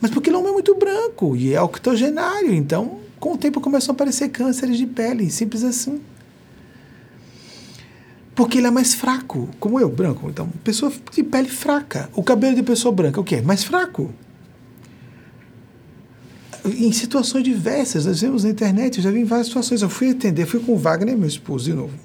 mas 0.00 0.10
porque 0.10 0.30
ele 0.30 0.38
é 0.38 0.40
muito 0.40 0.74
branco 0.74 1.36
e 1.36 1.52
é 1.52 1.60
octogenário, 1.60 2.52
então 2.54 2.98
com 3.20 3.34
o 3.34 3.38
tempo 3.38 3.60
começam 3.60 3.92
a 3.92 3.94
aparecer 3.94 4.30
cânceres 4.30 4.78
de 4.78 4.86
pele, 4.86 5.30
simples 5.30 5.62
assim. 5.64 6.00
Porque 8.38 8.58
ele 8.58 8.68
é 8.68 8.70
mais 8.70 8.94
fraco, 8.94 9.48
como 9.58 9.80
eu, 9.80 9.88
branco. 9.88 10.30
Então, 10.30 10.48
pessoa 10.62 10.92
de 11.12 11.24
pele 11.24 11.48
fraca. 11.48 12.08
O 12.14 12.22
cabelo 12.22 12.54
de 12.54 12.62
pessoa 12.62 12.94
branca, 12.94 13.20
o 13.20 13.24
quê? 13.24 13.40
Mais 13.40 13.64
fraco. 13.64 14.14
Em 16.64 16.92
situações 16.92 17.42
diversas, 17.42 18.06
nós 18.06 18.20
vemos 18.20 18.44
na 18.44 18.50
internet, 18.50 18.98
eu 18.98 19.02
já 19.02 19.10
vi 19.10 19.18
em 19.18 19.24
várias 19.24 19.48
situações. 19.48 19.82
Eu 19.82 19.90
fui 19.90 20.10
atender, 20.10 20.46
fui 20.46 20.60
com 20.60 20.74
o 20.74 20.76
Wagner, 20.76 21.18
meu 21.18 21.26
esposo, 21.26 21.64
de 21.64 21.72
novo. 21.72 21.98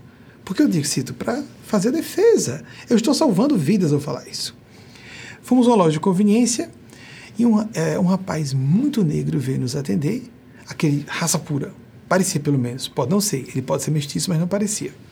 Porque 0.44 0.64
eu 0.64 0.68
digo, 0.68 0.88
cito, 0.88 1.14
para 1.14 1.44
fazer 1.68 1.92
defesa. 1.92 2.64
Eu 2.90 2.98
estou 2.98 3.14
salvando 3.14 3.56
vidas 3.56 3.94
ao 3.94 4.00
falar 4.00 4.28
isso. 4.28 4.58
Fomos 5.44 5.68
a 5.68 5.70
uma 5.70 5.76
loja 5.76 5.92
de 5.92 6.00
conveniência 6.00 6.72
e 7.38 7.46
um, 7.46 7.64
é, 7.76 8.00
um 8.00 8.06
rapaz 8.06 8.54
muito 8.54 9.04
negro 9.04 9.38
veio 9.38 9.60
nos 9.60 9.76
atender, 9.76 10.24
aquele 10.68 11.06
raça 11.08 11.38
pura. 11.38 11.72
Parecia, 12.10 12.42
pelo 12.42 12.58
menos. 12.58 12.88
Pode 12.88 13.12
não 13.12 13.22
ser, 13.22 13.48
ele 13.50 13.62
pode 13.62 13.84
ser 13.84 13.92
mestiço, 13.92 14.32
mas 14.32 14.40
não 14.40 14.48
parecia. 14.48 15.03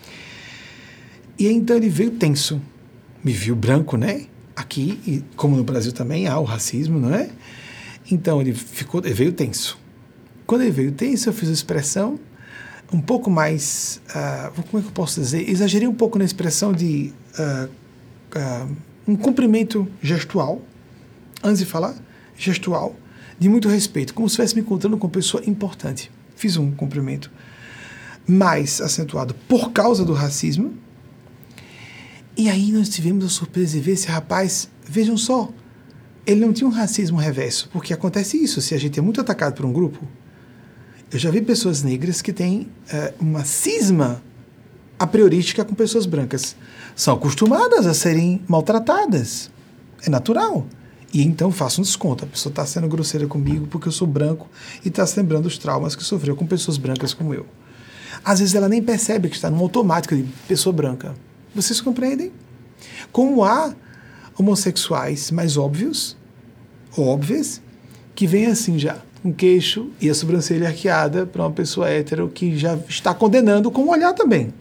E 1.41 1.47
então 1.47 1.75
ele 1.75 1.89
veio 1.89 2.11
tenso. 2.11 2.61
Me 3.23 3.31
viu 3.31 3.55
branco, 3.55 3.97
né? 3.97 4.27
Aqui, 4.55 4.99
e 5.07 5.23
como 5.35 5.55
no 5.55 5.63
Brasil 5.63 5.91
também 5.91 6.27
há 6.27 6.37
o 6.37 6.43
racismo, 6.43 6.99
não 6.99 7.15
é? 7.15 7.31
Então 8.11 8.39
ele 8.39 8.53
ficou, 8.53 9.01
ele 9.03 9.15
veio 9.15 9.33
tenso. 9.33 9.75
Quando 10.45 10.61
ele 10.61 10.69
veio 10.69 10.91
tenso, 10.91 11.29
eu 11.29 11.33
fiz 11.33 11.49
a 11.49 11.51
expressão 11.51 12.19
um 12.93 13.01
pouco 13.01 13.31
mais, 13.31 13.99
uh, 14.09 14.61
como 14.69 14.77
é 14.77 14.81
que 14.83 14.89
eu 14.89 14.93
posso 14.93 15.19
dizer? 15.19 15.49
Exagerei 15.49 15.87
um 15.87 15.95
pouco 15.95 16.19
na 16.19 16.25
expressão 16.25 16.71
de 16.71 17.11
uh, 17.39 17.67
uh, 18.37 18.75
um 19.07 19.15
cumprimento 19.15 19.87
gestual, 19.99 20.61
antes 21.43 21.57
de 21.57 21.65
falar, 21.65 21.95
gestual, 22.37 22.95
de 23.39 23.49
muito 23.49 23.67
respeito, 23.67 24.13
como 24.13 24.29
se 24.29 24.33
estivesse 24.33 24.53
me 24.53 24.61
encontrando 24.61 24.95
com 24.95 25.07
uma 25.07 25.11
pessoa 25.11 25.41
importante. 25.47 26.11
Fiz 26.35 26.55
um 26.55 26.69
cumprimento 26.69 27.31
mais 28.27 28.79
acentuado 28.79 29.33
por 29.47 29.71
causa 29.71 30.05
do 30.05 30.13
racismo, 30.13 30.77
e 32.37 32.49
aí 32.49 32.71
nós 32.71 32.89
tivemos 32.89 33.25
a 33.25 33.29
surpresa 33.29 33.73
de 33.73 33.81
ver 33.81 33.93
esse 33.93 34.07
rapaz, 34.07 34.69
vejam 34.87 35.17
só, 35.17 35.49
ele 36.25 36.39
não 36.39 36.53
tinha 36.53 36.67
um 36.67 36.71
racismo 36.71 37.17
reverso, 37.17 37.69
porque 37.71 37.93
acontece 37.93 38.37
isso, 38.37 38.61
se 38.61 38.73
a 38.73 38.77
gente 38.77 38.99
é 38.99 39.01
muito 39.01 39.19
atacado 39.19 39.53
por 39.53 39.65
um 39.65 39.73
grupo, 39.73 40.07
Eu 41.13 41.19
já 41.19 41.29
vi 41.29 41.41
pessoas 41.41 41.83
negras 41.83 42.21
que 42.21 42.31
têm 42.31 42.69
é, 42.89 43.13
uma 43.19 43.43
cisma 43.43 44.23
a 44.97 45.05
priorística 45.05 45.65
com 45.65 45.75
pessoas 45.75 46.05
brancas. 46.05 46.55
São 46.95 47.15
acostumadas 47.15 47.85
a 47.85 47.93
serem 47.93 48.41
maltratadas. 48.47 49.51
É 50.05 50.09
natural. 50.09 50.65
E 51.13 51.21
então 51.21 51.51
faço 51.51 51.81
um 51.81 51.83
desconto. 51.83 52.23
A 52.23 52.27
pessoa 52.27 52.51
está 52.51 52.65
sendo 52.65 52.87
grosseira 52.87 53.27
comigo 53.27 53.67
porque 53.67 53.89
eu 53.89 53.91
sou 53.91 54.07
branco 54.07 54.47
e 54.85 54.87
está 54.87 55.05
se 55.05 55.19
lembrando 55.19 55.43
dos 55.43 55.57
traumas 55.57 55.95
que 55.95 56.03
sofreu 56.03 56.33
com 56.33 56.47
pessoas 56.47 56.77
brancas 56.77 57.13
como 57.13 57.33
eu. 57.33 57.45
Às 58.23 58.39
vezes 58.39 58.55
ela 58.55 58.69
nem 58.69 58.81
percebe 58.81 59.27
que 59.27 59.35
está 59.35 59.49
no 59.49 59.59
automático 59.59 60.15
de 60.15 60.23
pessoa 60.47 60.71
branca. 60.71 61.13
Vocês 61.53 61.81
compreendem? 61.81 62.31
Como 63.11 63.43
há 63.43 63.73
homossexuais 64.37 65.31
mais 65.31 65.57
óbvios, 65.57 66.17
óbvias, 66.97 67.61
que 68.15 68.25
vêm 68.25 68.47
assim 68.47 68.79
já, 68.79 69.01
um 69.23 69.31
queixo 69.31 69.89
e 69.99 70.09
a 70.09 70.13
sobrancelha 70.13 70.67
arqueada 70.67 71.25
para 71.25 71.43
uma 71.43 71.51
pessoa 71.51 71.89
hétero 71.89 72.29
que 72.29 72.57
já 72.57 72.75
está 72.87 73.13
condenando 73.13 73.69
com 73.69 73.81
o 73.81 73.85
um 73.85 73.89
olhar 73.89 74.13
também. 74.13 74.53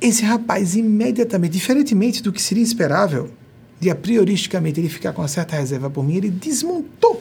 Esse 0.00 0.24
rapaz, 0.24 0.74
imediatamente, 0.76 1.52
diferentemente 1.52 2.22
do 2.22 2.32
que 2.32 2.40
seria 2.40 2.62
esperável, 2.62 3.30
de 3.78 3.90
a 3.90 3.94
prioristicamente 3.94 4.80
ele 4.80 4.88
ficar 4.88 5.12
com 5.12 5.20
uma 5.22 5.28
certa 5.28 5.56
reserva 5.56 5.90
por 5.90 6.02
mim, 6.02 6.16
ele 6.16 6.30
desmontou. 6.30 7.20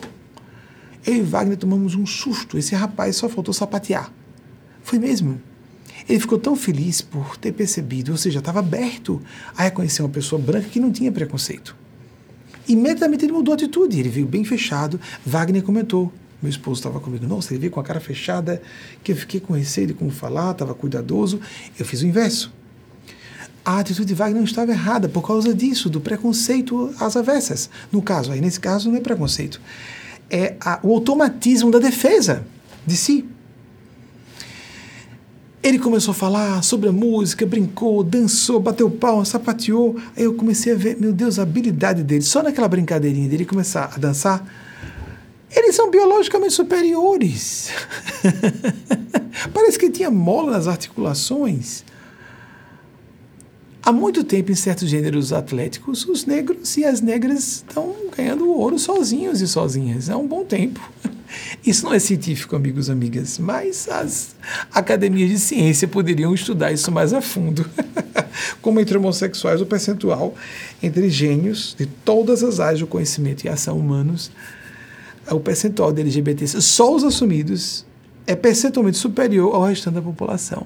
Eu 1.06 1.16
e 1.16 1.22
Wagner 1.22 1.58
tomamos 1.58 1.96
um 1.96 2.06
susto. 2.06 2.58
Esse 2.58 2.76
rapaz 2.76 3.16
só 3.18 3.28
faltou 3.28 3.54
sapatear. 3.54 4.12
Foi 4.82 5.00
mesmo. 5.00 5.42
Ele 6.10 6.20
ficou 6.20 6.40
tão 6.40 6.56
feliz 6.56 7.02
por 7.02 7.38
ter 7.38 7.52
percebido, 7.52 8.12
ou 8.12 8.18
seja, 8.18 8.40
estava 8.40 8.60
aberto 8.60 9.22
a 9.56 9.64
reconhecer 9.64 10.02
uma 10.02 10.10
pessoa 10.10 10.42
branca 10.42 10.68
que 10.68 10.80
não 10.80 10.92
tinha 10.92 11.12
preconceito. 11.12 11.76
Imediatamente 12.68 13.26
ele 13.26 13.32
mudou 13.32 13.52
a 13.52 13.56
atitude, 13.56 14.00
ele 14.00 14.10
veio 14.10 14.26
bem 14.26 14.44
fechado. 14.44 15.00
Wagner 15.24 15.62
comentou. 15.62 16.12
Meu 16.42 16.50
esposo 16.50 16.80
estava 16.80 17.00
comigo, 17.00 17.28
nossa, 17.28 17.54
ele 17.54 17.60
veio 17.60 17.72
com 17.72 17.80
a 17.80 17.84
cara 17.84 18.00
fechada, 18.00 18.62
que 19.04 19.12
eu 19.12 19.16
fiquei 19.16 19.40
com 19.40 19.54
receio 19.54 19.88
de 19.88 19.94
como 19.94 20.10
falar, 20.10 20.52
estava 20.52 20.74
cuidadoso. 20.74 21.40
Eu 21.78 21.86
fiz 21.86 22.02
o 22.02 22.08
inverso. 22.08 22.52
A 23.64 23.80
atitude 23.80 24.08
de 24.08 24.14
Wagner 24.16 24.38
não 24.38 24.46
estava 24.46 24.72
errada 24.72 25.08
por 25.08 25.26
causa 25.26 25.54
disso, 25.54 25.90
do 25.90 26.02
preconceito 26.02 26.92
às 27.00 27.16
avessas. 27.16 27.70
No 27.92 28.02
caso, 28.02 28.32
aí 28.32 28.42
nesse 28.42 28.60
caso 28.60 28.90
não 28.90 28.98
é 28.98 29.02
preconceito, 29.02 29.62
é 30.30 30.56
a, 30.60 30.80
o 30.82 30.92
automatismo 30.92 31.70
da 31.70 31.78
defesa 31.78 32.44
de 32.86 32.98
si. 32.98 33.26
Ele 35.70 35.78
começou 35.78 36.14
a 36.14 36.16
falar 36.16 36.64
sobre 36.64 36.90
a 36.90 36.92
música, 36.92 37.46
brincou, 37.46 38.04
dançou, 38.04 38.60
bateu 38.60 38.90
pau, 38.90 39.24
sapateou. 39.24 39.96
Aí 40.18 40.24
eu 40.24 40.34
comecei 40.34 40.74
a 40.74 40.76
ver, 40.76 40.98
meu 41.00 41.14
Deus, 41.14 41.38
a 41.38 41.44
habilidade 41.44 42.02
dele. 42.02 42.24
Só 42.24 42.42
naquela 42.42 42.68
brincadeirinha 42.68 43.30
dele 43.30 43.46
começar 43.46 43.92
a 43.94 44.00
dançar, 44.00 44.44
eles 45.56 45.76
são 45.76 45.92
biologicamente 45.92 46.56
superiores. 46.56 47.70
Parece 49.54 49.78
que 49.78 49.92
tinha 49.92 50.10
mola 50.10 50.54
nas 50.54 50.68
articulações. 50.68 51.84
Há 53.84 53.92
muito 53.92 54.24
tempo, 54.24 54.52
em 54.52 54.56
certos 54.56 54.90
gêneros 54.90 55.32
atléticos, 55.32 56.04
os 56.04 56.26
negros 56.26 56.78
e 56.78 56.84
as 56.84 57.00
negras 57.00 57.58
estão 57.58 57.96
ganhando 58.18 58.50
ouro 58.50 58.80
sozinhos 58.80 59.40
e 59.40 59.48
sozinhas. 59.48 60.10
Há 60.10 60.18
um 60.18 60.26
bom 60.28 60.44
tempo. 60.44 60.82
Isso 61.66 61.86
não 61.86 61.94
é 61.94 62.00
científico, 62.00 62.56
amigos 62.56 62.88
e 62.88 62.92
amigas, 62.92 63.38
mas 63.38 63.88
as 63.90 64.36
academias 64.74 65.30
de 65.30 65.40
ciência 65.40 65.88
poderiam 65.88 66.34
estudar 66.34 66.72
isso 66.72 66.92
mais 66.92 67.14
a 67.14 67.22
fundo. 67.22 67.66
Como 68.62 68.80
entre 68.80 68.98
homossexuais, 68.98 69.62
o 69.62 69.66
percentual 69.66 70.34
entre 70.82 71.10
gênios 71.10 71.76
de 71.78 71.86
todas 71.86 72.44
as 72.44 72.60
áreas 72.60 72.80
do 72.80 72.88
conhecimento 72.88 73.44
e 73.44 73.50
ação 73.50 73.78
humanos, 73.78 74.32
o 75.30 75.40
percentual 75.40 75.92
de 75.92 76.02
LGBTs, 76.02 76.62
só 76.62 76.96
os 76.96 77.04
assumidos, 77.04 77.86
é 78.26 78.36
percentualmente 78.36 78.98
superior 78.98 79.54
ao 79.54 79.66
restante 79.66 79.96
da 79.96 80.02
população. 80.02 80.66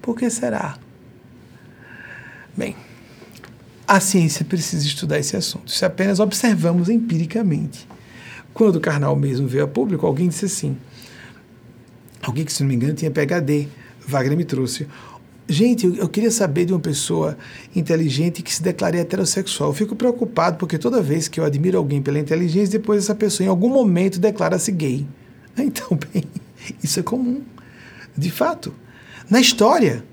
Por 0.00 0.16
que 0.16 0.30
será? 0.30 0.78
Bem, 2.56 2.76
a 3.86 4.00
ciência 4.00 4.44
precisa 4.44 4.86
estudar 4.86 5.18
esse 5.18 5.36
assunto. 5.36 5.70
Se 5.70 5.84
apenas 5.84 6.20
observamos 6.20 6.88
empiricamente. 6.88 7.86
Quando 8.52 8.76
o 8.76 8.80
Karnal 8.80 9.14
mesmo 9.14 9.46
veio 9.46 9.64
a 9.64 9.68
público, 9.68 10.06
alguém 10.06 10.28
disse 10.28 10.46
assim, 10.46 10.76
alguém 12.22 12.44
que, 12.44 12.52
se 12.52 12.62
não 12.62 12.68
me 12.68 12.74
engano, 12.74 12.94
tinha 12.94 13.10
PHD, 13.10 13.68
Wagner 14.06 14.36
me 14.36 14.44
trouxe. 14.44 14.86
Gente, 15.50 15.86
eu, 15.86 15.94
eu, 15.94 16.08
queria 16.08 16.30
saber 16.30 16.66
de 16.66 16.74
uma 16.74 16.80
pessoa 16.80 17.38
inteligente 17.74 18.42
que 18.42 18.54
se 18.54 18.62
declare 18.62 18.98
heterossexual. 18.98 19.70
Eu 19.70 19.74
fico 19.74 19.96
preocupado 19.96 20.58
porque 20.58 20.76
toda 20.76 21.00
vez 21.00 21.26
que 21.26 21.40
eu 21.40 21.44
admiro 21.44 21.78
alguém 21.78 22.02
pela 22.02 22.18
inteligência, 22.18 22.78
depois 22.78 23.04
essa 23.04 23.14
pessoa 23.14 23.46
em 23.46 23.48
algum 23.48 23.70
momento 23.70 24.18
declara-se 24.18 24.70
gay. 24.72 25.06
Então, 25.60 25.98
bem, 26.12 26.22
isso 26.80 27.00
é 27.00 27.02
comum. 27.02 27.42
De 28.16 28.30
fato. 28.30 28.72
Na 29.28 29.40
história, 29.40 30.04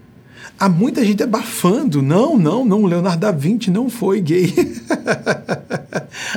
há 0.59 0.67
muita 0.67 1.05
gente 1.05 1.21
abafando. 1.21 2.01
Não, 2.01 2.35
não, 2.35 2.65
não, 2.65 2.85
Leonardo 2.85 3.19
da 3.19 3.31
Vinci 3.31 3.69
não 3.69 3.87
foi 3.87 4.21
gay. 4.21 4.51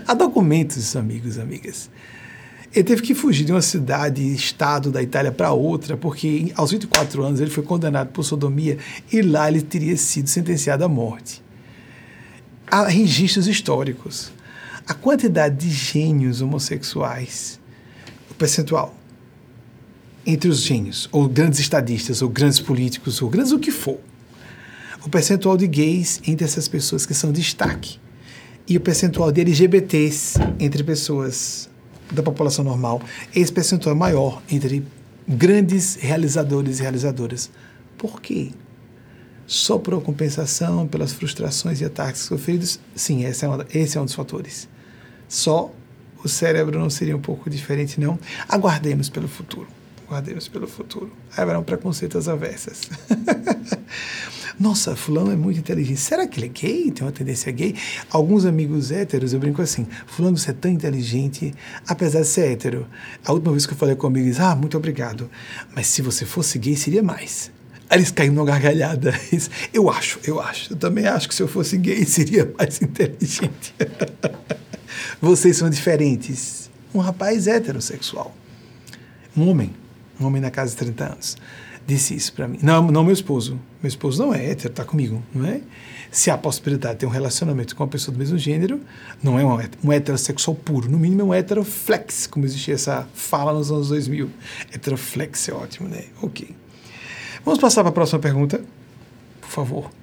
há 0.07 0.14
documentos, 0.14 0.96
amigos, 0.96 1.38
amigas. 1.38 1.90
Ele 2.74 2.84
teve 2.84 3.03
que 3.03 3.14
fugir 3.14 3.44
de 3.44 3.53
uma 3.53 3.62
cidade, 3.62 4.22
estado 4.32 4.90
da 4.90 5.03
Itália 5.03 5.32
para 5.32 5.53
outra, 5.53 5.96
porque 5.96 6.53
aos 6.55 6.70
24 6.70 7.22
anos 7.22 7.40
ele 7.40 7.51
foi 7.51 7.62
condenado 7.62 8.09
por 8.09 8.22
sodomia 8.22 8.76
e 9.11 9.22
lá 9.22 9.49
ele 9.49 9.62
teria 9.62 9.96
sido 9.96 10.28
sentenciado 10.28 10.84
à 10.84 10.88
morte. 10.88 11.42
Há 12.70 12.86
registros 12.86 13.46
históricos. 13.46 14.30
A 14.86 14.92
quantidade 14.92 15.57
de 15.57 15.70
gênios 15.70 16.42
homossexuais, 16.42 17.59
o 18.30 18.34
percentual 18.34 18.94
entre 20.26 20.51
os 20.51 20.61
gênios, 20.61 21.09
ou 21.11 21.26
grandes 21.26 21.59
estadistas, 21.59 22.20
ou 22.20 22.28
grandes 22.28 22.61
políticos, 22.61 23.22
ou 23.22 23.30
grandes 23.30 23.51
o 23.51 23.59
que 23.59 23.70
for, 23.70 23.99
o 25.07 25.09
percentual 25.09 25.57
de 25.57 25.66
gays 25.66 26.20
entre 26.26 26.44
essas 26.44 26.68
pessoas 26.68 27.07
que 27.07 27.14
são 27.14 27.32
destaque 27.32 27.99
e 28.69 28.77
o 28.77 28.81
percentual 28.81 29.33
de 29.33 29.41
LGBTs 29.41 30.39
entre 30.61 30.85
pessoas 30.85 31.71
da 32.12 32.23
população 32.23 32.64
normal, 32.64 33.01
esse 33.35 33.53
percentual 33.53 33.95
é 33.95 33.99
maior 33.99 34.43
entre 34.51 34.85
grandes 35.27 35.97
realizadores 35.97 36.79
e 36.79 36.83
realizadoras. 36.83 37.51
Por 37.97 38.21
quê? 38.21 38.51
Só 39.47 39.79
por 39.79 40.01
compensação, 40.03 40.87
pelas 40.87 41.12
frustrações 41.12 41.81
e 41.81 41.85
ataques 41.85 42.23
sofridos? 42.23 42.79
Sim, 42.95 43.25
esse 43.25 43.45
é, 43.45 43.49
uma, 43.49 43.66
esse 43.73 43.97
é 43.97 44.01
um 44.01 44.05
dos 44.05 44.14
fatores. 44.14 44.69
Só 45.27 45.73
o 46.23 46.29
cérebro 46.29 46.79
não 46.79 46.91
seria 46.91 47.16
um 47.16 47.21
pouco 47.21 47.49
diferente, 47.49 47.99
não? 47.99 48.19
Aguardemos 48.49 49.09
pelo 49.09 49.29
futuro. 49.29 49.78
Aguardemos 50.09 50.49
pelo 50.49 50.67
futuro. 50.67 51.13
Haverão 51.37 51.63
preconceitos 51.63 52.31
avessas. 52.31 52.89
Nossa, 54.59 54.97
fulano 54.97 55.31
é 55.31 55.37
muito 55.37 55.61
inteligente. 55.61 56.01
Será 56.01 56.27
que 56.27 56.41
ele 56.41 56.47
é 56.47 56.49
gay? 56.49 56.91
Tem 56.91 57.05
uma 57.07 57.13
tendência 57.13 57.53
gay? 57.53 57.77
Alguns 58.11 58.47
amigos 58.47 58.91
héteros, 58.91 59.35
eu 59.35 59.39
brinco 59.39 59.61
assim, 59.61 59.87
fulano, 60.07 60.39
você 60.39 60.51
é 60.51 60.55
tão 60.55 60.71
inteligente, 60.71 61.55
apesar 61.87 62.23
de 62.23 62.27
ser 62.27 62.51
hétero. 62.53 62.87
A 63.23 63.33
última 63.33 63.53
vez 63.53 63.67
que 63.67 63.75
eu 63.75 63.77
falei 63.77 63.95
comigo, 63.95 64.27
eles, 64.27 64.41
ah, 64.41 64.57
muito 64.57 64.79
obrigado. 64.79 65.31
Mas 65.77 65.89
se 65.89 66.01
você 66.01 66.25
fosse 66.25 66.59
gay, 66.59 66.75
seria 66.75 67.03
mais. 67.03 67.53
Aí 67.91 67.99
eles 67.99 68.11
caíram 68.11 68.35
numa 68.35 68.47
gargalhada. 68.47 69.13
Eu 69.73 69.91
acho, 69.91 70.19
eu 70.25 70.41
acho. 70.41 70.73
Eu 70.73 70.77
também 70.77 71.07
acho 71.07 71.29
que 71.29 71.35
se 71.35 71.43
eu 71.43 71.49
fosse 71.49 71.77
gay, 71.79 72.05
seria 72.07 72.53
mais 72.59 72.81
inteligente. 72.83 73.75
Vocês 75.21 75.57
são 75.57 75.69
diferentes. 75.71 76.71
Um 76.95 76.99
rapaz 76.99 77.47
heterossexual. 77.47 78.35
Um 79.37 79.49
homem. 79.49 79.88
Um 80.21 80.27
homem 80.27 80.41
na 80.41 80.51
casa 80.51 80.73
de 80.73 80.77
30 80.77 81.05
anos 81.05 81.37
disse 81.89 82.14
isso 82.14 82.35
para 82.35 82.47
mim. 82.47 82.59
Não, 82.62 82.87
não 82.89 83.03
meu 83.03 83.14
esposo. 83.14 83.59
Meu 83.83 83.89
esposo 83.89 84.23
não 84.23 84.35
é 84.35 84.51
hétero, 84.51 84.69
está 84.69 84.85
comigo, 84.85 85.23
não 85.35 85.47
é? 85.47 85.62
Se 86.11 86.31
há 86.31 86.37
possibilidade 86.37 86.95
de 86.95 87.01
ter 87.01 87.07
um 87.07 87.11
relacionamento 87.11 87.75
com 87.75 87.83
uma 87.83 87.89
pessoa 87.89 88.12
do 88.12 88.19
mesmo 88.19 88.37
gênero, 88.37 88.79
não 89.23 89.39
é 89.39 89.45
um, 89.45 89.59
um 89.83 89.93
heterossexual 89.93 90.55
puro. 90.55 90.91
No 90.91 90.99
mínimo 90.99 91.23
é 91.23 91.25
um 91.25 91.35
heteroflex, 91.35 92.27
como 92.27 92.45
existia 92.45 92.75
essa 92.75 93.09
fala 93.14 93.55
nos 93.55 93.73
anos 93.73 93.89
2000. 93.89 94.31
Heteroflex 94.73 95.49
é 95.49 95.55
ótimo, 95.55 95.89
né? 95.89 96.05
Ok. 96.21 96.55
Vamos 97.43 97.59
passar 97.59 97.83
para 97.83 97.91
a 97.91 97.95
próxima 97.95 98.19
pergunta, 98.19 98.61
por 99.41 99.49
favor. 99.49 99.97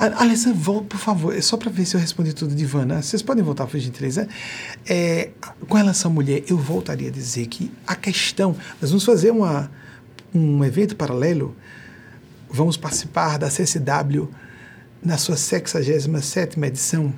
Alessandra, 0.00 0.58
volta, 0.58 0.86
por 0.86 0.98
favor. 0.98 1.36
É 1.36 1.40
só 1.40 1.56
para 1.56 1.70
ver 1.70 1.84
se 1.84 1.94
eu 1.94 2.00
respondi 2.00 2.32
tudo 2.32 2.54
de 2.54 2.62
Ivana. 2.62 3.02
Vocês 3.02 3.20
podem 3.20 3.44
voltar, 3.44 3.66
por 3.66 3.78
gentileza. 3.78 4.26
É, 4.88 5.30
com 5.68 5.76
relação 5.76 6.10
à 6.10 6.14
mulher, 6.14 6.42
eu 6.48 6.56
voltaria 6.56 7.08
a 7.08 7.12
dizer 7.12 7.46
que 7.46 7.70
a 7.86 7.94
questão. 7.94 8.56
Nós 8.80 8.90
vamos 8.90 9.04
fazer 9.04 9.30
uma 9.30 9.70
um 10.34 10.64
evento 10.64 10.96
paralelo, 10.96 11.56
vamos 12.48 12.76
participar 12.76 13.38
da 13.38 13.48
CSW 13.48 14.28
na 15.02 15.18
sua 15.18 15.34
67ª 15.34 16.66
edição, 16.66 17.12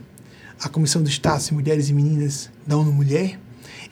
a 0.61 0.69
Comissão 0.69 1.03
do 1.03 1.09
Estado 1.09 1.43
de 1.45 1.55
Mulheres 1.55 1.89
e 1.89 1.93
Meninas 1.93 2.51
da 2.67 2.77
ONU 2.77 2.93
Mulher, 2.93 3.39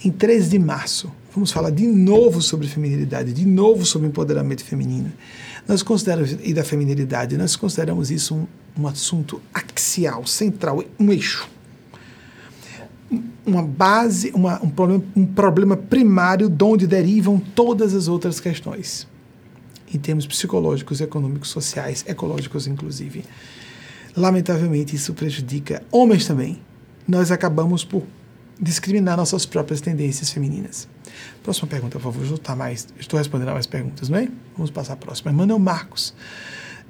em 0.05 0.11
13 0.11 0.51
de 0.51 0.59
março. 0.59 1.13
Vamos 1.35 1.53
falar 1.53 1.71
de 1.71 1.87
novo 1.87 2.41
sobre 2.41 2.67
feminilidade, 2.67 3.33
de 3.33 3.47
novo 3.47 3.85
sobre 3.85 4.09
empoderamento 4.09 4.65
feminino. 4.65 5.13
Nós 5.71 5.85
consideramos, 5.85 6.37
e 6.43 6.53
da 6.53 6.65
feminilidade, 6.65 7.37
nós 7.37 7.55
consideramos 7.55 8.11
isso 8.11 8.35
um, 8.35 8.47
um 8.77 8.89
assunto 8.89 9.41
axial, 9.55 10.27
central, 10.27 10.83
um 10.99 11.13
eixo 11.13 11.49
uma 13.47 13.63
base, 13.63 14.31
uma, 14.35 14.63
um, 14.65 14.69
problema, 14.69 15.05
um 15.17 15.27
problema 15.27 15.77
primário 15.77 16.49
de 16.49 16.65
onde 16.65 16.87
derivam 16.87 17.39
todas 17.39 17.95
as 17.95 18.09
outras 18.09 18.41
questões, 18.41 19.07
em 19.93 19.99
termos 19.99 20.27
psicológicos, 20.27 21.01
econômicos, 21.01 21.51
sociais, 21.51 22.05
ecológicos, 22.07 22.67
inclusive. 22.67 23.25
Lamentavelmente, 24.17 24.95
isso 24.95 25.15
prejudica 25.15 25.83
homens 25.91 26.27
também. 26.27 26.61
Nós 27.07 27.31
acabamos 27.31 27.85
por 27.85 28.05
discriminar 28.61 29.17
nossas 29.17 29.47
próprias 29.47 29.81
tendências 29.81 30.31
femininas. 30.31 30.89
Próxima 31.43 31.69
pergunta, 31.69 31.99
por 31.99 32.13
favor. 32.13 32.25
Estou, 32.25 32.57
mais, 32.57 32.89
estou 32.99 33.19
respondendo 33.19 33.49
a 33.49 33.53
mais 33.55 33.67
perguntas, 33.67 34.09
não 34.09 34.19
é? 34.19 34.29
Vamos 34.57 34.71
passar 34.71 34.95
a 34.95 34.97
próxima. 34.97 35.33
Manuel 35.33 35.59
Marcos, 35.59 36.15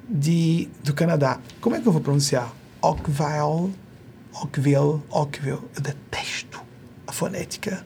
de, 0.09 0.69
do 0.83 0.93
Canadá. 0.93 1.39
Como 1.61 1.77
é 1.77 1.81
que 1.81 1.87
eu 1.87 1.93
vou 1.93 2.01
pronunciar? 2.01 2.53
Oakville, 2.83 3.75
Oakville, 4.33 5.03
Oakville. 5.11 5.61
Eu 5.77 5.83
detesto 5.83 6.61
a 7.07 7.13
fonética 7.13 7.85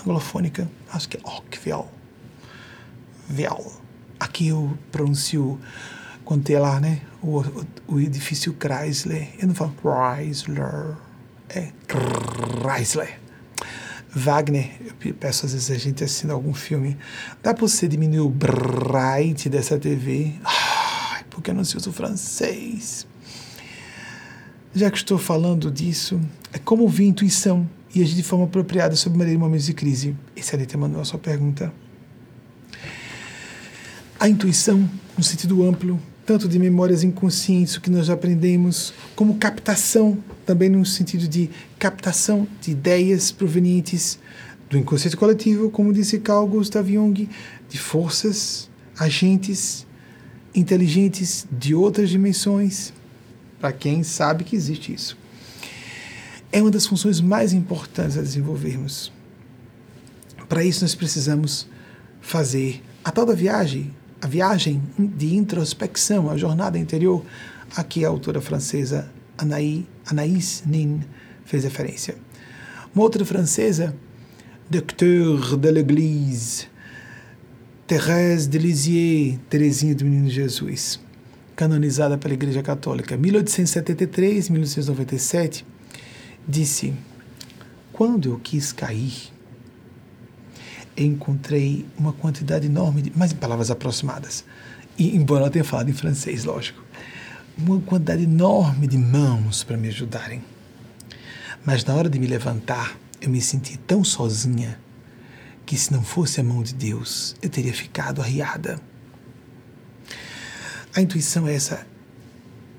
anglofônica. 0.00 0.68
Acho 0.92 1.08
que 1.08 1.16
é 1.16 1.20
Oakville. 1.24 1.84
Vel. 3.28 3.72
Aqui 4.18 4.48
eu 4.48 4.76
pronuncio 4.90 5.60
quando 6.24 6.44
tem 6.44 6.58
lá, 6.58 6.80
né? 6.80 7.02
O, 7.22 7.40
o, 7.40 7.66
o 7.88 8.00
edifício 8.00 8.56
Chrysler. 8.58 9.30
Eu 9.38 9.48
não 9.48 9.54
falo 9.54 9.74
Chrysler. 9.82 10.96
É 11.48 11.72
Chrysler. 11.86 13.27
Wagner, 14.18 14.70
eu 15.04 15.14
peço 15.14 15.46
às 15.46 15.52
vezes 15.52 15.70
a 15.70 15.78
gente 15.78 16.02
assina 16.02 16.34
algum 16.34 16.52
filme, 16.52 16.96
dá 17.42 17.54
para 17.54 17.66
você 17.66 17.86
diminuir 17.86 18.20
o 18.20 18.28
bright 18.28 19.48
dessa 19.48 19.78
TV? 19.78 20.34
Ai, 20.44 21.24
porque 21.30 21.50
eu 21.50 21.54
não 21.54 21.64
sei 21.64 21.80
o 21.80 21.92
francês. 21.92 23.06
Já 24.74 24.90
que 24.90 24.98
estou 24.98 25.18
falando 25.18 25.70
disso, 25.70 26.20
é 26.52 26.58
como 26.58 26.82
ouvir 26.82 27.06
intuição 27.06 27.68
e 27.94 28.02
agir 28.02 28.14
de 28.14 28.22
forma 28.22 28.44
apropriada 28.44 28.94
sobre 28.96 29.18
maneira 29.18 29.38
em 29.38 29.40
momentos 29.40 29.66
de 29.66 29.72
crise. 29.72 30.14
Excelente, 30.36 30.74
Emanuel, 30.74 31.00
a 31.00 31.04
sua 31.04 31.18
pergunta. 31.18 31.72
A 34.20 34.28
intuição, 34.28 34.88
no 35.16 35.22
sentido 35.22 35.64
amplo, 35.66 35.98
tanto 36.26 36.48
de 36.48 36.58
memórias 36.58 37.02
inconscientes, 37.02 37.76
o 37.76 37.80
que 37.80 37.88
nós 37.88 38.06
já 38.06 38.14
aprendemos, 38.14 38.92
como 39.16 39.36
captação, 39.36 40.18
também 40.48 40.70
no 40.70 40.82
sentido 40.86 41.28
de 41.28 41.50
captação 41.78 42.48
de 42.62 42.70
ideias 42.70 43.30
provenientes 43.30 44.18
do 44.70 44.78
inconsciente 44.78 45.14
coletivo, 45.14 45.70
como 45.70 45.92
disse 45.92 46.18
Carl 46.20 46.46
Gustav 46.46 46.90
Jung, 46.90 47.28
de 47.68 47.78
forças, 47.78 48.70
agentes 48.98 49.86
inteligentes 50.54 51.46
de 51.52 51.74
outras 51.74 52.08
dimensões, 52.08 52.94
para 53.60 53.74
quem 53.74 54.02
sabe 54.02 54.42
que 54.42 54.56
existe 54.56 54.94
isso. 54.94 55.18
É 56.50 56.62
uma 56.62 56.70
das 56.70 56.86
funções 56.86 57.20
mais 57.20 57.52
importantes 57.52 58.16
a 58.16 58.22
desenvolvermos. 58.22 59.12
Para 60.48 60.64
isso, 60.64 60.82
nós 60.82 60.94
precisamos 60.94 61.68
fazer 62.22 62.82
a 63.04 63.10
tal 63.10 63.26
da 63.26 63.34
viagem 63.34 63.94
a 64.20 64.26
viagem 64.26 64.82
de 64.98 65.36
introspecção, 65.36 66.28
a 66.28 66.36
jornada 66.36 66.76
interior, 66.76 67.24
a 67.76 67.84
que 67.84 68.04
a 68.04 68.08
autora 68.08 68.40
francesa 68.40 69.08
Anaïs, 69.38 69.84
Anaïs 70.06 70.62
Nin 70.66 71.00
fez 71.44 71.64
referência. 71.64 72.14
Uma 72.94 73.02
outra 73.04 73.24
francesa, 73.24 73.94
Docteur 74.68 75.56
de 75.56 75.70
l'Église, 75.70 76.68
Thérèse 77.86 78.48
de 78.48 78.58
Lisieux, 78.58 79.38
Teresinha 79.48 79.94
do 79.94 80.04
Menino 80.04 80.28
Jesus, 80.28 81.00
canonizada 81.56 82.18
pela 82.18 82.34
Igreja 82.34 82.62
Católica, 82.62 83.16
1873-1997, 83.16 85.64
disse: 86.46 86.92
Quando 87.92 88.28
eu 88.30 88.38
quis 88.38 88.72
cair, 88.72 89.32
encontrei 90.96 91.84
uma 91.96 92.12
quantidade 92.12 92.66
enorme, 92.66 93.02
de, 93.02 93.12
mas 93.16 93.32
em 93.32 93.36
palavras 93.36 93.70
aproximadas, 93.70 94.44
e, 94.98 95.16
embora 95.16 95.46
eu 95.46 95.50
tenha 95.50 95.64
falado 95.64 95.88
em 95.88 95.94
francês, 95.94 96.44
lógico, 96.44 96.82
uma 97.58 97.80
quantidade 97.80 98.22
enorme 98.22 98.86
de 98.86 98.96
mãos 98.96 99.64
para 99.64 99.76
me 99.76 99.88
ajudarem. 99.88 100.42
Mas 101.64 101.84
na 101.84 101.94
hora 101.94 102.08
de 102.08 102.18
me 102.18 102.26
levantar, 102.26 102.96
eu 103.20 103.28
me 103.28 103.40
senti 103.40 103.76
tão 103.76 104.04
sozinha 104.04 104.78
que 105.66 105.76
se 105.76 105.92
não 105.92 106.02
fosse 106.02 106.40
a 106.40 106.44
mão 106.44 106.62
de 106.62 106.72
Deus, 106.72 107.34
eu 107.42 107.50
teria 107.50 107.74
ficado 107.74 108.22
arriada. 108.22 108.80
A 110.94 111.00
intuição 111.00 111.46
é 111.46 111.54
essa 111.54 111.86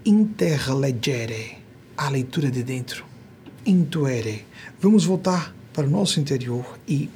interlegere, 0.06 1.58
a 1.96 2.10
leitura 2.10 2.50
de 2.50 2.64
dentro, 2.64 3.06
intuere. 3.66 4.46
Vamos 4.82 5.06
voltar 5.06 5.54
para 5.74 5.86
o 5.86 5.90
nosso 5.90 6.20
interior 6.20 6.80
e 6.88 7.10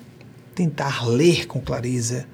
tentar 0.54 1.06
ler 1.06 1.48
com 1.48 1.60
clareza 1.60 2.26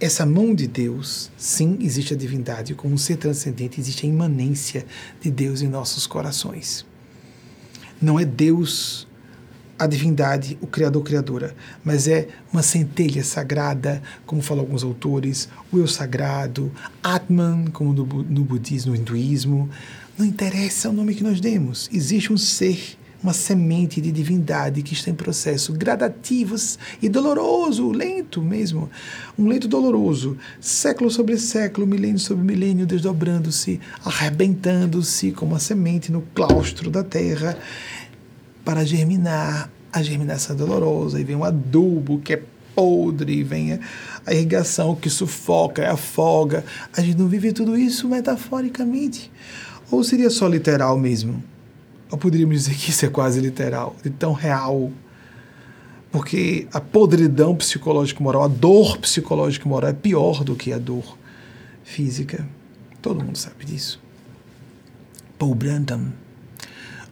essa 0.00 0.24
mão 0.24 0.54
de 0.54 0.66
Deus. 0.66 1.30
Sim, 1.36 1.78
existe 1.80 2.14
a 2.14 2.16
divindade, 2.16 2.74
como 2.74 2.94
um 2.94 2.98
ser 2.98 3.16
transcendente, 3.16 3.80
existe 3.80 4.06
a 4.06 4.08
imanência 4.08 4.86
de 5.20 5.30
Deus 5.30 5.62
em 5.62 5.68
nossos 5.68 6.06
corações. 6.06 6.86
Não 8.00 8.18
é 8.18 8.24
Deus 8.24 9.06
a 9.78 9.86
divindade, 9.86 10.56
o 10.60 10.66
Criador-Criadora, 10.66 11.54
mas 11.82 12.06
é 12.06 12.28
uma 12.52 12.62
centelha 12.62 13.24
sagrada, 13.24 14.00
como 14.24 14.40
falam 14.40 14.62
alguns 14.62 14.84
autores, 14.84 15.48
o 15.72 15.78
eu 15.78 15.88
sagrado, 15.88 16.70
Atman, 17.02 17.66
como 17.72 17.92
no, 17.92 18.04
no 18.04 18.44
budismo, 18.44 18.92
no 18.92 18.96
hinduísmo. 18.96 19.68
Não 20.16 20.24
interessa 20.24 20.90
o 20.90 20.92
nome 20.92 21.14
que 21.14 21.24
nós 21.24 21.40
demos, 21.40 21.90
existe 21.92 22.32
um 22.32 22.36
ser 22.36 22.96
uma 23.24 23.32
semente 23.32 24.02
de 24.02 24.12
divindade 24.12 24.82
que 24.82 24.92
está 24.92 25.10
em 25.10 25.14
processo 25.14 25.72
gradativo 25.72 26.54
e 27.00 27.08
doloroso, 27.08 27.90
lento 27.90 28.42
mesmo, 28.42 28.90
um 29.38 29.48
lento 29.48 29.66
doloroso, 29.66 30.36
século 30.60 31.10
sobre 31.10 31.38
século, 31.38 31.86
milênio 31.86 32.18
sobre 32.18 32.44
milênio, 32.44 32.86
desdobrando-se, 32.86 33.80
arrebentando-se 34.04 35.32
como 35.32 35.54
a 35.54 35.58
semente 35.58 36.12
no 36.12 36.20
claustro 36.34 36.90
da 36.90 37.02
terra 37.02 37.56
para 38.64 38.84
germinar. 38.84 39.70
A 39.90 40.02
germinação 40.02 40.56
dolorosa, 40.56 41.20
e 41.20 41.22
vem 41.22 41.36
um 41.36 41.44
adubo 41.44 42.18
que 42.18 42.32
é 42.32 42.42
podre, 42.74 43.44
vem 43.44 43.78
a 44.26 44.34
irrigação 44.34 44.96
que 44.96 45.08
sufoca, 45.08 45.88
afoga. 45.88 46.64
A 46.96 47.00
gente 47.00 47.16
não 47.16 47.28
vive 47.28 47.52
tudo 47.52 47.78
isso 47.78 48.08
metaforicamente. 48.08 49.30
Ou 49.92 50.02
seria 50.02 50.30
só 50.30 50.48
literal 50.48 50.98
mesmo? 50.98 51.53
Ou 52.14 52.18
poderíamos 52.18 52.54
dizer 52.62 52.76
que 52.76 52.90
isso 52.90 53.04
é 53.04 53.08
quase 53.08 53.40
literal, 53.40 53.96
de 54.00 54.08
tão 54.08 54.32
real. 54.32 54.92
Porque 56.12 56.68
a 56.72 56.80
podridão 56.80 57.56
psicológico-moral, 57.56 58.44
a 58.44 58.46
dor 58.46 58.98
psicológico-moral 58.98 59.90
é 59.90 59.92
pior 59.92 60.44
do 60.44 60.54
que 60.54 60.72
a 60.72 60.78
dor 60.78 61.18
física. 61.82 62.46
Todo 63.02 63.24
mundo 63.24 63.36
sabe 63.36 63.64
disso. 63.64 64.00
Paul 65.36 65.56
Brantham, 65.56 66.12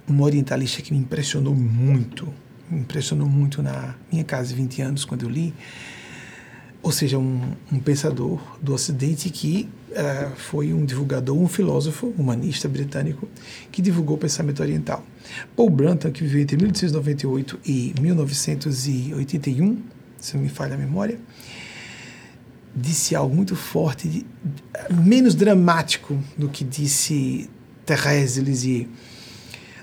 um 0.08 0.22
orientalista 0.22 0.80
que 0.80 0.92
me 0.92 1.00
impressionou 1.00 1.52
muito, 1.52 2.32
me 2.70 2.78
impressionou 2.78 3.28
muito 3.28 3.60
na 3.60 3.96
minha 4.08 4.22
casa 4.22 4.50
de 4.50 4.54
20 4.54 4.82
anos, 4.82 5.04
quando 5.04 5.24
eu 5.24 5.28
li, 5.28 5.52
ou 6.80 6.92
seja, 6.92 7.18
um, 7.18 7.40
um 7.72 7.80
pensador 7.80 8.40
do 8.62 8.72
Ocidente 8.72 9.30
que 9.30 9.68
uh, 9.92 10.36
foi 10.36 10.72
um 10.72 10.84
divulgador, 10.84 11.36
um 11.36 11.48
filósofo 11.48 12.12
humanista 12.18 12.68
britânico 12.68 13.28
que 13.70 13.80
divulgou 13.80 14.16
o 14.16 14.18
pensamento 14.18 14.60
oriental. 14.60 15.04
Paul 15.54 15.70
Brantham, 15.70 16.10
que 16.10 16.22
viveu 16.22 16.40
entre 16.40 16.56
1898 16.56 17.60
e 17.64 17.94
1981, 18.00 19.78
se 20.18 20.36
não 20.36 20.42
me 20.42 20.48
falha 20.48 20.74
a 20.74 20.78
memória, 20.78 21.18
disse 22.74 23.14
algo 23.14 23.34
muito 23.34 23.54
forte, 23.54 24.08
de, 24.08 24.26
menos 24.90 25.34
dramático 25.34 26.18
do 26.36 26.48
que 26.48 26.64
disse 26.64 27.48
Thérèse 27.86 28.40
Lisieux. 28.40 28.88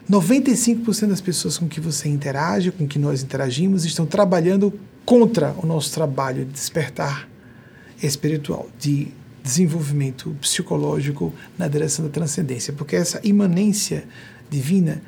95% 0.10 1.08
das 1.08 1.22
pessoas 1.22 1.58
com 1.58 1.68
que 1.68 1.80
você 1.80 2.10
interage, 2.10 2.72
com 2.72 2.88
que 2.88 2.98
nós 2.98 3.22
interagimos, 3.22 3.86
estão 3.86 4.08
trabalhando 4.08 4.74
contra 5.06 5.54
o 5.62 5.68
nosso 5.68 5.94
trabalho 5.94 6.46
de 6.46 6.52
despertar 6.52 7.30
espiritual, 8.02 8.68
de 8.80 9.10
desenvolvimento 9.50 10.30
psicológico 10.40 11.34
na 11.58 11.68
direção 11.68 12.06
da 12.06 12.12
transcendência, 12.12 12.72
porque 12.72 12.96
essa 12.96 13.20
imanência 13.24 14.06
divina 14.48 15.02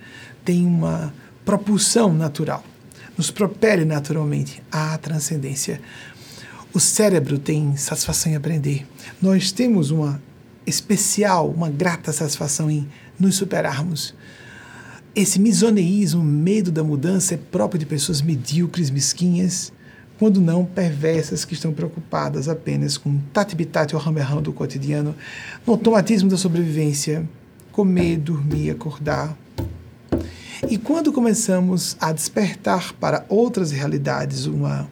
tem 0.44 0.66
uma 0.66 1.14
propulsão 1.46 2.12
natural, 2.12 2.64
nos 3.16 3.30
propele 3.30 3.86
naturalmente 3.86 4.62
à 4.72 4.98
transcendência. 4.98 5.80
O 6.74 6.80
cérebro 6.80 7.38
tem 7.38 7.76
satisfação 7.78 8.32
em 8.32 8.36
aprender. 8.36 8.88
Nós 9.22 9.52
temos 9.52 9.92
uma 9.92 10.20
especial, 10.66 11.50
uma 11.50 11.70
grata 11.70 12.12
satisfação 12.12 12.72
em 12.72 12.88
nos 13.20 13.36
superarmos. 13.36 14.16
Esse 15.16 15.40
misoneísmo, 15.40 16.24
medo 16.24 16.72
da 16.72 16.84
mudança, 16.84 17.36
é 17.36 17.38
próprio 17.38 17.78
de 17.78 17.86
pessoas 17.86 18.22
medíocres, 18.22 18.90
mesquinhas, 18.90 19.72
quando 20.22 20.40
não 20.40 20.64
perversas 20.64 21.44
que 21.44 21.56
estão 21.56 21.74
preocupadas 21.74 22.48
apenas 22.48 22.96
com 22.96 23.18
tati-bitati 23.34 23.96
ou 23.96 24.00
ramerrão 24.00 24.40
do 24.40 24.54
cotidiano, 24.54 25.16
no 25.66 25.74
automatismo 25.74 26.30
da 26.30 26.38
sobrevivência, 26.38 27.28
comer, 27.72 28.18
dormir, 28.18 28.70
acordar. 28.70 29.36
E 30.70 30.78
quando 30.78 31.12
começamos 31.12 31.98
a 32.00 32.12
despertar 32.12 32.94
para 33.00 33.26
outras 33.28 33.72
realidades 33.72 34.46
uma, 34.46 34.88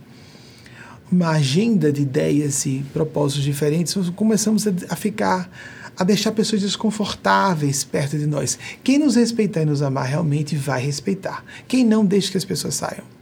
uma 1.12 1.30
agenda 1.30 1.94
de 1.94 2.02
ideias 2.02 2.66
e 2.66 2.84
propósitos 2.92 3.44
diferentes, 3.44 3.96
começamos 4.16 4.66
a 4.90 4.96
ficar 4.96 5.48
a 5.96 6.04
deixar 6.04 6.32
pessoas 6.32 6.64
desconfortáveis 6.64 7.84
perto 7.84 8.18
de 8.18 8.26
nós. 8.26 8.58
Quem 8.84 8.98
nos 8.98 9.16
respeitar 9.16 9.62
e 9.62 9.66
nos 9.66 9.84
amar 9.84 10.08
realmente 10.08 10.56
vai 10.56 10.82
respeitar. 10.82 11.46
Quem 11.68 11.86
não, 11.86 12.04
deixa 12.04 12.32
que 12.32 12.38
as 12.38 12.46
pessoas 12.46 12.74
saiam. 12.74 13.19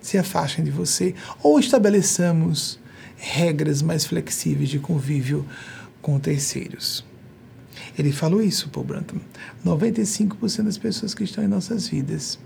Se 0.00 0.18
afastem 0.18 0.64
de 0.64 0.70
você 0.70 1.14
ou 1.42 1.58
estabeleçamos 1.58 2.78
regras 3.16 3.82
mais 3.82 4.06
flexíveis 4.06 4.68
de 4.68 4.78
convívio 4.78 5.46
com 6.00 6.18
terceiros. 6.18 7.04
Ele 7.98 8.12
falou 8.12 8.42
isso, 8.42 8.68
Paul 8.70 8.86
Brantham. 8.86 9.20
95% 9.64 10.62
das 10.62 10.78
pessoas 10.78 11.14
que 11.14 11.24
estão 11.24 11.44
em 11.44 11.48
nossas 11.48 11.88
vidas 11.88 12.38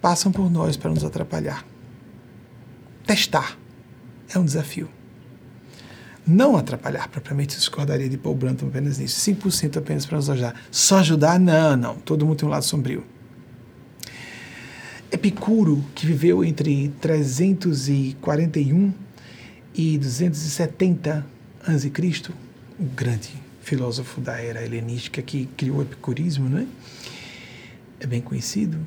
passam 0.00 0.30
por 0.30 0.50
nós 0.50 0.76
para 0.76 0.90
nos 0.90 1.04
atrapalhar. 1.04 1.64
Testar 3.06 3.56
é 4.32 4.38
um 4.38 4.44
desafio. 4.44 4.88
Não 6.26 6.56
atrapalhar 6.58 7.08
propriamente, 7.08 7.56
discordaria 7.56 8.08
de 8.08 8.18
Paul 8.18 8.34
Brantham 8.34 8.68
apenas 8.68 8.98
nisso. 8.98 9.18
5% 9.30 9.78
apenas 9.78 10.04
para 10.04 10.18
nos 10.18 10.28
ajudar. 10.28 10.54
Só 10.70 10.98
ajudar? 10.98 11.40
Não, 11.40 11.74
não. 11.74 11.94
Todo 11.96 12.26
mundo 12.26 12.36
tem 12.36 12.46
um 12.46 12.50
lado 12.50 12.64
sombrio. 12.64 13.02
Epicuro, 15.10 15.84
que 15.94 16.06
viveu 16.06 16.44
entre 16.44 16.92
341 17.00 18.92
e 19.74 19.96
270 19.96 21.24
a.C., 21.66 21.92
o 22.78 22.84
grande 22.84 23.30
filósofo 23.62 24.20
da 24.20 24.40
era 24.40 24.64
helenística 24.64 25.20
que 25.20 25.46
criou 25.56 25.78
o 25.78 25.82
epicurismo, 25.82 26.48
não 26.48 26.58
é? 26.58 26.66
É 28.00 28.06
bem 28.06 28.20
conhecido. 28.20 28.78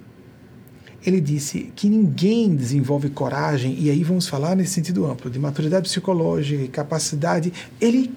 Ele 1.05 1.19
disse 1.19 1.71
que 1.75 1.89
ninguém 1.89 2.55
desenvolve 2.55 3.09
coragem, 3.09 3.75
e 3.79 3.89
aí 3.89 4.03
vamos 4.03 4.27
falar 4.27 4.55
nesse 4.55 4.73
sentido 4.73 5.05
amplo, 5.05 5.29
de 5.31 5.39
maturidade 5.39 5.89
psicológica 5.89 6.63
e 6.63 6.67
capacidade. 6.67 7.51
Ele 7.79 8.13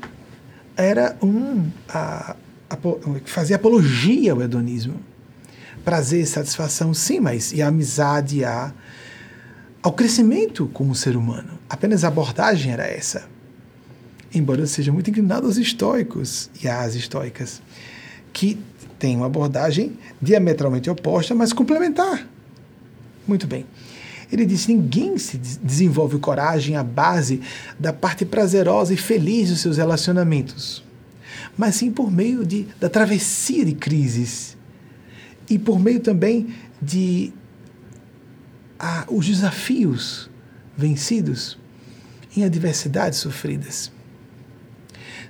era 0.77 1.17
um. 1.23 1.71
A, 1.89 2.37
a, 2.69 2.77
fazia 3.25 3.57
apologia 3.57 4.33
ao 4.33 4.43
hedonismo. 4.43 5.01
Prazer, 5.85 6.27
satisfação, 6.27 6.95
sim, 6.95 7.21
mas 7.21 7.53
e 7.53 7.61
a 7.61 7.69
amizade, 7.69 8.45
a, 8.45 8.73
ao 9.83 9.93
crescimento 9.93 10.69
como 10.73 10.95
ser 10.95 11.17
humano. 11.17 11.59
Apenas 11.69 12.05
a 12.05 12.09
abordagem 12.09 12.73
era 12.73 12.87
essa 12.87 13.35
embora 14.35 14.67
seja 14.67 14.93
muito 14.93 15.09
inclinado 15.11 15.47
aos 15.47 15.57
estoicos 15.57 16.51
e 16.63 16.69
às 16.69 16.95
estoicas, 16.95 17.63
que 18.33 18.59
tem 18.99 19.17
uma 19.17 19.27
abordagem 19.27 19.97
diametralmente 20.21 20.91
oposta, 20.91 21.35
mas 21.35 21.53
complementar. 21.53 22.27
Muito 23.27 23.47
bem. 23.47 23.65
Ele 24.33 24.45
disse: 24.45 24.73
ninguém 24.73 25.17
se 25.19 25.39
desenvolve 25.39 26.19
coragem 26.19 26.77
à 26.77 26.83
base 26.83 27.41
da 27.79 27.93
parte 27.93 28.25
prazerosa 28.25 28.93
e 28.93 28.97
feliz 28.97 29.51
dos 29.51 29.61
seus 29.61 29.77
relacionamentos, 29.77 30.83
mas 31.57 31.77
sim 31.77 31.91
por 31.91 32.11
meio 32.11 32.45
de, 32.45 32.67
da 32.81 32.89
travessia 32.89 33.65
de 33.65 33.75
crises 33.75 34.54
e 35.49 35.59
por 35.59 35.79
meio 35.79 36.01
também 36.01 36.55
de 36.81 37.33
ah, 38.79 39.05
os 39.09 39.27
desafios 39.27 40.31
vencidos 40.77 41.59
em 42.37 42.45
adversidades 42.45 43.19
sofridas. 43.21 43.93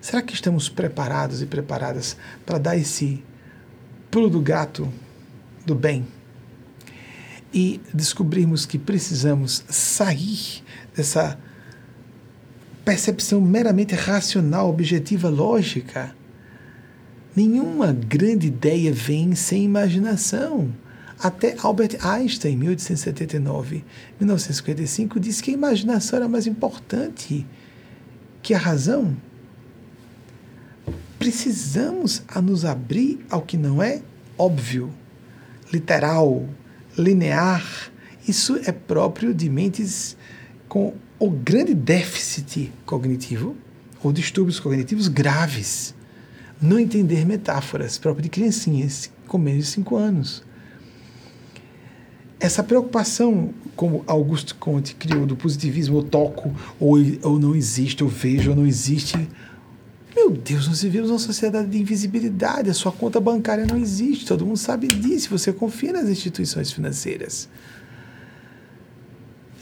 Será 0.00 0.20
que 0.22 0.34
estamos 0.34 0.68
preparados 0.68 1.40
e 1.40 1.46
preparadas 1.46 2.16
para 2.44 2.58
dar 2.58 2.76
esse 2.76 3.22
pulo 4.10 4.28
do 4.28 4.40
gato 4.40 4.92
do 5.64 5.74
bem? 5.74 6.06
E 7.52 7.80
descobrirmos 7.92 8.66
que 8.66 8.78
precisamos 8.78 9.64
sair 9.68 10.62
dessa 10.94 11.38
percepção 12.84 13.40
meramente 13.40 13.94
racional, 13.94 14.68
objetiva, 14.68 15.28
lógica. 15.28 16.14
Nenhuma 17.36 17.92
grande 17.92 18.46
ideia 18.46 18.92
vem 18.92 19.34
sem 19.34 19.64
imaginação. 19.64 20.72
Até 21.18 21.56
Albert 21.60 21.96
Einstein, 22.00 22.52
em 22.52 22.56
1879, 22.56 23.84
1955, 24.20 25.18
disse 25.18 25.42
que 25.42 25.50
a 25.50 25.54
imaginação 25.54 26.18
era 26.18 26.28
mais 26.28 26.46
importante 26.46 27.46
que 28.42 28.54
a 28.54 28.58
razão 28.58 29.16
precisamos 31.18 32.22
a 32.28 32.42
nos 32.42 32.64
abrir 32.64 33.24
ao 33.30 33.42
que 33.42 33.56
não 33.56 33.82
é 33.82 34.02
óbvio, 34.36 34.92
literal, 35.72 36.46
linear. 36.96 37.90
Isso 38.28 38.60
é 38.64 38.70
próprio 38.70 39.34
de 39.34 39.48
mentes 39.48 40.16
com 40.68 40.94
o 41.18 41.30
grande 41.30 41.74
déficit 41.74 42.72
cognitivo 42.84 43.56
ou 44.02 44.12
distúrbios 44.12 44.60
cognitivos 44.60 45.08
graves. 45.08 45.94
Não 46.64 46.78
entender 46.78 47.26
metáforas, 47.26 47.98
próprio 47.98 48.22
de 48.22 48.30
criancinhas 48.30 49.10
com 49.28 49.36
menos 49.36 49.66
de 49.66 49.70
5 49.72 49.96
anos. 49.96 50.42
Essa 52.40 52.62
preocupação, 52.62 53.52
como 53.76 54.02
Augusto 54.06 54.54
Conte 54.54 54.94
criou 54.94 55.26
do 55.26 55.36
positivismo, 55.36 55.96
ou 55.96 56.02
toco, 56.02 56.54
ou, 56.80 56.96
ou 57.22 57.38
não 57.38 57.54
existe, 57.54 58.02
ou 58.02 58.08
vejo, 58.08 58.48
ou 58.48 58.56
não 58.56 58.66
existe, 58.66 59.28
meu 60.16 60.30
Deus, 60.30 60.66
nós 60.66 60.80
vivemos 60.80 61.10
uma 61.10 61.18
sociedade 61.18 61.68
de 61.68 61.78
invisibilidade. 61.78 62.70
A 62.70 62.74
sua 62.74 62.92
conta 62.92 63.20
bancária 63.20 63.66
não 63.66 63.76
existe. 63.76 64.24
Todo 64.24 64.46
mundo 64.46 64.56
sabe 64.56 64.86
disso. 64.86 65.28
Você 65.30 65.52
confia 65.52 65.92
nas 65.92 66.08
instituições 66.08 66.72
financeiras. 66.72 67.46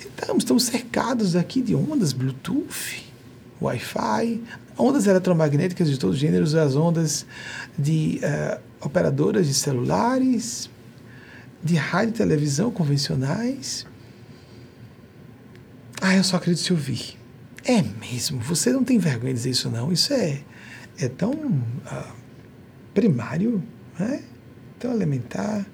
Então, 0.06 0.36
estamos 0.36 0.62
cercados 0.62 1.34
aqui 1.34 1.60
de 1.60 1.74
ondas 1.74 2.12
Bluetooth, 2.12 3.11
Wi-Fi, 3.64 4.42
ondas 4.76 5.06
eletromagnéticas 5.06 5.90
de 5.90 5.98
todos 5.98 6.16
os 6.16 6.20
gêneros, 6.20 6.54
as 6.54 6.76
ondas 6.76 7.26
de 7.78 8.20
uh, 8.22 8.60
operadoras 8.80 9.46
de 9.46 9.54
celulares, 9.54 10.70
de 11.62 11.76
rádio 11.76 12.10
e 12.10 12.18
televisão 12.18 12.70
convencionais. 12.70 13.86
Ah, 16.00 16.16
eu 16.16 16.24
só 16.24 16.36
acredito 16.36 16.64
se 16.64 16.72
ouvir. 16.72 17.16
É 17.64 17.80
mesmo? 17.80 18.40
Você 18.40 18.72
não 18.72 18.82
tem 18.82 18.98
vergonha 18.98 19.32
de 19.32 19.38
dizer 19.38 19.50
isso, 19.50 19.70
não? 19.70 19.92
Isso 19.92 20.12
é, 20.12 20.40
é 20.98 21.08
tão 21.08 21.62
ah, 21.86 22.10
primário, 22.92 23.62
né? 23.98 24.22
tão 24.78 24.92
elementar. 24.92 25.64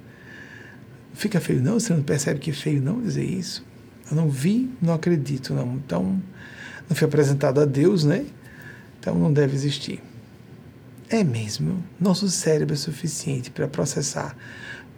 Fica 1.14 1.40
feio, 1.40 1.62
não? 1.62 1.80
Você 1.80 1.94
não 1.94 2.02
percebe 2.02 2.38
que 2.38 2.50
é 2.50 2.54
feio, 2.54 2.82
não, 2.82 3.00
dizer 3.00 3.24
isso? 3.24 3.64
Eu 4.10 4.16
não 4.16 4.28
vi, 4.28 4.70
não 4.80 4.92
acredito, 4.94 5.54
não. 5.54 5.74
Então, 5.76 6.22
não 6.88 6.96
foi 6.96 7.06
apresentado 7.06 7.60
a 7.60 7.64
Deus, 7.64 8.04
né? 8.04 8.24
Então, 8.98 9.14
não 9.14 9.32
deve 9.32 9.54
existir. 9.54 10.02
É 11.10 11.24
mesmo. 11.24 11.82
Nosso 11.98 12.28
cérebro 12.28 12.74
é 12.74 12.76
suficiente 12.76 13.50
para 13.50 13.66
processar 13.66 14.36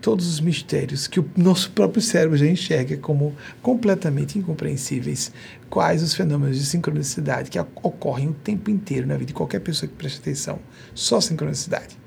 todos 0.00 0.26
os 0.26 0.40
mistérios 0.40 1.06
que 1.06 1.20
o 1.20 1.30
nosso 1.36 1.70
próprio 1.72 2.02
cérebro 2.02 2.36
já 2.36 2.46
enxerga 2.46 2.96
como 2.96 3.34
completamente 3.62 4.38
incompreensíveis. 4.38 5.32
Quais 5.68 6.02
os 6.02 6.14
fenômenos 6.14 6.58
de 6.58 6.64
sincronicidade 6.64 7.50
que 7.50 7.58
ocorrem 7.58 8.28
o 8.28 8.34
tempo 8.34 8.70
inteiro 8.70 9.06
na 9.06 9.14
vida 9.14 9.26
de 9.26 9.34
qualquer 9.34 9.60
pessoa 9.60 9.88
que 9.88 9.94
preste 9.94 10.18
atenção. 10.18 10.58
Só 10.94 11.20
sincronicidade. 11.20 11.98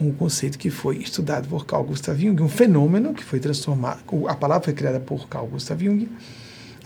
Um 0.00 0.10
conceito 0.10 0.58
que 0.58 0.70
foi 0.70 0.96
estudado 0.96 1.48
por 1.48 1.64
Carl 1.66 1.84
Gustav 1.84 2.18
Jung, 2.18 2.42
um 2.42 2.48
fenômeno 2.48 3.14
que 3.14 3.22
foi 3.22 3.38
transformado, 3.38 4.02
a 4.26 4.34
palavra 4.34 4.64
foi 4.64 4.74
criada 4.74 4.98
por 4.98 5.28
Carl 5.28 5.46
Gustav 5.46 5.80
Jung, 5.80 6.08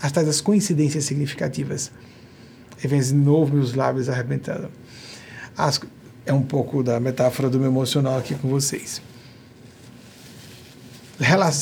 as 0.01 0.11
tais 0.11 0.27
das 0.27 0.41
coincidências 0.41 1.05
significativas. 1.05 1.91
E 2.83 2.87
vem 2.87 3.01
de 3.01 3.13
novo 3.13 3.55
meus 3.55 3.73
lábios 3.73 4.09
arrebentando. 4.09 4.69
As, 5.57 5.79
é 6.25 6.33
um 6.33 6.43
pouco 6.43 6.81
da 6.81 6.99
metáfora 6.99 7.49
do 7.49 7.59
meu 7.59 7.67
emocional 7.67 8.17
aqui 8.17 8.35
com 8.35 8.47
vocês 8.47 9.01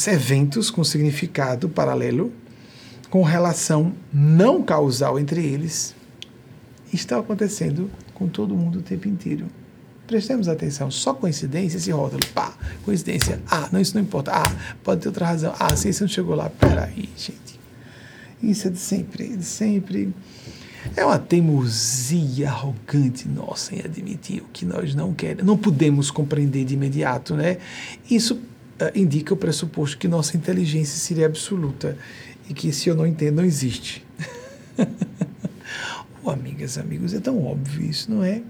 eventos 0.08 0.70
com 0.70 0.84
significado 0.84 1.68
paralelo, 1.68 2.32
com 3.10 3.24
relação 3.24 3.94
não 4.14 4.62
causal 4.62 5.18
entre 5.18 5.44
eles, 5.44 5.96
está 6.94 7.18
acontecendo 7.18 7.90
com 8.14 8.28
todo 8.28 8.56
mundo 8.56 8.80
o 8.80 8.82
tempo 8.82 9.08
inteiro. 9.08 9.48
Prestemos 10.06 10.48
atenção, 10.48 10.90
só 10.90 11.14
coincidência, 11.14 11.78
esse 11.78 11.92
rótulo, 11.92 12.22
pá, 12.34 12.54
coincidência, 12.86 13.42
ah, 13.50 13.68
não, 13.72 13.82
isso 13.82 13.96
não 13.96 14.02
importa, 14.02 14.32
ah, 14.32 14.56
pode 14.84 15.02
ter 15.02 15.10
outra 15.10 15.26
razão, 15.26 15.54
ah, 15.60 15.76
se 15.76 15.90
isso 15.90 16.04
não 16.04 16.08
chegou 16.08 16.36
lá, 16.36 16.50
peraí, 16.50 17.10
gente. 17.18 17.47
Isso 18.42 18.68
é 18.68 18.72
de 18.72 18.80
sempre, 18.80 19.36
de 19.36 19.44
sempre. 19.44 20.14
É 20.96 21.04
uma 21.04 21.20
teimosia 21.20 22.50
arrogante 22.50 23.28
nossa 23.28 23.76
em 23.76 23.80
admitir 23.80 24.42
o 24.42 24.46
que 24.54 24.66
nós 24.66 24.96
não 24.96 25.14
queremos, 25.14 25.44
não 25.44 25.58
podemos 25.58 26.10
compreender 26.12 26.64
de 26.66 26.76
imediato, 26.76 27.36
né? 27.36 27.58
Isso 28.10 28.36
uh, 28.36 28.40
indica 28.96 29.34
o 29.34 29.38
pressuposto 29.38 29.98
que 29.98 30.08
nossa 30.08 30.38
inteligência 30.38 30.98
seria 30.98 31.26
absoluta 31.26 31.98
e 32.50 32.54
que 32.54 32.72
se 32.72 32.90
eu 32.90 32.96
não 32.96 33.06
entendo, 33.06 33.38
não 33.38 33.46
existe. 33.46 34.06
oh, 36.24 36.30
amigas, 36.30 36.78
amigos, 36.78 37.14
é 37.14 37.20
tão 37.20 37.44
óbvio 37.44 37.84
isso, 37.84 38.10
não 38.10 38.24
é? 38.24 38.42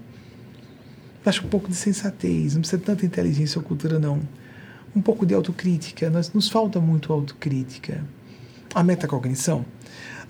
Acho 1.24 1.44
um 1.44 1.48
pouco 1.48 1.68
de 1.68 1.74
sensatez, 1.74 2.54
não 2.54 2.60
precisa 2.60 2.78
de 2.78 2.84
tanta 2.84 3.04
inteligência 3.04 3.58
ou 3.58 3.64
cultura, 3.64 3.98
não. 3.98 4.20
um 4.94 5.00
pouco 5.00 5.26
de 5.26 5.34
autocrítica. 5.34 6.08
Nós, 6.08 6.32
nos 6.32 6.48
falta 6.48 6.80
muito 6.80 7.12
autocrítica. 7.12 8.02
A 8.74 8.82
metacognição, 8.82 9.64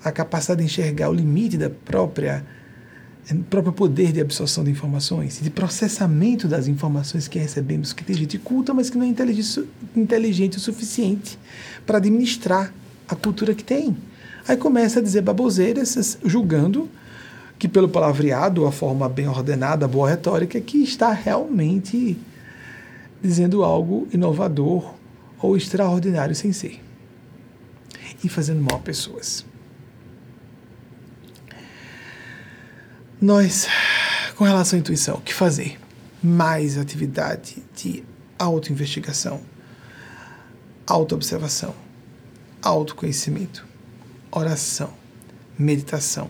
a 0.03 0.11
capacidade 0.11 0.59
de 0.59 0.65
enxergar 0.65 1.09
o 1.09 1.13
limite 1.13 1.57
da 1.57 1.69
própria 1.69 2.45
próprio 3.49 3.71
poder 3.71 4.11
de 4.11 4.19
absorção 4.19 4.63
de 4.63 4.71
informações, 4.71 5.39
de 5.39 5.51
processamento 5.51 6.47
das 6.47 6.67
informações 6.67 7.27
que 7.27 7.37
recebemos, 7.37 7.93
que 7.93 8.03
tem 8.03 8.15
gente 8.15 8.39
culta, 8.39 8.73
mas 8.73 8.89
que 8.89 8.97
não 8.97 9.05
é 9.05 9.09
inteligente, 9.09 9.69
inteligente 9.95 10.57
o 10.57 10.59
suficiente 10.59 11.37
para 11.85 11.97
administrar 11.97 12.73
a 13.07 13.15
cultura 13.15 13.53
que 13.53 13.63
tem. 13.63 13.95
Aí 14.47 14.57
começa 14.57 14.99
a 14.99 15.03
dizer 15.03 15.21
baboseiras, 15.21 16.17
julgando 16.25 16.89
que 17.59 17.67
pelo 17.67 17.89
palavreado, 17.89 18.65
a 18.65 18.71
forma 18.71 19.07
bem 19.09 19.27
ordenada, 19.27 19.87
boa 19.87 20.09
retórica, 20.09 20.59
que 20.61 20.77
está 20.77 21.11
realmente 21.11 22.17
dizendo 23.21 23.63
algo 23.63 24.07
inovador 24.13 24.95
ou 25.39 25.57
extraordinário 25.57 26.33
sem 26.33 26.53
ser. 26.53 26.81
E 28.23 28.29
fazendo 28.29 28.61
mal 28.61 28.77
a 28.77 28.79
pessoas. 28.79 29.45
Nós, 33.21 33.67
com 34.37 34.45
relação 34.45 34.77
à 34.77 34.79
intuição, 34.79 35.15
o 35.17 35.21
que 35.21 35.33
fazer? 35.33 35.77
Mais 36.23 36.77
atividade 36.77 37.61
de 37.75 38.01
autoinvestigação, 38.37 39.41
autoobservação, 40.87 41.75
autoconhecimento, 42.61 43.67
oração, 44.31 44.93
meditação, 45.57 46.29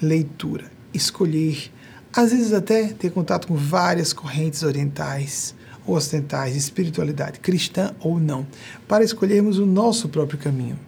leitura, 0.00 0.70
escolher, 0.94 1.72
às 2.12 2.30
vezes 2.30 2.52
até 2.52 2.86
ter 2.86 3.10
contato 3.10 3.48
com 3.48 3.56
várias 3.56 4.12
correntes 4.12 4.62
orientais, 4.62 5.56
ocidentais, 5.84 6.54
espiritualidade 6.54 7.40
cristã 7.40 7.96
ou 7.98 8.20
não, 8.20 8.46
para 8.86 9.02
escolhermos 9.02 9.58
o 9.58 9.66
nosso 9.66 10.08
próprio 10.08 10.38
caminho. 10.38 10.78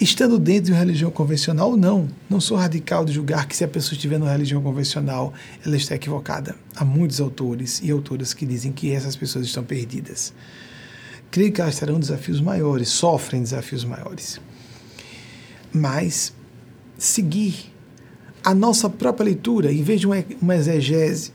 Estando 0.00 0.38
dentro 0.38 0.64
de 0.64 0.72
uma 0.72 0.78
religião 0.78 1.10
convencional 1.10 1.70
ou 1.70 1.76
não, 1.76 2.08
não 2.28 2.40
sou 2.40 2.56
radical 2.56 3.04
de 3.04 3.12
julgar 3.12 3.46
que 3.46 3.56
se 3.56 3.62
a 3.62 3.68
pessoa 3.68 3.94
estiver 3.94 4.18
numa 4.18 4.32
religião 4.32 4.60
convencional, 4.60 5.32
ela 5.64 5.76
está 5.76 5.94
equivocada. 5.94 6.56
Há 6.74 6.84
muitos 6.84 7.20
autores 7.20 7.80
e 7.82 7.90
autoras 7.90 8.34
que 8.34 8.44
dizem 8.44 8.72
que 8.72 8.90
essas 8.90 9.14
pessoas 9.14 9.46
estão 9.46 9.62
perdidas. 9.62 10.32
Creio 11.30 11.52
que 11.52 11.60
elas 11.60 11.78
terão 11.78 12.00
desafios 12.00 12.40
maiores, 12.40 12.88
sofrem 12.88 13.42
desafios 13.42 13.84
maiores. 13.84 14.40
Mas 15.72 16.34
seguir 16.98 17.72
a 18.42 18.54
nossa 18.54 18.90
própria 18.90 19.24
leitura, 19.24 19.72
em 19.72 19.82
vez 19.82 20.00
de 20.00 20.06
uma, 20.06 20.24
uma 20.40 20.56
exegese 20.56 21.32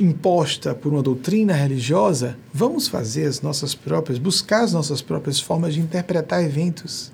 imposta 0.00 0.74
por 0.74 0.92
uma 0.92 1.02
doutrina 1.02 1.54
religiosa, 1.54 2.36
vamos 2.52 2.88
fazer 2.88 3.24
as 3.24 3.40
nossas 3.40 3.74
próprias, 3.74 4.18
buscar 4.18 4.64
as 4.64 4.72
nossas 4.72 5.00
próprias 5.00 5.40
formas 5.40 5.74
de 5.74 5.80
interpretar 5.80 6.44
eventos. 6.44 7.12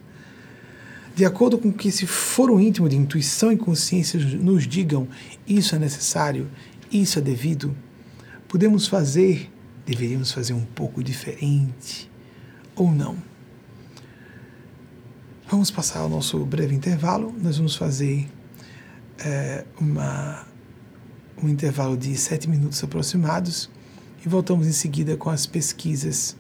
De 1.14 1.24
acordo 1.24 1.56
com 1.56 1.72
que 1.72 1.88
esse 1.88 2.06
foro 2.06 2.60
íntimo 2.60 2.88
de 2.88 2.96
intuição 2.96 3.52
e 3.52 3.56
consciência 3.56 4.18
nos 4.18 4.66
digam 4.66 5.06
isso 5.46 5.76
é 5.76 5.78
necessário, 5.78 6.50
isso 6.90 7.20
é 7.20 7.22
devido, 7.22 7.74
podemos 8.48 8.88
fazer, 8.88 9.50
deveríamos 9.86 10.32
fazer 10.32 10.54
um 10.54 10.64
pouco 10.64 11.04
diferente 11.04 12.10
ou 12.74 12.90
não. 12.90 13.16
Vamos 15.48 15.70
passar 15.70 16.04
o 16.04 16.08
nosso 16.08 16.44
breve 16.44 16.74
intervalo, 16.74 17.32
nós 17.40 17.58
vamos 17.58 17.76
fazer 17.76 18.28
é, 19.18 19.64
uma 19.78 20.46
um 21.42 21.48
intervalo 21.48 21.96
de 21.96 22.16
sete 22.16 22.48
minutos 22.48 22.82
aproximados 22.82 23.70
e 24.24 24.28
voltamos 24.28 24.66
em 24.66 24.72
seguida 24.72 25.16
com 25.16 25.30
as 25.30 25.46
pesquisas 25.46 26.36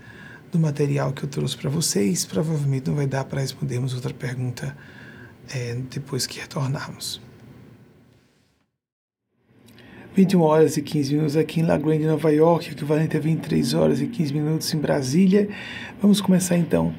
do 0.54 0.60
material 0.60 1.12
que 1.12 1.24
eu 1.24 1.28
trouxe 1.28 1.56
para 1.56 1.68
vocês. 1.68 2.24
Provavelmente 2.24 2.88
não 2.88 2.96
vai 2.96 3.06
dar 3.06 3.24
para 3.24 3.40
respondermos 3.40 3.92
outra 3.92 4.14
pergunta 4.14 4.76
é, 5.52 5.76
depois 5.90 6.26
que 6.26 6.40
retornarmos. 6.40 7.20
21 10.14 10.40
horas 10.42 10.76
e 10.76 10.82
15 10.82 11.14
minutos 11.14 11.36
aqui 11.36 11.58
em 11.58 11.64
La 11.64 11.76
Grande, 11.76 12.06
Nova 12.06 12.30
York, 12.30 12.70
equivalente 12.70 13.16
a 13.16 13.20
23 13.20 13.74
horas 13.74 14.00
e 14.00 14.06
15 14.06 14.32
minutos 14.32 14.72
em 14.72 14.78
Brasília. 14.78 15.48
Vamos 16.00 16.20
começar 16.20 16.56
então 16.56 16.94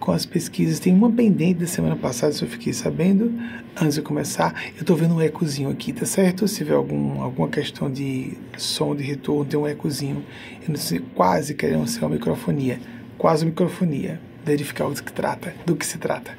com 0.00 0.10
as 0.10 0.26
pesquisas. 0.26 0.80
Tem 0.80 0.92
uma 0.92 1.10
pendente 1.10 1.60
da 1.60 1.66
semana 1.68 1.94
passada, 1.94 2.32
se 2.32 2.42
eu 2.42 2.48
fiquei 2.48 2.72
sabendo, 2.72 3.32
antes 3.80 3.94
de 3.94 4.02
começar. 4.02 4.52
Eu 4.74 4.80
estou 4.80 4.96
vendo 4.96 5.14
um 5.14 5.22
ecozinho 5.22 5.70
aqui, 5.70 5.92
tá 5.92 6.04
certo? 6.04 6.48
Se 6.48 6.56
tiver 6.56 6.74
algum, 6.74 7.22
alguma 7.22 7.48
questão 7.48 7.88
de 7.88 8.36
som 8.58 8.96
de 8.96 9.04
retorno, 9.04 9.44
tem 9.44 9.60
um 9.60 9.68
ecozinho. 9.68 10.24
Eu 10.62 10.70
não 10.70 10.76
sei, 10.76 10.98
quase 11.14 11.54
querendo 11.54 11.86
ser 11.86 12.00
uma 12.00 12.10
microfonia. 12.10 12.80
Quase 13.18 13.44
microfonia. 13.44 14.20
Verificar 14.44 14.88
do 14.88 15.02
que 15.02 15.12
trata, 15.12 15.54
do 15.64 15.74
que 15.74 15.84
se 15.84 15.98
trata. 15.98 16.36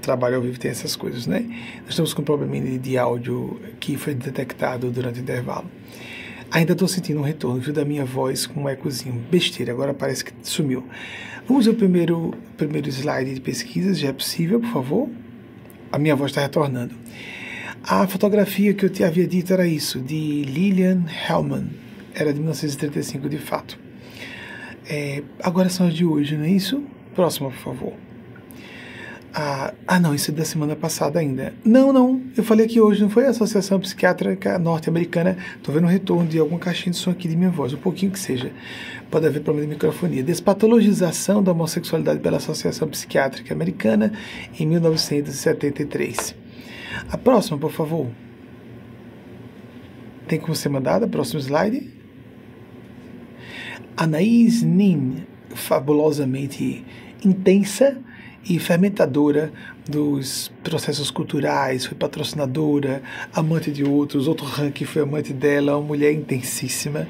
Trabalho 0.00 0.36
ao 0.36 0.42
vivo 0.42 0.58
tem 0.58 0.70
essas 0.70 0.94
coisas, 0.94 1.26
né? 1.26 1.40
Nós 1.80 1.90
estamos 1.90 2.14
com 2.14 2.22
um 2.22 2.24
probleminha 2.24 2.78
de 2.78 2.96
áudio 2.96 3.60
que 3.80 3.96
foi 3.96 4.14
detectado 4.14 4.90
durante 4.90 5.18
o 5.18 5.22
intervalo. 5.22 5.68
Ainda 6.50 6.72
estou 6.72 6.86
sentindo 6.86 7.18
um 7.18 7.24
retorno, 7.24 7.60
viu, 7.60 7.72
da 7.74 7.84
minha 7.84 8.04
voz 8.04 8.46
com 8.46 8.62
um 8.62 8.68
ecozinho. 8.68 9.20
Besteira, 9.30 9.72
agora 9.72 9.92
parece 9.92 10.24
que 10.24 10.32
sumiu. 10.42 10.84
Vamos 11.46 11.66
ver 11.66 11.72
o 11.72 11.74
primeiro, 11.74 12.34
primeiro 12.56 12.88
slide 12.88 13.34
de 13.34 13.40
pesquisas, 13.40 13.98
já 13.98 14.08
é 14.08 14.12
possível, 14.12 14.60
por 14.60 14.70
favor? 14.70 15.10
A 15.90 15.98
minha 15.98 16.14
voz 16.14 16.30
está 16.30 16.40
retornando. 16.40 16.94
A 17.82 18.06
fotografia 18.06 18.74
que 18.74 18.84
eu 18.84 18.90
te 18.90 19.04
havia 19.04 19.26
dito 19.26 19.52
era 19.52 19.66
isso, 19.66 20.00
de 20.00 20.42
Lillian 20.42 21.04
Hellman. 21.28 21.68
Era 22.14 22.32
de 22.32 22.38
1935, 22.38 23.28
de 23.28 23.38
fato. 23.38 23.78
É, 24.88 25.22
agora 25.42 25.68
são 25.68 25.86
as 25.86 25.94
de 25.94 26.04
hoje, 26.04 26.36
não 26.36 26.44
é 26.44 26.50
isso? 26.50 26.82
Próxima, 27.14 27.50
por 27.50 27.58
favor. 27.58 27.92
Ah, 29.38 29.74
ah, 29.86 30.00
não, 30.00 30.14
isso 30.14 30.30
é 30.30 30.34
da 30.34 30.46
semana 30.46 30.74
passada 30.74 31.20
ainda. 31.20 31.52
Não, 31.62 31.92
não, 31.92 32.22
eu 32.34 32.42
falei 32.42 32.66
que 32.66 32.80
hoje 32.80 33.02
não 33.02 33.10
foi 33.10 33.26
a 33.26 33.30
Associação 33.30 33.78
Psiquiátrica 33.78 34.58
Norte-Americana. 34.58 35.36
Estou 35.56 35.74
vendo 35.74 35.84
o 35.84 35.90
retorno 35.90 36.26
de 36.26 36.38
alguma 36.38 36.58
caixinha 36.58 36.92
de 36.92 36.96
som 36.96 37.10
aqui 37.10 37.28
de 37.28 37.36
minha 37.36 37.50
voz, 37.50 37.74
um 37.74 37.76
pouquinho 37.76 38.10
que 38.10 38.18
seja. 38.18 38.50
Pode 39.10 39.26
haver 39.26 39.42
problema 39.42 39.68
de 39.68 39.74
microfonia. 39.74 40.22
Despatologização 40.22 41.42
da 41.42 41.52
homossexualidade 41.52 42.20
pela 42.20 42.38
Associação 42.38 42.88
Psiquiátrica 42.88 43.52
Americana 43.52 44.10
em 44.58 44.66
1973. 44.66 46.34
A 47.10 47.18
próxima, 47.18 47.58
por 47.58 47.72
favor. 47.72 48.06
Tem 50.26 50.40
como 50.40 50.54
ser 50.56 50.70
mandada? 50.70 51.06
Próximo 51.06 51.40
slide. 51.40 51.95
Anaís 53.96 54.62
Nin, 54.62 55.24
fabulosamente 55.54 56.84
intensa 57.24 57.96
e 58.48 58.58
fermentadora 58.58 59.52
dos 59.88 60.52
processos 60.62 61.10
culturais, 61.10 61.86
foi 61.86 61.96
patrocinadora, 61.96 63.02
amante 63.32 63.70
de 63.72 63.84
outros, 63.84 64.28
outro 64.28 64.44
ranking 64.44 64.84
foi 64.84 65.02
amante 65.02 65.32
dela, 65.32 65.76
uma 65.76 65.86
mulher 65.86 66.12
intensíssima, 66.12 67.08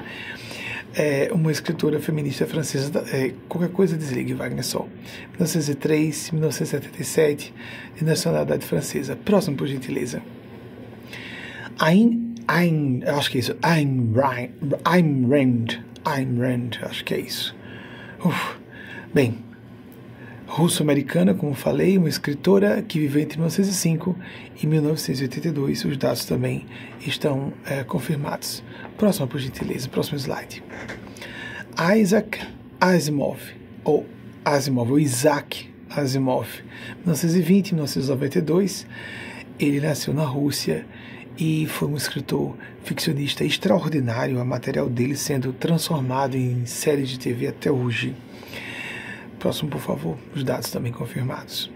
é, 0.95 1.29
uma 1.31 1.51
escritora 1.51 1.99
feminista 1.99 2.47
francesa, 2.47 3.03
é, 3.11 3.33
qualquer 3.49 3.69
coisa 3.69 3.97
desligue 3.97 4.33
Wagner 4.33 4.65
Sol, 4.65 4.87
1903, 5.31 6.31
1977, 6.31 7.53
de 7.97 8.05
nacionalidade 8.05 8.65
francesa. 8.65 9.15
Próximo, 9.15 9.57
por 9.57 9.67
gentileza. 9.67 10.21
Ayn, 11.77 12.33
Ayn, 12.47 13.03
acho 13.05 13.29
que 13.29 13.37
é 13.37 13.41
isso, 13.41 13.55
Ayn 13.61 14.13
Rand, 14.13 14.79
Ayn 14.85 15.27
Rand, 15.29 15.87
Ayn 16.07 16.39
Rand, 16.39 16.79
acho 16.83 17.03
que 17.03 17.13
é 17.13 17.19
isso. 17.19 17.53
Uf. 18.23 18.57
Bem, 19.13 19.39
russo-americana, 20.47 21.33
como 21.33 21.53
falei, 21.53 21.97
uma 21.97 22.07
escritora 22.07 22.81
que 22.81 22.97
viveu 22.97 23.21
entre 23.21 23.37
1905 23.37 24.15
e 24.63 24.67
1982. 24.67 25.83
Os 25.83 25.97
dados 25.97 26.23
também 26.23 26.65
estão 27.05 27.51
é, 27.65 27.83
confirmados. 27.83 28.63
Próxima, 28.97 29.27
por 29.27 29.37
gentileza, 29.37 29.89
próximo 29.89 30.17
slide. 30.17 30.63
Isaac 31.99 32.39
Asimov, 32.79 33.39
ou 33.83 34.05
Asimov, 34.45 34.91
ou 34.91 34.99
Isaac 34.99 35.69
Asimov, 35.89 36.47
1920 37.05 37.73
1992. 37.73 38.87
Ele 39.59 39.81
nasceu 39.81 40.13
na 40.13 40.23
Rússia 40.23 40.85
e 41.37 41.67
foi 41.67 41.87
um 41.87 41.95
escritor 41.95 42.55
ficcionista 42.83 43.43
extraordinário, 43.43 44.41
o 44.41 44.45
material 44.45 44.89
dele 44.89 45.15
sendo 45.15 45.53
transformado 45.53 46.35
em 46.35 46.65
séries 46.65 47.09
de 47.09 47.19
TV 47.19 47.47
até 47.47 47.71
hoje. 47.71 48.15
Próximo, 49.39 49.69
por 49.69 49.81
favor, 49.81 50.17
os 50.35 50.43
dados 50.43 50.71
também 50.71 50.91
confirmados. 50.91 51.71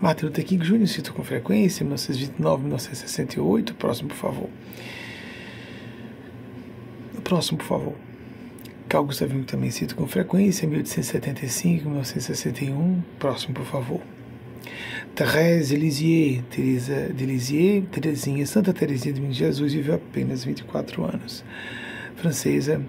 Martin 0.00 0.26
Luther 0.26 0.44
King 0.44 0.64
Jr. 0.64 0.86
cita 0.86 1.12
com 1.12 1.22
frequência, 1.22 1.84
1929, 1.84 2.62
1968. 2.62 3.74
Próximo, 3.74 4.08
por 4.08 4.16
favor. 4.16 4.50
Próximo, 7.22 7.58
por 7.58 7.66
favor. 7.66 7.94
Carl 8.88 9.04
Gustav 9.04 9.30
Jung 9.30 9.44
também 9.44 9.70
cita 9.70 9.94
com 9.94 10.06
frequência, 10.08 10.66
1875, 10.66 11.84
1961. 11.84 13.02
Próximo, 13.20 13.54
por 13.54 13.66
favor. 13.66 14.00
Thérèse 15.14 15.74
Lisieux, 15.74 16.42
Teresa 16.50 17.12
de 17.12 17.26
Lisieux, 17.26 17.82
Terezinha, 17.90 18.46
Santa 18.46 18.72
Terezinha 18.72 19.12
de 19.12 19.32
Jesus 19.32 19.72
viveu 19.72 19.96
apenas 19.96 20.44
24 20.44 21.04
anos. 21.04 21.44
Francesa, 22.16 22.80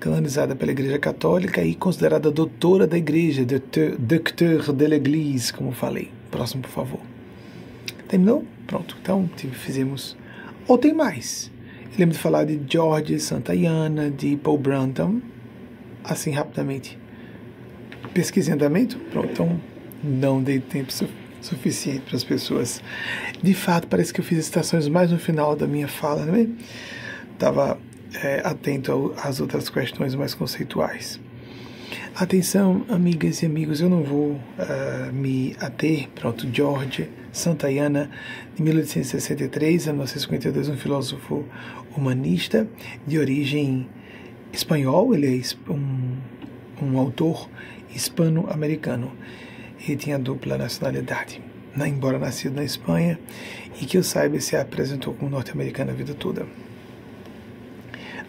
canonizada 0.00 0.56
pela 0.56 0.72
Igreja 0.72 0.98
Católica 0.98 1.62
e 1.62 1.74
considerada 1.74 2.30
doutora 2.30 2.86
da 2.86 2.98
Igreja, 2.98 3.44
docteur 3.98 4.72
de 4.72 4.86
l'Église, 4.86 5.52
como 5.52 5.70
falei. 5.70 6.10
Próximo, 6.30 6.62
por 6.62 6.70
favor. 6.70 7.00
Terminou? 8.08 8.44
Pronto. 8.66 8.96
Então, 9.00 9.28
fizemos. 9.52 10.16
Ou 10.66 10.78
tem 10.78 10.92
mais? 10.92 11.50
Eu 11.92 12.00
lembro 12.00 12.14
de 12.14 12.20
falar 12.20 12.44
de 12.44 12.60
George 12.68 13.20
Santayana, 13.20 14.10
de 14.10 14.36
Paul 14.36 14.58
Brantham, 14.58 15.22
assim 16.02 16.30
rapidamente. 16.32 16.98
Pesquisa 18.12 18.50
em 18.50 18.54
andamento? 18.54 18.98
Pronto. 19.10 19.30
Então, 19.30 19.60
não 20.02 20.42
dei 20.42 20.58
tempo 20.58 20.92
suficiente 20.92 21.25
suficiente 21.46 22.00
para 22.00 22.16
as 22.16 22.24
pessoas. 22.24 22.82
De 23.42 23.54
fato, 23.54 23.86
parece 23.88 24.12
que 24.12 24.20
eu 24.20 24.24
fiz 24.24 24.44
citações 24.44 24.88
mais 24.88 25.10
no 25.10 25.18
final 25.18 25.56
da 25.56 25.66
minha 25.66 25.88
fala, 25.88 26.24
né? 26.24 26.48
Estava 27.32 27.78
é, 28.22 28.40
atento 28.44 29.14
às 29.22 29.40
outras 29.40 29.68
questões 29.68 30.14
mais 30.14 30.34
conceituais. 30.34 31.20
Atenção, 32.14 32.84
amigas 32.88 33.42
e 33.42 33.46
amigos, 33.46 33.80
eu 33.80 33.90
não 33.90 34.02
vou 34.02 34.30
uh, 34.32 35.12
me 35.12 35.54
ater. 35.60 36.08
Pronto, 36.14 36.48
George 36.50 37.10
Santayana, 37.30 38.10
de 38.54 38.62
1863 38.62 39.88
a 39.88 39.92
1952, 39.92 40.70
um 40.70 40.76
filósofo 40.76 41.44
humanista 41.94 42.66
de 43.06 43.18
origem 43.18 43.86
espanhol, 44.50 45.14
ele 45.14 45.42
é 45.42 45.70
um, 45.70 46.16
um 46.82 46.98
autor 46.98 47.50
hispano-americano 47.94 49.12
e 49.86 49.96
tinha 49.96 50.18
dupla 50.18 50.56
nacionalidade, 50.56 51.40
né, 51.74 51.88
embora 51.88 52.18
nascido 52.18 52.54
na 52.54 52.64
Espanha 52.64 53.18
e 53.80 53.84
que 53.84 53.98
eu 53.98 54.02
saiba 54.02 54.38
se 54.40 54.56
apresentou 54.56 55.14
como 55.14 55.30
norte-americano 55.30 55.90
a 55.90 55.94
vida 55.94 56.14
toda. 56.14 56.46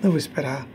Não 0.02 0.10
vou 0.12 0.18
esperar 0.18 0.68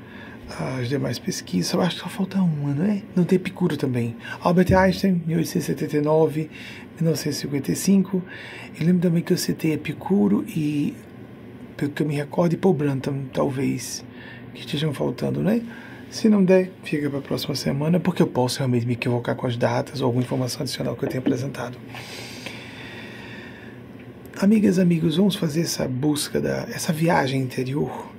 as 0.78 0.88
demais 0.88 1.18
pesquisas, 1.18 1.72
eu 1.72 1.80
acho 1.80 1.96
que 1.96 2.02
só 2.02 2.08
falta 2.08 2.38
uma, 2.38 2.74
não 2.74 2.84
é? 2.84 3.02
Não 3.14 3.24
tem 3.24 3.36
Epicuro 3.36 3.76
também. 3.76 4.16
Albert 4.40 4.72
Einstein, 4.74 5.22
1879, 5.26 6.50
1955. 7.00 8.22
Eu 8.78 8.86
lembro 8.86 9.02
também 9.02 9.22
que 9.22 9.32
eu 9.32 9.36
citei 9.36 9.72
Epicuro 9.72 10.44
e, 10.48 10.94
pelo 11.76 11.92
que 11.92 12.02
eu 12.02 12.06
me 12.06 12.14
recordo, 12.14 12.56
Paul 12.58 12.74
Brantham, 12.74 13.24
talvez, 13.32 14.04
que 14.52 14.60
estejam 14.60 14.92
faltando, 14.92 15.40
né? 15.40 15.62
Se 16.12 16.28
não 16.28 16.44
der, 16.44 16.70
fica 16.84 17.08
para 17.08 17.20
a 17.20 17.22
próxima 17.22 17.54
semana, 17.54 17.98
porque 17.98 18.22
eu 18.22 18.26
posso 18.26 18.58
realmente 18.58 18.86
me 18.86 18.92
equivocar 18.92 19.34
com 19.34 19.46
as 19.46 19.56
datas 19.56 20.02
ou 20.02 20.06
alguma 20.08 20.22
informação 20.22 20.60
adicional 20.60 20.94
que 20.94 21.06
eu 21.06 21.08
tenha 21.08 21.20
apresentado. 21.20 21.78
Amigas, 24.38 24.78
amigos, 24.78 25.16
vamos 25.16 25.36
fazer 25.36 25.62
essa 25.62 25.88
busca, 25.88 26.38
da, 26.38 26.68
essa 26.70 26.92
viagem 26.92 27.40
interior, 27.40 28.12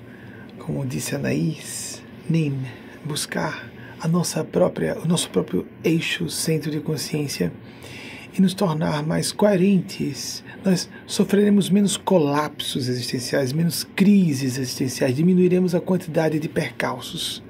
como 0.57 0.83
disse 0.87 1.13
Anaís 1.13 2.01
Nin, 2.27 2.57
buscar 3.05 3.71
a 4.01 4.07
nossa 4.07 4.43
própria, 4.43 4.97
o 4.97 5.07
nosso 5.07 5.29
próprio 5.29 5.67
eixo, 5.83 6.27
centro 6.31 6.71
de 6.71 6.79
consciência 6.79 7.53
e 8.35 8.41
nos 8.41 8.55
tornar 8.55 9.05
mais 9.05 9.31
coerentes. 9.31 10.43
Nós 10.65 10.89
sofreremos 11.05 11.69
menos 11.69 11.95
colapsos 11.95 12.89
existenciais, 12.89 13.53
menos 13.53 13.83
crises 13.95 14.57
existenciais, 14.57 15.15
diminuiremos 15.15 15.75
a 15.75 15.79
quantidade 15.79 16.39
de 16.39 16.49
percalços 16.49 17.43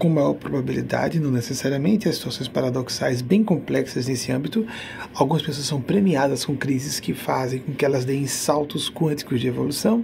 com 0.00 0.08
maior 0.08 0.32
probabilidade, 0.32 1.20
não 1.20 1.30
necessariamente, 1.30 2.08
as 2.08 2.14
situações 2.14 2.48
paradoxais 2.48 3.20
bem 3.20 3.44
complexas 3.44 4.08
nesse 4.08 4.32
âmbito. 4.32 4.66
Algumas 5.14 5.42
pessoas 5.42 5.66
são 5.66 5.78
premiadas 5.78 6.42
com 6.42 6.56
crises 6.56 6.98
que 6.98 7.12
fazem 7.12 7.58
com 7.58 7.74
que 7.74 7.84
elas 7.84 8.06
deem 8.06 8.26
saltos 8.26 8.90
quânticos 8.90 9.38
de 9.42 9.48
evolução. 9.48 10.02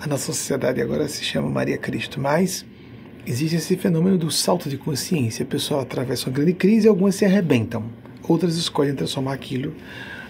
A 0.00 0.06
nossa 0.06 0.26
sociedade 0.26 0.80
agora 0.80 1.08
se 1.08 1.24
chama 1.24 1.50
Maria 1.50 1.76
Cristo, 1.76 2.20
mas 2.20 2.64
existe 3.26 3.56
esse 3.56 3.76
fenômeno 3.76 4.16
do 4.16 4.30
salto 4.30 4.70
de 4.70 4.78
consciência. 4.78 5.42
A 5.42 5.46
pessoa 5.46 5.82
atravessa 5.82 6.28
uma 6.28 6.36
grande 6.36 6.52
crise 6.52 6.86
algumas 6.86 7.16
se 7.16 7.24
arrebentam. 7.24 7.84
Outras 8.28 8.54
escolhem 8.56 8.94
transformar 8.94 9.32
aquilo 9.32 9.74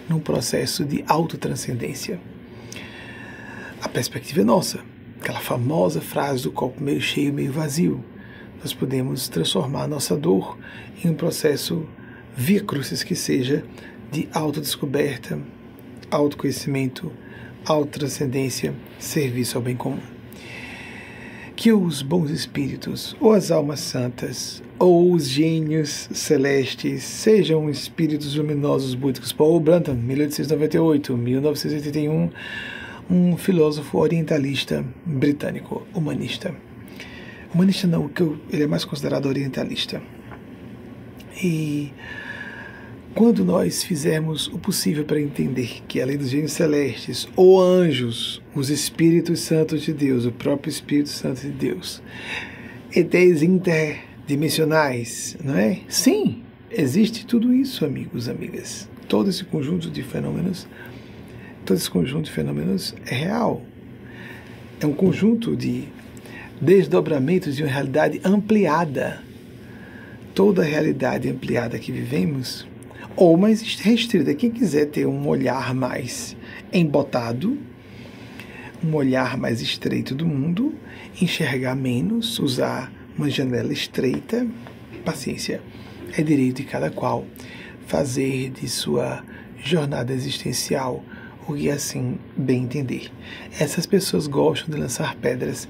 num 0.08 0.20
processo 0.20 0.86
de 0.86 1.04
autotranscendência. 1.06 2.18
A 3.82 3.90
perspectiva 3.90 4.40
é 4.40 4.44
nossa. 4.44 4.80
Aquela 5.20 5.40
famosa 5.40 6.00
frase 6.00 6.44
do 6.44 6.50
copo 6.50 6.82
meio 6.82 7.00
cheio, 7.02 7.30
meio 7.30 7.52
vazio 7.52 8.02
nós 8.60 8.72
podemos 8.72 9.28
transformar 9.28 9.86
nossa 9.86 10.16
dor 10.16 10.58
em 11.04 11.08
um 11.08 11.14
processo 11.14 11.86
via 12.36 12.60
crucis 12.60 13.02
que 13.02 13.14
seja 13.14 13.64
de 14.10 14.28
autodescoberta, 14.32 15.38
autoconhecimento, 16.10 17.12
autotranscendência, 17.64 18.74
serviço 18.98 19.58
ao 19.58 19.62
bem 19.62 19.76
comum. 19.76 20.00
Que 21.54 21.72
os 21.72 22.02
bons 22.02 22.30
espíritos, 22.30 23.16
ou 23.20 23.32
as 23.32 23.50
almas 23.50 23.80
santas, 23.80 24.62
ou 24.78 25.12
os 25.12 25.26
gênios 25.26 26.08
celestes, 26.12 27.02
sejam 27.02 27.68
espíritos 27.68 28.36
luminosos 28.36 28.94
búdicos. 28.94 29.32
Paul 29.32 29.58
Brantham, 29.58 29.96
1898-1981, 29.96 32.30
um 33.10 33.36
filósofo 33.36 33.98
orientalista 33.98 34.84
britânico, 35.04 35.84
humanista. 35.92 36.54
Humanista 37.52 37.86
não, 37.86 38.08
que 38.08 38.22
ele 38.50 38.64
é 38.64 38.66
mais 38.66 38.84
considerado 38.84 39.26
orientalista. 39.26 40.02
E 41.42 41.92
quando 43.14 43.44
nós 43.44 43.82
fizermos 43.82 44.48
o 44.48 44.58
possível 44.58 45.04
para 45.04 45.20
entender 45.20 45.82
que 45.88 46.00
além 46.00 46.16
dos 46.16 46.30
gênios 46.30 46.52
celestes 46.52 47.28
ou 47.34 47.60
anjos, 47.60 48.42
os 48.54 48.70
Espíritos 48.70 49.40
Santos 49.40 49.82
de 49.82 49.92
Deus, 49.92 50.24
o 50.24 50.32
próprio 50.32 50.70
Espírito 50.70 51.08
Santo 51.08 51.40
de 51.40 51.50
Deus, 51.50 52.02
ETs 52.94 53.42
interdimensionais, 53.42 55.36
não 55.42 55.56
é? 55.56 55.80
Sim, 55.88 56.42
existe 56.70 57.26
tudo 57.26 57.52
isso, 57.52 57.84
amigos, 57.84 58.28
amigas. 58.28 58.88
Todo 59.08 59.30
esse 59.30 59.42
conjunto 59.44 59.90
de 59.90 60.02
fenômenos, 60.02 60.68
todo 61.64 61.76
esse 61.76 61.90
conjunto 61.90 62.26
de 62.26 62.30
fenômenos 62.30 62.94
é 63.06 63.14
real. 63.14 63.62
É 64.80 64.86
um 64.86 64.92
conjunto 64.92 65.56
de 65.56 65.88
desdobramentos 66.60 67.56
de 67.56 67.62
uma 67.62 67.72
realidade 67.72 68.20
ampliada. 68.24 69.22
Toda 70.34 70.62
a 70.62 70.64
realidade 70.64 71.28
ampliada 71.28 71.78
que 71.78 71.90
vivemos, 71.90 72.66
ou 73.16 73.36
mais 73.36 73.62
restrita. 73.80 74.34
Quem 74.34 74.50
quiser 74.50 74.86
ter 74.86 75.06
um 75.06 75.26
olhar 75.26 75.74
mais 75.74 76.36
embotado, 76.72 77.58
um 78.84 78.94
olhar 78.94 79.36
mais 79.36 79.60
estreito 79.60 80.14
do 80.14 80.24
mundo, 80.24 80.74
enxergar 81.20 81.74
menos, 81.74 82.38
usar 82.38 82.92
uma 83.16 83.28
janela 83.28 83.72
estreita, 83.72 84.46
paciência, 85.04 85.60
é 86.16 86.22
direito 86.22 86.58
de 86.58 86.64
cada 86.64 86.90
qual 86.90 87.26
fazer 87.86 88.50
de 88.50 88.68
sua 88.68 89.24
jornada 89.64 90.12
existencial 90.12 91.02
o 91.48 91.54
que 91.54 91.70
assim 91.70 92.18
bem 92.36 92.64
entender. 92.64 93.10
Essas 93.58 93.86
pessoas 93.86 94.26
gostam 94.26 94.74
de 94.74 94.78
lançar 94.78 95.16
pedras 95.16 95.66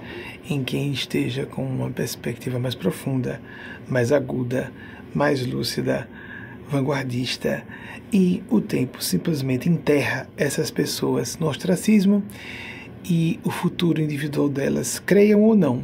em 0.51 0.65
quem 0.65 0.91
esteja 0.91 1.47
com 1.47 1.65
uma 1.65 1.89
perspectiva 1.89 2.59
mais 2.59 2.75
profunda, 2.75 3.41
mais 3.89 4.11
aguda, 4.11 4.73
mais 5.15 5.47
lúcida, 5.47 6.09
vanguardista, 6.69 7.65
e 8.13 8.43
o 8.51 8.61
tempo 8.61 9.03
simplesmente 9.03 9.69
enterra 9.69 10.29
essas 10.37 10.71
pessoas 10.71 11.39
no 11.39 11.47
ostracismo 11.47 12.25
e 13.05 13.39
o 13.45 13.51
futuro 13.51 14.03
individual 14.03 14.49
delas, 14.49 14.99
creiam 14.99 15.43
ou 15.43 15.55
não, 15.55 15.83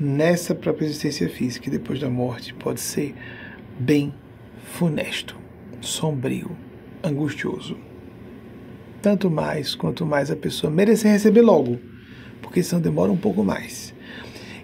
nessa 0.00 0.54
própria 0.54 0.86
existência 0.86 1.28
física, 1.28 1.70
depois 1.70 2.00
da 2.00 2.08
morte, 2.08 2.54
pode 2.54 2.80
ser 2.80 3.14
bem 3.78 4.14
funesto, 4.64 5.36
sombrio, 5.80 6.56
angustioso 7.02 7.85
tanto 9.06 9.30
mais 9.30 9.76
quanto 9.76 10.04
mais 10.04 10.32
a 10.32 10.36
pessoa 10.36 10.68
merecer 10.68 11.12
receber 11.12 11.40
logo, 11.40 11.78
porque 12.42 12.60
senão 12.60 12.82
demora 12.82 13.12
um 13.12 13.16
pouco 13.16 13.44
mais. 13.44 13.94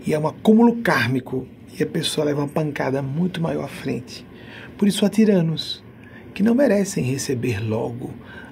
E 0.04 0.12
é 0.12 0.18
um 0.18 0.26
acúmulo 0.26 0.78
kármico 0.82 1.46
e 1.78 1.80
a 1.80 1.86
pessoa 1.86 2.24
leva 2.24 2.40
uma 2.40 2.48
pancada 2.48 3.00
muito 3.00 3.40
maior 3.40 3.66
à 3.66 3.68
frente. 3.68 4.26
Por 4.76 4.88
isso 4.88 5.06
há 5.06 5.08
tiranos 5.08 5.80
que 6.34 6.42
não 6.42 6.56
merecem 6.56 7.04
receber 7.04 7.60
logo 7.60 8.10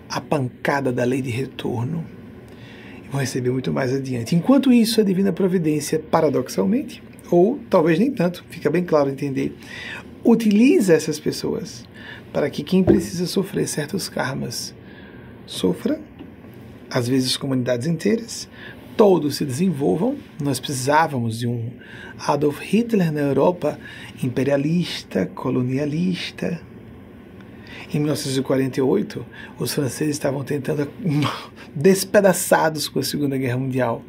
a 0.08 0.20
pancada 0.20 0.92
da 0.92 1.02
lei 1.02 1.20
de 1.20 1.30
retorno 1.30 2.04
e 3.04 3.08
vão 3.08 3.20
receber 3.20 3.50
muito 3.50 3.72
mais 3.72 3.92
adiante. 3.92 4.36
Enquanto 4.36 4.72
isso, 4.72 5.00
a 5.00 5.04
divina 5.04 5.32
providência, 5.32 5.98
paradoxalmente, 5.98 7.02
ou 7.32 7.58
talvez 7.68 7.98
nem 7.98 8.12
tanto, 8.12 8.44
fica 8.48 8.70
bem 8.70 8.84
claro 8.84 9.10
entender, 9.10 9.56
utiliza 10.24 10.94
essas 10.94 11.18
pessoas 11.18 11.84
para 12.32 12.48
que 12.48 12.62
quem 12.62 12.84
precisa 12.84 13.26
sofrer 13.26 13.66
certos 13.66 14.08
karmas 14.08 14.72
sofra, 15.50 16.00
às 16.88 17.08
vezes 17.08 17.36
comunidades 17.36 17.86
inteiras, 17.86 18.48
todos 18.96 19.36
se 19.36 19.44
desenvolvam. 19.44 20.16
Nós 20.40 20.60
precisávamos 20.60 21.40
de 21.40 21.46
um 21.46 21.72
Adolf 22.26 22.60
Hitler 22.60 23.12
na 23.12 23.20
Europa 23.20 23.78
imperialista, 24.22 25.26
colonialista. 25.26 26.60
Em 27.92 27.98
1948, 27.98 29.26
os 29.58 29.74
franceses 29.74 30.14
estavam 30.14 30.44
tentando, 30.44 30.88
despedaçados 31.74 32.88
com 32.88 33.00
a 33.00 33.02
Segunda 33.02 33.36
Guerra 33.36 33.58
Mundial, 33.58 34.04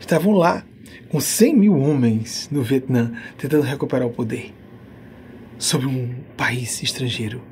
estavam 0.00 0.32
lá 0.32 0.64
com 1.10 1.20
100 1.20 1.56
mil 1.56 1.76
homens 1.76 2.48
no 2.50 2.62
Vietnã 2.62 3.12
tentando 3.36 3.64
recuperar 3.64 4.08
o 4.08 4.10
poder 4.10 4.54
sobre 5.58 5.86
um 5.86 6.14
país 6.38 6.82
estrangeiro. 6.82 7.42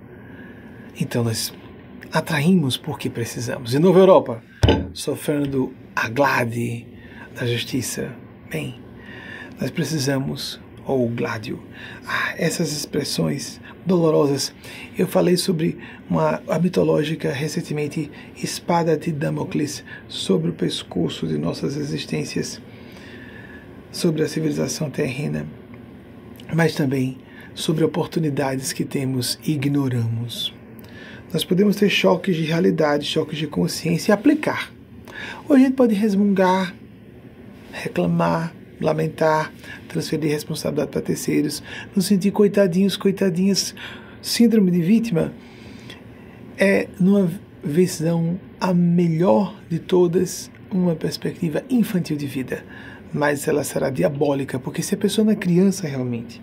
Então 0.99 1.23
nós 1.23 1.53
atraímos 2.13 2.77
porque 2.77 3.11
precisamos. 3.11 3.75
E 3.75 3.79
Nova 3.79 3.99
Europa, 3.99 4.43
sofrendo 4.93 5.73
a 5.95 6.09
glade 6.09 6.87
da 7.35 7.47
justiça. 7.47 8.15
Bem, 8.51 8.81
nós 9.61 9.71
precisamos, 9.71 10.61
ou 10.87 11.09
gládio, 11.09 11.63
ah, 12.07 12.35
essas 12.37 12.73
expressões 12.73 13.61
dolorosas. 13.85 14.55
Eu 14.97 15.07
falei 15.07 15.37
sobre 15.37 15.79
uma 16.09 16.43
a 16.49 16.59
mitológica 16.59 17.33
recentemente 17.33 18.11
espada 18.43 18.97
de 18.97 19.13
Damocles 19.13 19.85
sobre 20.09 20.51
o 20.51 20.55
pescoço 20.55 21.27
de 21.27 21.39
nossas 21.39 21.77
existências, 21.77 22.61
sobre 23.91 24.23
a 24.23 24.29
civilização 24.29 24.91
terrena, 24.91 25.47
mas 26.55 26.75
também 26.75 27.19
sobre 27.55 27.85
oportunidades 27.85 28.73
que 28.73 28.85
temos 28.85 29.39
e 29.45 29.53
ignoramos. 29.53 30.58
Nós 31.33 31.45
podemos 31.45 31.77
ter 31.77 31.89
choques 31.89 32.37
de 32.37 32.43
realidade, 32.43 33.05
choques 33.05 33.39
de 33.39 33.47
consciência 33.47 34.13
e 34.13 34.15
aplicar. 34.15 34.73
Ou 35.49 35.57
a 35.57 35.59
gente 35.59 35.75
pode 35.75 35.95
resmungar, 35.95 36.75
reclamar, 37.73 38.55
lamentar, 38.81 39.53
transferir 39.89 40.31
responsabilidade 40.31 40.91
para 40.91 41.03
terceiros, 41.03 41.63
nos 41.95 42.07
sentir 42.07 42.31
coitadinhos, 42.31 42.97
coitadinhas. 42.97 43.75
Síndrome 44.21 44.71
de 44.73 44.83
vítima 44.83 45.33
é, 46.59 46.89
numa 46.99 47.31
visão 47.63 48.39
a 48.61 48.75
melhor 48.75 49.55
de 49.71 49.79
todas, 49.79 50.51
uma 50.71 50.97
perspectiva 50.97 51.63
infantil 51.71 52.17
de 52.17 52.27
vida. 52.27 52.65
Mas 53.13 53.47
ela 53.47 53.63
será 53.65 53.91
diabólica, 53.91 54.59
porque 54.59 54.83
se 54.83 54.95
a 54.95 54.99
pessoa 54.99 55.25
não 55.25 55.33
é 55.33 55.37
criança 55.37 55.87
realmente, 55.87 56.43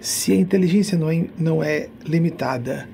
se 0.00 0.32
a 0.32 0.36
inteligência 0.36 0.96
não 0.96 1.10
é, 1.10 1.26
não 1.36 1.62
é 1.62 1.88
limitada, 2.06 2.88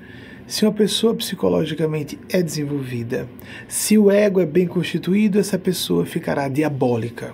se 0.51 0.65
uma 0.65 0.73
pessoa 0.73 1.15
psicologicamente 1.15 2.19
é 2.27 2.43
desenvolvida, 2.43 3.25
se 3.69 3.97
o 3.97 4.11
ego 4.11 4.41
é 4.41 4.45
bem 4.45 4.67
constituído, 4.67 5.39
essa 5.39 5.57
pessoa 5.57 6.05
ficará 6.05 6.49
diabólica. 6.49 7.33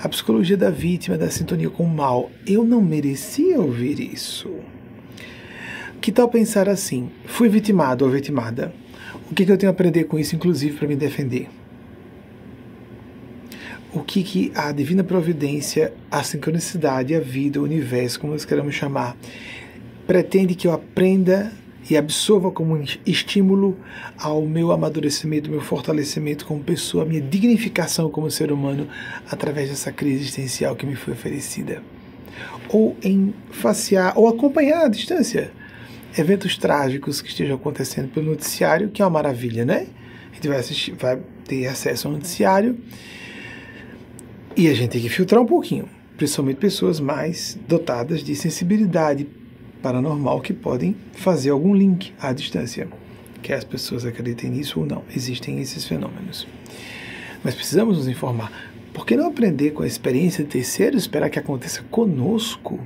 A 0.00 0.08
psicologia 0.08 0.56
da 0.56 0.70
vítima, 0.70 1.18
da 1.18 1.28
sintonia 1.28 1.68
com 1.68 1.82
o 1.82 1.88
mal. 1.88 2.30
Eu 2.46 2.62
não 2.62 2.80
merecia 2.80 3.60
ouvir 3.60 3.98
isso. 3.98 4.54
Que 6.00 6.12
tal 6.12 6.28
pensar 6.28 6.68
assim? 6.68 7.10
Fui 7.24 7.48
vitimado 7.48 8.04
ou 8.04 8.10
vitimada. 8.12 8.72
O 9.28 9.34
que, 9.34 9.44
que 9.44 9.50
eu 9.50 9.58
tenho 9.58 9.70
a 9.70 9.74
aprender 9.74 10.04
com 10.04 10.16
isso, 10.16 10.36
inclusive, 10.36 10.76
para 10.76 10.86
me 10.86 10.94
defender? 10.94 11.48
O 13.92 13.98
que, 13.98 14.22
que 14.22 14.52
a 14.54 14.70
divina 14.70 15.02
providência, 15.02 15.92
a 16.08 16.22
sincronicidade, 16.22 17.16
a 17.16 17.20
vida, 17.20 17.58
o 17.58 17.64
universo, 17.64 18.20
como 18.20 18.32
nós 18.32 18.44
queremos 18.44 18.76
chamar, 18.76 19.16
pretende 20.06 20.54
que 20.54 20.68
eu 20.68 20.72
aprenda 20.72 21.52
e 21.92 21.96
absorva 21.96 22.50
como 22.50 22.82
estímulo 23.04 23.76
ao 24.16 24.46
meu 24.46 24.72
amadurecimento, 24.72 25.50
meu 25.50 25.60
fortalecimento 25.60 26.46
como 26.46 26.64
pessoa, 26.64 27.04
minha 27.04 27.20
dignificação 27.20 28.10
como 28.10 28.30
ser 28.30 28.50
humano 28.50 28.88
através 29.30 29.68
dessa 29.68 29.92
crise 29.92 30.22
existencial 30.22 30.74
que 30.74 30.86
me 30.86 30.96
foi 30.96 31.12
oferecida. 31.12 31.82
Ou 32.70 32.96
em 33.02 33.34
facear, 33.50 34.18
ou 34.18 34.26
acompanhar 34.26 34.86
à 34.86 34.88
distância 34.88 35.52
eventos 36.16 36.56
trágicos 36.56 37.20
que 37.20 37.28
estejam 37.28 37.56
acontecendo 37.56 38.08
pelo 38.08 38.30
noticiário, 38.30 38.88
que 38.88 39.02
é 39.02 39.04
uma 39.04 39.10
maravilha, 39.10 39.66
né? 39.66 39.86
A 40.30 40.34
gente 40.34 40.48
vai, 40.48 40.58
assistir, 40.58 40.92
vai 40.92 41.20
ter 41.46 41.66
acesso 41.66 42.08
ao 42.08 42.14
noticiário 42.14 42.78
e 44.56 44.66
a 44.66 44.72
gente 44.72 44.92
tem 44.92 45.00
que 45.02 45.10
filtrar 45.10 45.42
um 45.42 45.46
pouquinho, 45.46 45.86
principalmente 46.16 46.56
pessoas 46.56 46.98
mais 47.00 47.58
dotadas 47.68 48.24
de 48.24 48.34
sensibilidade 48.34 49.41
paranormal 49.82 50.40
que 50.40 50.52
podem 50.52 50.96
fazer 51.12 51.50
algum 51.50 51.74
link 51.74 52.14
à 52.20 52.32
distância. 52.32 52.88
Quer 53.42 53.54
as 53.54 53.64
pessoas 53.64 54.06
acreditem 54.06 54.50
nisso 54.50 54.80
ou 54.80 54.86
não, 54.86 55.02
existem 55.14 55.58
esses 55.60 55.84
fenômenos. 55.84 56.46
Mas 57.42 57.54
precisamos 57.54 57.98
nos 57.98 58.06
informar. 58.06 58.70
Por 58.94 59.04
que 59.04 59.16
não 59.16 59.26
aprender 59.26 59.72
com 59.72 59.82
a 59.82 59.86
experiência 59.86 60.44
de 60.44 60.50
terceiros 60.50 61.02
e 61.02 61.04
esperar 61.04 61.28
que 61.28 61.38
aconteça 61.38 61.82
conosco? 61.90 62.78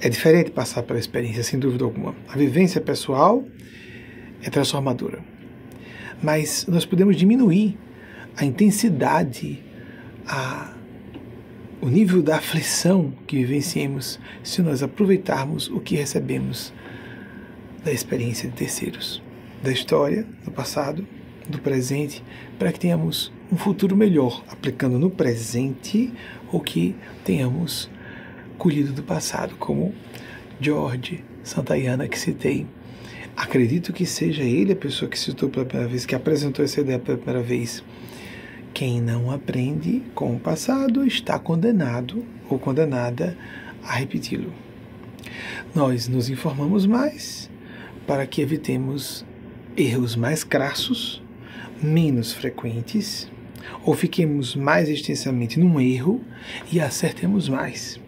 É 0.00 0.08
diferente 0.08 0.50
passar 0.50 0.82
pela 0.82 0.98
experiência, 0.98 1.42
sem 1.42 1.58
dúvida 1.58 1.84
alguma. 1.84 2.14
A 2.28 2.36
vivência 2.36 2.80
pessoal 2.80 3.44
é 4.42 4.50
transformadora. 4.50 5.20
Mas 6.22 6.66
nós 6.66 6.84
podemos 6.84 7.16
diminuir 7.16 7.76
a 8.36 8.44
intensidade, 8.44 9.62
a 10.26 10.72
o 11.80 11.86
nível 11.86 12.22
da 12.22 12.36
aflição 12.36 13.12
que 13.26 13.36
vivenciemos 13.36 14.18
se 14.42 14.60
nós 14.62 14.82
aproveitarmos 14.82 15.68
o 15.68 15.78
que 15.78 15.94
recebemos 15.94 16.72
da 17.84 17.92
experiência 17.92 18.48
de 18.48 18.56
terceiros, 18.56 19.22
da 19.62 19.70
história, 19.70 20.26
do 20.44 20.50
passado, 20.50 21.06
do 21.48 21.58
presente, 21.58 22.22
para 22.58 22.72
que 22.72 22.80
tenhamos 22.80 23.32
um 23.50 23.56
futuro 23.56 23.96
melhor, 23.96 24.44
aplicando 24.48 24.98
no 24.98 25.08
presente 25.08 26.12
o 26.52 26.60
que 26.60 26.96
tenhamos 27.24 27.88
colhido 28.58 28.92
do 28.92 29.02
passado, 29.02 29.54
como 29.56 29.94
George 30.60 31.24
Santayana 31.44 32.08
que 32.08 32.18
citei. 32.18 32.66
Acredito 33.36 33.92
que 33.92 34.04
seja 34.04 34.42
ele 34.42 34.72
a 34.72 34.76
pessoa 34.76 35.08
que 35.08 35.18
citou 35.18 35.48
pela 35.48 35.64
primeira 35.64 35.88
vez, 35.88 36.04
que 36.04 36.14
apresentou 36.14 36.64
essa 36.64 36.80
ideia 36.80 36.98
pela 36.98 37.16
primeira 37.16 37.40
vez 37.40 37.84
quem 38.78 39.00
não 39.00 39.32
aprende 39.32 40.04
com 40.14 40.36
o 40.36 40.38
passado 40.38 41.04
está 41.04 41.36
condenado 41.36 42.24
ou 42.48 42.60
condenada 42.60 43.36
a 43.82 43.94
repeti-lo. 43.94 44.52
Nós 45.74 46.06
nos 46.06 46.30
informamos 46.30 46.86
mais 46.86 47.50
para 48.06 48.24
que 48.24 48.40
evitemos 48.40 49.26
erros 49.76 50.14
mais 50.14 50.44
crassos, 50.44 51.20
menos 51.82 52.32
frequentes, 52.32 53.28
ou 53.84 53.94
fiquemos 53.94 54.54
mais 54.54 54.88
extensamente 54.88 55.58
num 55.58 55.80
erro 55.80 56.20
e 56.70 56.80
acertemos 56.80 57.48
mais, 57.48 58.00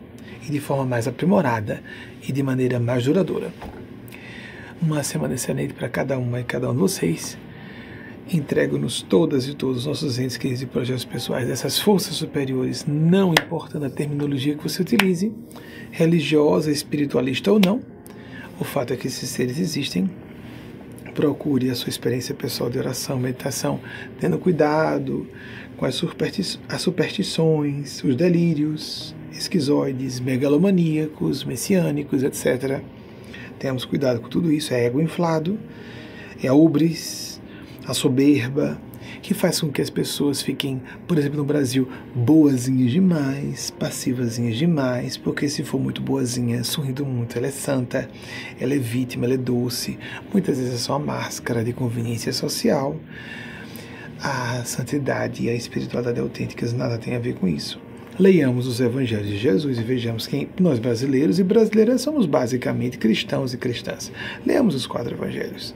e 0.47 0.53
de 0.53 0.61
forma 0.61 0.85
mais 0.85 1.09
aprimorada 1.09 1.83
e 2.29 2.31
de 2.31 2.45
maneira 2.45 2.79
mais 2.79 3.03
duradoura. 3.03 3.53
Uma 4.81 5.03
semana 5.03 5.35
excelente 5.35 5.75
para 5.75 5.89
cada 5.89 6.17
uma 6.17 6.39
e 6.39 6.45
cada 6.45 6.71
um 6.71 6.75
de 6.75 6.79
vocês 6.79 7.37
entrego-nos 8.33 9.03
todas 9.03 9.49
e 9.49 9.55
todos 9.55 9.79
os 9.79 9.87
nossos 9.87 10.19
entes 10.19 10.37
queridos 10.37 10.63
e 10.63 10.67
projetos 10.67 11.05
pessoais, 11.05 11.49
essas 11.49 11.79
forças 11.79 12.15
superiores, 12.15 12.85
não 12.87 13.33
importando 13.33 13.87
a 13.87 13.91
terminologia 13.91 14.55
que 14.55 14.63
você 14.63 14.83
utilize, 14.83 15.33
religiosa, 15.91 16.71
espiritualista 16.71 17.51
ou 17.53 17.59
não, 17.59 17.81
o 18.61 18.65
fato 18.65 18.93
é 18.93 18.97
que 18.97 19.07
esses 19.07 19.29
seres 19.29 19.59
existem. 19.59 20.11
Procure 21.15 21.71
a 21.71 21.75
sua 21.75 21.89
experiência 21.89 22.35
pessoal 22.35 22.71
de 22.71 22.79
oração, 22.79 23.19
meditação, 23.19 23.81
tendo 24.21 24.39
cuidado 24.39 25.27
com 25.77 25.87
as, 25.87 26.01
as 26.69 26.83
superstições, 26.83 28.05
os 28.05 28.15
delírios, 28.15 29.15
esquizoides, 29.33 30.21
megalomaníacos, 30.21 31.43
messiânicos, 31.43 32.23
etc. 32.23 32.81
Temos 33.59 33.85
cuidado 33.85 34.21
com 34.21 34.29
tudo 34.29 34.53
isso, 34.53 34.73
é 34.73 34.85
ego 34.85 35.01
inflado, 35.01 35.59
é 36.43 36.53
ubris, 36.53 37.30
a 37.87 37.95
soberba, 37.95 38.79
que 39.23 39.35
faz 39.35 39.61
com 39.61 39.71
que 39.71 39.83
as 39.83 39.91
pessoas 39.91 40.41
fiquem, 40.41 40.81
por 41.07 41.19
exemplo, 41.19 41.39
no 41.39 41.45
Brasil, 41.45 41.89
boazinhas 42.15 42.91
demais, 42.91 43.71
passivazinhas 43.71 44.57
demais, 44.57 45.17
porque 45.17 45.49
se 45.49 45.63
for 45.63 45.81
muito 45.81 46.01
boazinha, 46.01 46.63
sorrindo 46.65 47.05
muito, 47.05 47.37
ela 47.37 47.49
é 47.49 47.51
santa, 47.51 48.09
ela 48.59 48.75
é 48.75 48.79
vítima, 48.79 49.25
ela 49.25 49.35
é 49.35 49.39
doce. 49.39 49.99
Muitas 50.33 50.59
vezes 50.59 50.75
é 50.75 50.79
só 50.79 50.97
uma 50.97 51.15
máscara 51.15 51.65
de 51.65 51.73
conveniência 51.73 52.33
social. 52.33 52.97
A 54.23 54.63
santidade 54.65 55.45
e 55.45 55.49
a 55.49 55.55
espiritualidade 55.55 56.21
autênticas 56.21 56.73
nada 56.73 56.99
tem 56.99 57.17
a 57.17 57.19
ver 57.19 57.35
com 57.35 57.49
isso. 57.49 57.81
Leiamos 58.19 58.67
os 58.67 58.81
evangelhos 58.81 59.29
de 59.29 59.39
Jesus 59.39 59.79
e 59.79 59.83
vejamos 59.83 60.27
que 60.27 60.47
nós 60.61 60.79
brasileiros 60.79 61.39
e 61.39 61.45
brasileiras 61.45 62.03
somos 62.03 62.27
basicamente 62.27 62.99
cristãos 62.99 63.55
e 63.55 63.57
cristãs. 63.57 64.13
Leamos 64.45 64.75
os 64.75 64.87
quatro 64.87 65.15
evangelhos. 65.15 65.75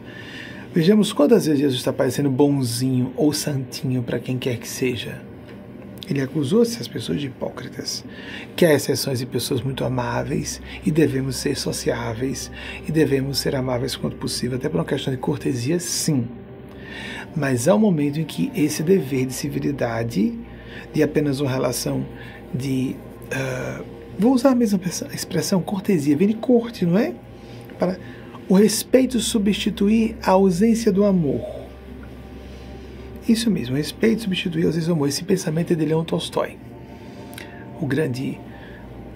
Vejamos 0.74 1.12
quantas 1.12 1.46
vezes 1.46 1.60
Jesus 1.60 1.78
está 1.78 1.92
parecendo 1.92 2.28
bonzinho 2.28 3.12
ou 3.16 3.32
santinho 3.32 4.02
para 4.02 4.18
quem 4.18 4.36
quer 4.36 4.56
que 4.56 4.66
seja. 4.66 5.22
Ele 6.10 6.20
acusou 6.20 6.62
essas 6.62 6.88
pessoas 6.88 7.20
de 7.20 7.28
hipócritas, 7.28 8.04
que 8.56 8.66
há 8.66 8.74
exceções 8.74 9.20
de 9.20 9.26
pessoas 9.26 9.62
muito 9.62 9.84
amáveis 9.84 10.60
e 10.84 10.90
devemos 10.90 11.36
ser 11.36 11.56
sociáveis 11.56 12.50
e 12.88 12.90
devemos 12.90 13.38
ser 13.38 13.54
amáveis 13.54 13.94
quanto 13.94 14.16
possível, 14.16 14.56
até 14.56 14.68
por 14.68 14.78
uma 14.78 14.84
questão 14.84 15.14
de 15.14 15.18
cortesia, 15.20 15.78
sim. 15.78 16.26
Mas 17.36 17.68
há 17.68 17.76
um 17.76 17.78
momento 17.78 18.18
em 18.18 18.24
que 18.24 18.50
esse 18.52 18.82
dever 18.82 19.26
de 19.26 19.32
civilidade, 19.32 20.36
de 20.92 21.02
apenas 21.04 21.38
uma 21.38 21.52
relação 21.52 22.04
de. 22.52 22.96
Uh, 23.26 23.84
vou 24.18 24.34
usar 24.34 24.50
a 24.50 24.54
mesma 24.56 24.80
expressão, 25.12 25.62
cortesia, 25.62 26.16
vem 26.16 26.26
de 26.26 26.34
corte, 26.34 26.84
não 26.84 26.98
é? 26.98 27.14
Para 27.78 27.96
o 28.48 28.54
respeito 28.54 29.20
substituir 29.20 30.16
a 30.22 30.32
ausência 30.32 30.92
do 30.92 31.04
amor. 31.04 31.44
Isso 33.28 33.50
mesmo, 33.50 33.76
respeito 33.76 34.22
substituir 34.22 34.66
às 34.66 34.74
vezes 34.74 34.88
o 34.88 34.92
amor. 34.92 35.08
Esse 35.08 35.24
pensamento 35.24 35.72
é 35.72 35.76
de 35.76 35.84
Leon 35.84 36.04
Tolstói, 36.04 36.58
o 37.80 37.86
grande 37.86 38.38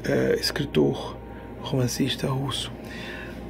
uh, 0.06 0.40
escritor, 0.40 1.16
romancista 1.60 2.26
russo. 2.26 2.72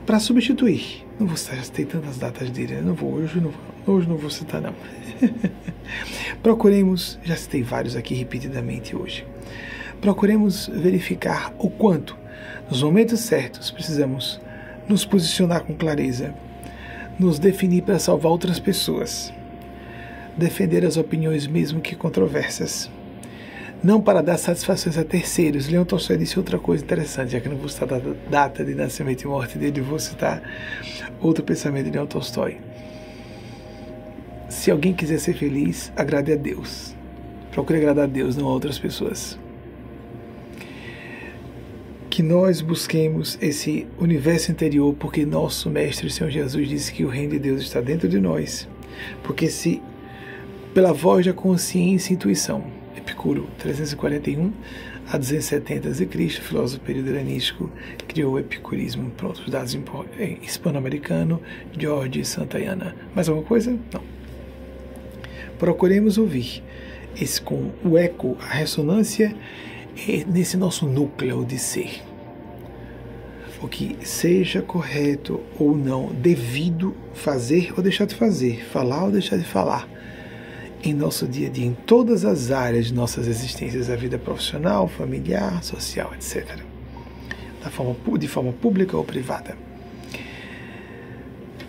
Para 0.05 0.19
substituir, 0.19 1.07
não 1.21 1.27
vou 1.27 1.37
citar, 1.37 1.59
já 1.59 1.71
tem 1.71 1.85
tantas 1.85 2.17
datas 2.17 2.51
dele, 2.51 2.75
né? 2.75 2.81
não 2.81 2.95
vou, 2.95 3.13
hoje 3.15 3.41
não, 3.41 3.53
hoje 3.87 4.09
não 4.09 4.17
vou 4.17 4.31
citar 4.31 4.61
não. 4.61 4.75
Procuremos, 6.43 7.19
já 7.23 7.37
citei 7.37 7.63
vários 7.63 7.95
aqui 7.95 8.15
repetidamente 8.15 8.97
hoje. 8.97 9.25
Procuremos 10.01 10.69
verificar 10.73 11.55
o 11.59 11.71
quanto, 11.71 12.17
nos 12.69 12.83
momentos 12.83 13.21
certos, 13.21 13.71
precisamos 13.71 14.41
nos 14.89 15.05
posicionar 15.05 15.62
com 15.65 15.74
clareza, 15.74 16.35
nos 17.19 17.39
definir 17.39 17.82
para 17.82 17.98
salvar 17.98 18.32
outras 18.32 18.59
pessoas, 18.59 19.32
defender 20.36 20.85
as 20.85 20.97
opiniões 20.97 21.47
mesmo 21.47 21.81
que 21.81 21.94
controversas, 21.94 22.90
não 23.82 24.01
para 24.01 24.23
dar 24.23 24.39
satisfações 24.39 24.97
a 24.98 25.05
terceiros. 25.05 25.69
Leon 25.69 25.85
Tolstói 25.85 26.16
disse 26.16 26.39
outra 26.39 26.59
coisa 26.59 26.82
interessante, 26.82 27.32
já 27.32 27.40
que 27.40 27.48
não 27.48 27.56
vou 27.56 27.69
citar 27.69 27.93
a 27.93 28.01
data 28.31 28.65
de 28.65 28.74
nascimento 28.74 29.23
e 29.23 29.27
morte 29.27 29.59
dele, 29.59 29.81
vou 29.81 29.98
citar 29.98 30.43
outro 31.20 31.44
pensamento 31.44 31.85
de 31.85 31.90
Leon 31.93 32.06
Tolstói. 32.06 32.59
Se 34.48 34.70
alguém 34.70 34.94
quiser 34.94 35.19
ser 35.19 35.35
feliz, 35.35 35.93
agrade 35.94 36.32
a 36.32 36.36
Deus. 36.36 36.94
Procure 37.52 37.78
agradar 37.78 38.05
a 38.05 38.09
Deus, 38.09 38.36
não 38.36 38.47
a 38.47 38.52
outras 38.52 38.78
pessoas 38.78 39.39
que 42.19 42.23
nós 42.24 42.61
busquemos 42.61 43.39
esse 43.40 43.86
universo 43.97 44.51
interior, 44.51 44.93
porque 44.99 45.24
nosso 45.24 45.70
Mestre 45.70 46.11
Senhor 46.11 46.31
Jesus 46.31 46.69
disse 46.69 46.93
que 46.93 47.05
o 47.05 47.09
reino 47.09 47.31
de 47.35 47.39
Deus 47.39 47.61
está 47.61 47.81
dentro 47.81 48.09
de 48.09 48.19
nós. 48.19 48.69
Porque 49.23 49.49
se 49.49 49.81
pela 50.74 50.93
voz 50.93 51.24
da 51.24 51.32
consciência 51.32 52.12
e 52.12 52.16
intuição, 52.16 52.65
Epicuro 52.97 53.47
341 53.59 54.53
a 55.09 55.16
270 55.16 55.90
a.C., 55.90 56.09
filósofo 56.40 56.85
período 56.85 57.11
helenístico, 57.11 57.70
criou 58.09 58.32
o 58.32 58.39
epicurismo. 58.40 59.12
Pronto, 59.16 59.40
os 59.43 59.49
dados 59.49 59.78
hispano-americano, 60.43 61.40
George 61.78 62.24
Santayana. 62.24 62.97
Mais 63.15 63.28
alguma 63.28 63.47
coisa? 63.47 63.78
Não. 63.95 64.03
Procuremos 65.57 66.19
ouvir 66.19 66.65
esse 67.15 67.40
com 67.40 67.70
o 67.85 67.97
eco, 67.97 68.36
a 68.40 68.55
ressonância 68.55 69.32
nesse 70.27 70.57
nosso 70.57 70.85
núcleo 70.85 71.45
de 71.45 71.61
ser 71.61 72.07
o 73.62 73.68
que 73.68 73.97
seja 74.02 74.62
correto 74.62 75.40
ou 75.59 75.76
não, 75.76 76.12
devido 76.12 76.94
fazer 77.12 77.72
ou 77.76 77.82
deixar 77.82 78.06
de 78.06 78.14
fazer, 78.14 78.64
falar 78.66 79.05
ou 79.05 79.10
deixar 79.10 79.36
de 79.36 79.44
falar, 79.44 79.89
em 80.82 80.94
nosso 80.94 81.26
dia 81.26 81.48
a 81.48 81.51
dia, 81.51 81.66
em 81.66 81.74
todas 81.74 82.24
as 82.24 82.51
áreas 82.51 82.86
de 82.86 82.94
nossas 82.94 83.26
existências, 83.26 83.90
a 83.90 83.97
vida 83.97 84.18
profissional, 84.18 84.86
familiar, 84.86 85.62
social, 85.62 86.12
etc. 86.14 86.60
Da 87.62 87.70
forma, 87.70 87.97
de 88.16 88.28
forma 88.28 88.52
pública 88.52 88.97
ou 88.97 89.05
privada. 89.05 89.56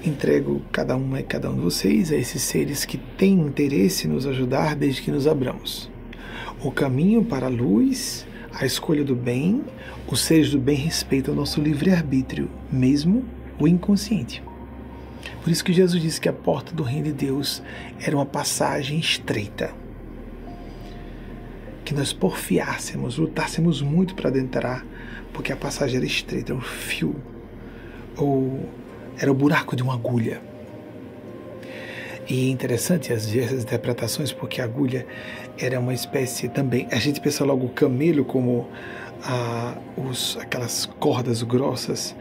Entrego 0.06 0.62
cada 0.72 0.96
uma 0.96 1.20
e 1.20 1.24
cada 1.24 1.50
um 1.50 1.56
de 1.56 1.62
vocês 1.62 2.12
a 2.12 2.16
esses 2.16 2.42
seres 2.42 2.86
que 2.86 2.98
têm 2.98 3.40
interesse 3.42 4.08
em 4.08 4.12
nos 4.12 4.26
ajudar 4.26 4.76
desde 4.76 5.02
que 5.02 5.12
nos 5.12 5.28
abramos. 5.28 5.90
O 6.64 6.72
caminho 6.72 7.24
para 7.24 7.48
a 7.48 7.50
luz 7.50 8.26
a 8.54 8.66
escolha 8.66 9.04
do 9.04 9.16
bem, 9.16 9.64
os 10.08 10.22
seres 10.22 10.52
do 10.52 10.60
bem 10.60 10.76
respeitam 10.76 11.34
o 11.34 11.38
nosso 11.38 11.62
livre-arbítrio, 11.62 12.50
mesmo 12.72 13.24
o 13.60 13.68
inconsciente. 13.68 14.44
Por 15.42 15.52
isso 15.52 15.64
que 15.64 15.74
Jesus 15.74 16.02
disse 16.02 16.20
que 16.20 16.30
a 16.30 16.34
porta 16.34 16.74
do 16.74 16.84
reino 16.84 17.06
de 17.06 17.14
Deus 17.14 17.62
era 18.00 18.16
uma 18.16 18.26
passagem 18.26 19.00
estreita. 19.00 19.72
Que 21.86 21.94
nós 21.94 22.14
porfiássemos, 22.14 23.18
lutássemos 23.18 23.82
muito 23.82 24.16
para 24.16 24.30
adentrar, 24.30 24.86
porque 25.34 25.52
a 25.52 25.56
passagem 25.56 25.98
era 25.98 26.06
estreita, 26.06 26.52
era 26.52 26.60
um 26.60 26.62
fio, 26.62 27.16
ou 28.18 28.68
era 29.18 29.32
o 29.32 29.36
buraco 29.36 29.76
de 29.76 29.84
uma 29.84 29.94
agulha. 29.94 30.42
E 32.30 32.48
é 32.48 32.52
interessante 32.52 33.12
as 33.12 33.28
diversas 33.28 33.64
interpretações, 33.64 34.32
porque 34.32 34.62
a 34.62 34.64
agulha 34.64 35.08
era 35.60 35.80
uma 35.80 35.94
espécie 35.94 36.48
também. 36.48 36.88
A 36.92 36.98
gente 36.98 37.20
pensa 37.20 37.44
logo 37.44 37.66
o 37.66 37.70
camelo 37.70 38.24
como 38.24 38.68
ah, 39.24 39.76
os, 39.98 40.38
aquelas 40.42 40.86
cordas 40.86 41.44
grossas 41.44 42.16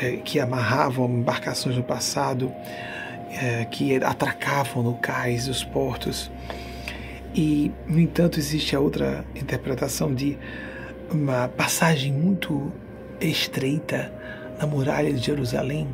é, 0.00 0.16
que 0.16 0.38
amarravam 0.38 1.06
embarcações 1.08 1.76
no 1.76 1.82
passado, 1.82 2.52
é, 3.30 3.64
que 3.64 3.96
atracavam 3.96 4.82
no 4.82 4.94
cais 4.94 5.46
dos 5.46 5.64
portos. 5.64 6.30
E, 7.34 7.70
no 7.86 7.98
entanto, 7.98 8.38
existe 8.38 8.74
a 8.74 8.80
outra 8.80 9.24
interpretação 9.34 10.14
de 10.14 10.38
uma 11.10 11.48
passagem 11.48 12.12
muito 12.12 12.72
estreita 13.20 14.12
na 14.58 14.66
muralha 14.66 15.12
de 15.12 15.24
Jerusalém 15.24 15.88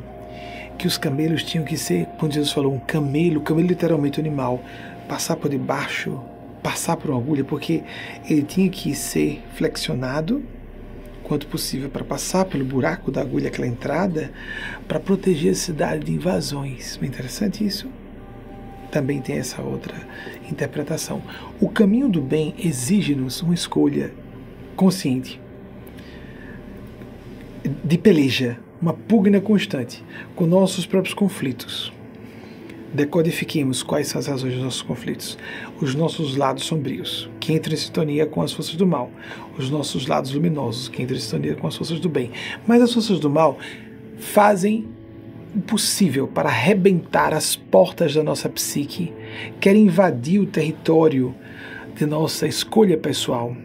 que 0.77 0.85
os 0.85 0.97
camelos 0.97 1.43
tinham 1.43 1.65
que 1.65 1.75
ser, 1.75 2.05
quando 2.19 2.33
Jesus 2.33 2.53
falou, 2.53 2.73
um 2.73 2.79
camelo, 2.79 3.41
camelo 3.41 3.67
literalmente 3.67 4.19
um 4.19 4.23
animal, 4.23 4.61
passar 5.07 5.35
por 5.35 5.49
debaixo, 5.49 6.21
passar 6.67 6.97
por 6.97 7.11
uma 7.11 7.17
agulha, 7.21 7.45
porque 7.45 7.81
ele 8.29 8.41
tinha 8.41 8.67
que 8.69 8.93
ser 8.93 9.41
flexionado 9.55 10.43
quanto 11.23 11.47
possível 11.47 11.89
para 11.89 12.03
passar 12.03 12.43
pelo 12.43 12.65
buraco 12.65 13.09
da 13.09 13.21
agulha, 13.21 13.47
aquela 13.47 13.65
entrada, 13.65 14.33
para 14.85 14.99
proteger 14.99 15.53
a 15.53 15.55
cidade 15.55 16.03
de 16.03 16.11
invasões. 16.11 16.99
É 17.01 17.05
interessante 17.05 17.65
isso? 17.65 17.87
Também 18.91 19.21
tem 19.21 19.37
essa 19.37 19.61
outra 19.61 19.95
interpretação. 20.51 21.21
O 21.57 21.69
caminho 21.69 22.09
do 22.09 22.21
bem 22.21 22.53
exige-nos 22.59 23.41
uma 23.41 23.53
escolha 23.53 24.11
consciente 24.75 25.39
de 27.81 27.97
peleja, 27.97 28.59
uma 28.81 28.91
pugna 28.91 29.39
constante 29.39 30.03
com 30.35 30.45
nossos 30.45 30.85
próprios 30.85 31.13
conflitos. 31.13 31.93
Decodifiquemos 32.93 33.83
quais 33.83 34.07
são 34.07 34.19
as 34.19 34.27
razões 34.27 34.53
dos 34.53 34.63
nossos 34.63 34.81
conflitos. 34.81 35.37
Os 35.81 35.93
nossos 35.93 36.35
lados 36.35 36.63
sombrios, 36.63 37.29
que 37.39 37.53
entram 37.53 37.73
em 37.73 37.77
sintonia 37.77 38.25
com 38.25 38.41
as 38.41 38.53
forças 38.53 38.75
do 38.75 38.87
mal. 38.87 39.11
Os 39.57 39.69
nossos 39.69 40.07
lados 40.07 40.31
luminosos, 40.31 40.87
que 40.87 41.01
entram 41.01 41.17
em 41.17 41.19
sintonia 41.19 41.55
com 41.55 41.67
as 41.67 41.75
forças 41.75 41.99
do 41.99 42.09
bem. 42.09 42.31
Mas 42.65 42.81
as 42.81 42.93
forças 42.93 43.19
do 43.19 43.29
mal 43.29 43.57
fazem 44.17 44.87
o 45.55 45.59
possível 45.59 46.27
para 46.27 46.49
arrebentar 46.49 47.33
as 47.33 47.55
portas 47.55 48.13
da 48.13 48.23
nossa 48.23 48.47
psique, 48.49 49.13
querem 49.59 49.85
invadir 49.85 50.39
o 50.39 50.45
território 50.45 51.33
de 51.95 52.05
nossa 52.05 52.47
escolha 52.47 52.97
pessoal, 52.97 53.55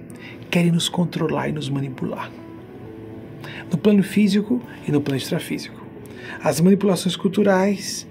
querem 0.51 0.73
nos 0.73 0.89
controlar 0.89 1.49
e 1.49 1.53
nos 1.53 1.69
manipular 1.69 2.31
no 3.73 3.79
plano 3.79 4.03
físico 4.03 4.61
e 4.87 4.93
no 4.93 5.01
plano 5.01 5.19
extrafísico. 5.19 5.81
As 6.45 6.61
manipulações 6.61 7.17
culturais, 7.17 8.07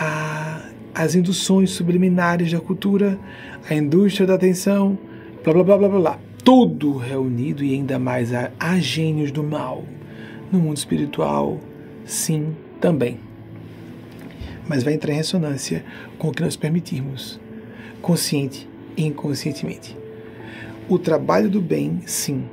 a, 0.00 0.62
as 0.94 1.14
induções 1.14 1.70
subliminares 1.70 2.52
da 2.52 2.60
cultura, 2.60 3.18
a 3.68 3.74
indústria 3.74 4.26
da 4.26 4.34
atenção, 4.34 4.98
blá 5.42 5.52
blá 5.52 5.64
blá 5.64 5.78
blá 5.78 5.88
blá, 5.88 6.18
tudo 6.44 6.96
reunido 6.96 7.64
e 7.64 7.74
ainda 7.74 7.98
mais 7.98 8.32
a, 8.32 8.50
a 8.58 8.78
gênios 8.78 9.32
do 9.32 9.42
mal 9.42 9.84
no 10.52 10.58
mundo 10.60 10.76
espiritual, 10.76 11.58
sim, 12.04 12.54
também. 12.80 13.18
Mas 14.68 14.82
vai 14.82 14.94
entrar 14.94 15.12
em 15.12 15.16
ressonância 15.16 15.84
com 16.18 16.28
o 16.28 16.32
que 16.32 16.42
nós 16.42 16.56
permitirmos, 16.56 17.40
consciente 18.00 18.68
e 18.96 19.04
inconscientemente. 19.04 19.96
O 20.88 20.98
trabalho 20.98 21.50
do 21.50 21.60
bem, 21.60 22.00
sim, 22.06 22.44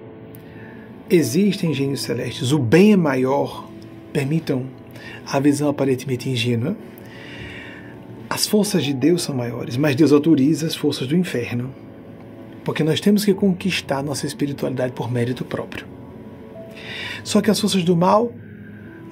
Existem 1.07 1.71
gênios 1.71 2.01
celestes, 2.01 2.51
o 2.51 2.57
bem 2.57 2.93
é 2.93 2.97
maior, 2.97 3.69
permitam 4.11 4.65
a 5.31 5.39
visão 5.39 5.69
aparentemente 5.69 6.27
ingênua. 6.27 6.75
As 8.35 8.45
forças 8.45 8.83
de 8.83 8.93
Deus 8.93 9.21
são 9.21 9.33
maiores, 9.33 9.77
mas 9.77 9.95
Deus 9.95 10.11
autoriza 10.11 10.67
as 10.67 10.75
forças 10.75 11.07
do 11.07 11.15
inferno, 11.15 11.73
porque 12.65 12.83
nós 12.83 12.99
temos 12.99 13.23
que 13.23 13.33
conquistar 13.33 14.03
nossa 14.03 14.27
espiritualidade 14.27 14.91
por 14.91 15.09
mérito 15.09 15.45
próprio. 15.45 15.87
Só 17.23 17.39
que 17.39 17.49
as 17.49 17.57
forças 17.57 17.85
do 17.85 17.95
mal, 17.95 18.33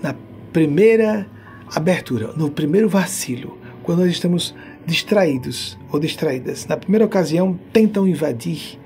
na 0.01 0.13
primeira 0.51 1.25
abertura, 1.73 2.33
no 2.33 2.51
primeiro 2.51 2.89
vacilo, 2.89 3.57
quando 3.81 3.99
nós 3.99 4.11
estamos 4.11 4.53
distraídos 4.85 5.79
ou 5.89 6.01
distraídas, 6.01 6.65
na 6.65 6.75
primeira 6.75 7.05
ocasião 7.05 7.57
tentam 7.71 8.05
invadir 8.05 8.77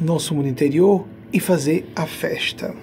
o 0.00 0.04
nosso 0.04 0.34
mundo 0.34 0.48
interior 0.48 1.06
e 1.30 1.38
fazer 1.38 1.86
a 1.94 2.06
festa. 2.06 2.74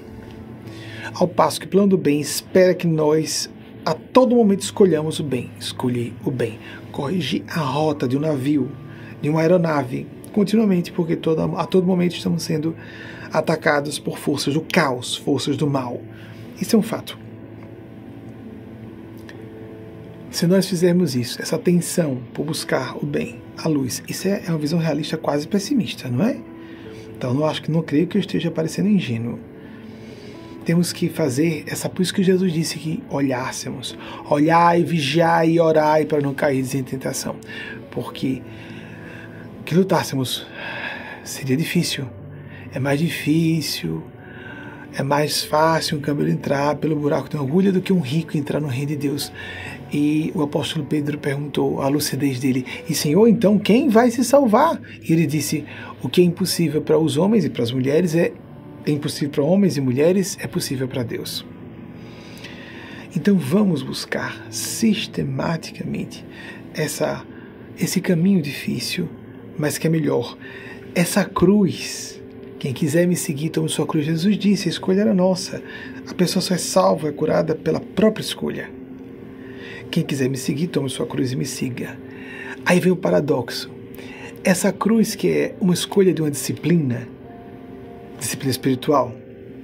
Ao 1.15 1.27
passo 1.27 1.60
que 1.60 1.65
o 1.65 1.69
plano 1.69 1.88
do 1.88 1.98
bem 1.98 2.22
espera 2.22 2.76
que 2.76 2.86
nós 2.86 3.49
a 3.86 3.94
todo 3.94 4.36
momento 4.36 4.61
escolhamos 4.61 5.19
o 5.19 5.23
bem, 5.23 5.49
escolher 5.60 6.14
o 6.23 6.30
bem, 6.30 6.60
corrigir 6.99 7.43
a 7.47 7.61
rota 7.61 8.05
de 8.05 8.17
um 8.17 8.19
navio, 8.19 8.69
de 9.21 9.30
uma 9.30 9.39
aeronave, 9.39 10.05
continuamente, 10.34 10.91
porque 10.91 11.15
toda, 11.15 11.45
a 11.45 11.65
todo 11.65 11.88
momento 11.88 12.13
estamos 12.13 12.43
sendo 12.43 12.76
atacados 13.31 13.97
por 13.97 14.17
forças 14.17 14.53
do 14.53 14.59
caos, 14.59 15.15
forças 15.15 15.55
do 15.55 15.65
mal. 15.65 16.01
Isso 16.59 16.76
é 16.76 16.80
um 16.80 16.81
fato. 16.81 17.17
Se 20.30 20.45
nós 20.45 20.67
fizermos 20.67 21.15
isso, 21.15 21.41
essa 21.41 21.55
atenção 21.55 22.19
por 22.34 22.45
buscar 22.45 22.97
o 22.97 23.05
bem, 23.05 23.39
a 23.57 23.69
luz. 23.69 24.03
Isso 24.05 24.27
é, 24.27 24.43
é 24.45 24.49
uma 24.49 24.59
visão 24.59 24.77
realista 24.77 25.15
quase 25.15 25.47
pessimista, 25.47 26.09
não 26.09 26.26
é? 26.26 26.35
Então, 27.15 27.34
não 27.34 27.45
acho 27.45 27.61
que 27.61 27.71
não 27.71 27.81
creio 27.81 28.07
que 28.07 28.17
eu 28.17 28.19
esteja 28.19 28.51
parecendo 28.51 28.89
ingênuo. 28.89 29.39
Temos 30.69 30.93
que 30.93 31.09
fazer 31.09 31.63
essa, 31.65 31.89
por 31.89 32.03
isso 32.03 32.13
que 32.13 32.21
Jesus 32.21 32.53
disse 32.53 32.77
que 32.77 33.01
olhássemos, 33.09 33.97
olhai, 34.29 34.83
vigiai 34.83 35.53
e 35.53 35.59
orai 35.59 36.05
para 36.05 36.21
não 36.21 36.31
cair 36.31 36.63
em 36.75 36.83
tentação, 36.83 37.37
porque 37.89 38.43
que 39.65 39.73
lutássemos 39.73 40.45
seria 41.23 41.57
difícil, 41.57 42.05
é 42.71 42.77
mais 42.77 42.99
difícil, 42.99 44.03
é 44.93 45.01
mais 45.01 45.43
fácil 45.43 45.97
um 45.97 46.01
camelo 46.01 46.29
entrar 46.29 46.75
pelo 46.75 46.95
buraco 46.95 47.27
da 47.29 47.39
agulha 47.39 47.71
do 47.71 47.81
que 47.81 47.91
um 47.91 47.99
rico 47.99 48.37
entrar 48.37 48.59
no 48.59 48.67
reino 48.67 48.89
de 48.89 48.97
Deus. 48.97 49.31
E 49.91 50.31
o 50.35 50.43
apóstolo 50.43 50.85
Pedro 50.85 51.17
perguntou 51.17 51.81
a 51.81 51.87
lucidez 51.87 52.39
dele: 52.39 52.63
E 52.87 52.93
Senhor, 52.93 53.27
então 53.27 53.57
quem 53.57 53.89
vai 53.89 54.11
se 54.11 54.23
salvar? 54.23 54.79
E 55.01 55.11
ele 55.11 55.25
disse: 55.25 55.65
O 56.03 56.07
que 56.07 56.21
é 56.21 56.23
impossível 56.23 56.79
para 56.79 56.99
os 56.99 57.17
homens 57.17 57.43
e 57.43 57.49
para 57.49 57.63
as 57.63 57.71
mulheres 57.71 58.13
é, 58.13 58.31
é 58.85 58.91
impossível 58.91 59.30
para 59.30 59.43
homens 59.43 59.77
e 59.77 59.81
mulheres, 59.81 60.38
é 60.41 60.47
possível 60.47 60.88
para 60.88 61.03
Deus. 61.03 61.45
Então 63.15 63.38
vamos 63.38 63.81
buscar 63.81 64.45
sistematicamente 64.49 66.26
essa, 66.73 67.26
esse 67.77 67.99
caminho 67.99 68.41
difícil, 68.41 69.10
mas 69.57 69.77
que 69.77 69.88
é 69.88 69.89
melhor. 69.89 70.38
Essa 70.93 71.26
cruz 71.26 72.19
quem 72.60 72.73
quiser 72.73 73.07
me 73.07 73.15
seguir, 73.15 73.51
tome 73.51 73.69
sua 73.69 73.88
cruz. 73.88 74.06
Jesus 74.06 74.38
disse: 74.38 74.68
a 74.68 74.72
escolha 74.72 75.01
era 75.01 75.14
nossa. 75.14 75.64
A 76.06 76.14
pessoa 76.14 76.41
só 76.41 76.53
é 76.53 76.57
salva, 76.57 77.07
é 77.07 77.11
curada 77.11 77.56
pela 77.56 77.80
própria 77.80 78.22
escolha. 78.22 78.69
Quem 79.89 80.03
quiser 80.03 80.30
me 80.30 80.35
seguir, 80.35 80.68
tome 80.68 80.89
sua 80.89 81.07
cruz 81.07 81.31
e 81.31 81.38
me 81.38 81.45
siga. 81.45 81.97
Aí 82.65 82.81
vem 82.81 82.91
o 82.91 82.97
paradoxo. 82.97 83.72
Essa 84.43 84.73
cruz, 84.73 85.15
que 85.15 85.30
é 85.30 85.56
uma 85.61 85.73
escolha 85.73 86.14
de 86.14 86.22
uma 86.22 86.30
disciplina, 86.30 87.07
disciplina 88.19 88.51
espiritual, 88.51 89.15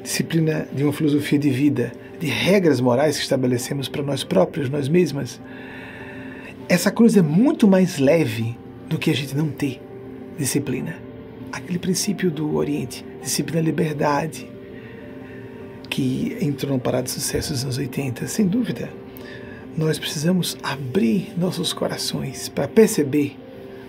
disciplina 0.02 0.68
de 0.74 0.84
uma 0.84 0.94
filosofia 0.94 1.38
de 1.38 1.50
vida, 1.50 1.92
de 2.20 2.28
regras 2.28 2.80
morais 2.80 3.18
que 3.18 3.24
estabelecemos 3.24 3.88
para 3.90 4.02
nós 4.02 4.24
próprios, 4.24 4.70
nós 4.70 4.88
mesmas, 4.88 5.42
essa 6.68 6.90
cruz 6.90 7.16
é 7.16 7.22
muito 7.22 7.68
mais 7.68 8.00
leve 8.00 8.58
do 8.88 8.98
que 8.98 9.12
a 9.12 9.16
gente 9.16 9.36
não 9.36 9.50
ter 9.50 9.82
disciplina 10.38 11.06
aquele 11.56 11.80
princípio 11.80 12.30
do 12.30 12.56
Oriente, 12.56 13.06
disciplina 13.22 13.62
da 13.62 13.66
liberdade, 13.66 14.48
que 15.90 16.38
entrou 16.42 16.74
no 16.74 16.80
parado 16.80 17.06
de 17.06 17.12
sucesso 17.12 17.54
dos 17.54 17.64
anos 17.64 17.78
80, 17.78 18.28
sem 18.28 18.46
dúvida. 18.46 18.90
Nós 19.78 19.98
precisamos 19.98 20.58
abrir 20.62 21.34
nossos 21.38 21.72
corações 21.72 22.50
para 22.50 22.68
perceber 22.68 23.38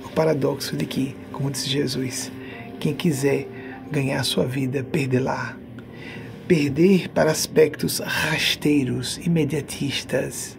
o 0.05 0.09
paradoxo 0.11 0.77
de 0.77 0.87
que, 0.87 1.17
como 1.33 1.51
disse 1.51 1.69
Jesus, 1.69 2.31
quem 2.79 2.95
quiser 2.95 3.49
ganhar 3.91 4.23
sua 4.25 4.47
vida, 4.47 4.83
perder-lá. 4.85 5.57
Perder 6.47 7.09
para 7.09 7.31
aspectos 7.31 7.99
rasteiros, 7.99 9.19
imediatistas, 9.19 10.57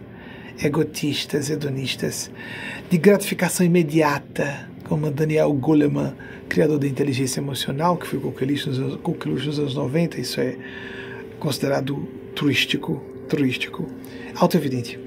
egotistas, 0.62 1.48
hedonistas, 1.48 2.30
de 2.90 2.98
gratificação 2.98 3.64
imediata, 3.64 4.68
como 4.84 5.10
Daniel 5.10 5.52
Goleman 5.52 6.14
criador 6.48 6.78
da 6.78 6.86
inteligência 6.86 7.40
emocional, 7.40 7.96
que 7.96 8.06
foi 8.06 8.18
Coqueluche 8.18 9.46
nos 9.46 9.58
anos 9.58 9.74
90, 9.74 10.20
isso 10.20 10.40
é 10.40 10.56
considerado 11.38 12.08
turístico, 12.34 13.02
turístico, 13.28 13.86
auto-evidente. 14.34 14.98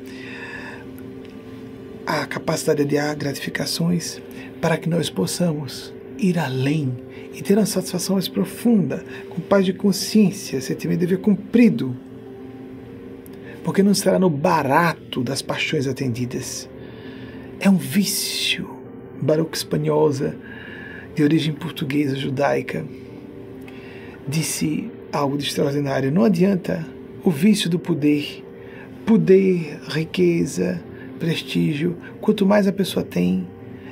A 2.06 2.26
capacidade 2.26 2.86
de 2.86 2.96
dar 2.96 3.16
gratificações 3.16 4.22
para 4.62 4.78
que 4.78 4.88
nós 4.88 5.10
possamos 5.10 5.94
ir 6.18 6.38
além 6.38 6.96
e 7.34 7.42
ter 7.42 7.58
uma 7.58 7.66
satisfação 7.66 8.16
mais 8.16 8.28
profunda, 8.28 9.04
com 9.30 9.42
paz 9.42 9.66
de 9.66 9.74
consciência, 9.74 10.60
sentimento 10.62 11.00
de 11.00 11.06
dever 11.06 11.22
cumprido, 11.22 11.96
porque 13.64 13.84
não 13.84 13.94
será 13.94 14.20
no 14.20 14.30
barato 14.30 15.24
das 15.24 15.42
paixões 15.42 15.88
atendidas. 15.88 16.70
É 17.60 17.70
um 17.70 17.78
vício. 17.78 18.82
Baruch 19.22 19.56
Espanhosa 19.56 20.36
de 21.14 21.24
origem 21.24 21.54
portuguesa 21.54 22.16
judaica, 22.16 22.86
disse 24.28 24.90
algo 25.12 25.38
de 25.38 25.46
extraordinário. 25.46 26.12
Não 26.12 26.24
adianta 26.24 26.88
o 27.24 27.30
vício 27.30 27.70
do 27.70 27.78
poder. 27.78 28.44
Poder, 29.06 29.80
riqueza, 29.90 30.82
prestígio. 31.20 31.98
Quanto 32.20 32.46
mais 32.46 32.68
a 32.68 32.72
pessoa 32.72 33.04
tem, 33.04 33.48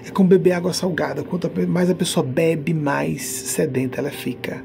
é 0.05 0.11
como 0.11 0.29
beber 0.29 0.53
água 0.53 0.73
salgada. 0.73 1.23
Quanto 1.23 1.49
mais 1.67 1.89
a 1.89 1.95
pessoa 1.95 2.25
bebe, 2.25 2.73
mais 2.73 3.23
sedenta 3.23 3.99
ela 3.99 4.11
fica. 4.11 4.63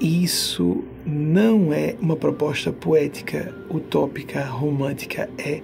Isso 0.00 0.84
não 1.06 1.72
é 1.72 1.94
uma 2.00 2.16
proposta 2.16 2.72
poética, 2.72 3.54
utópica, 3.70 4.44
romântica, 4.44 5.28
é 5.38 5.60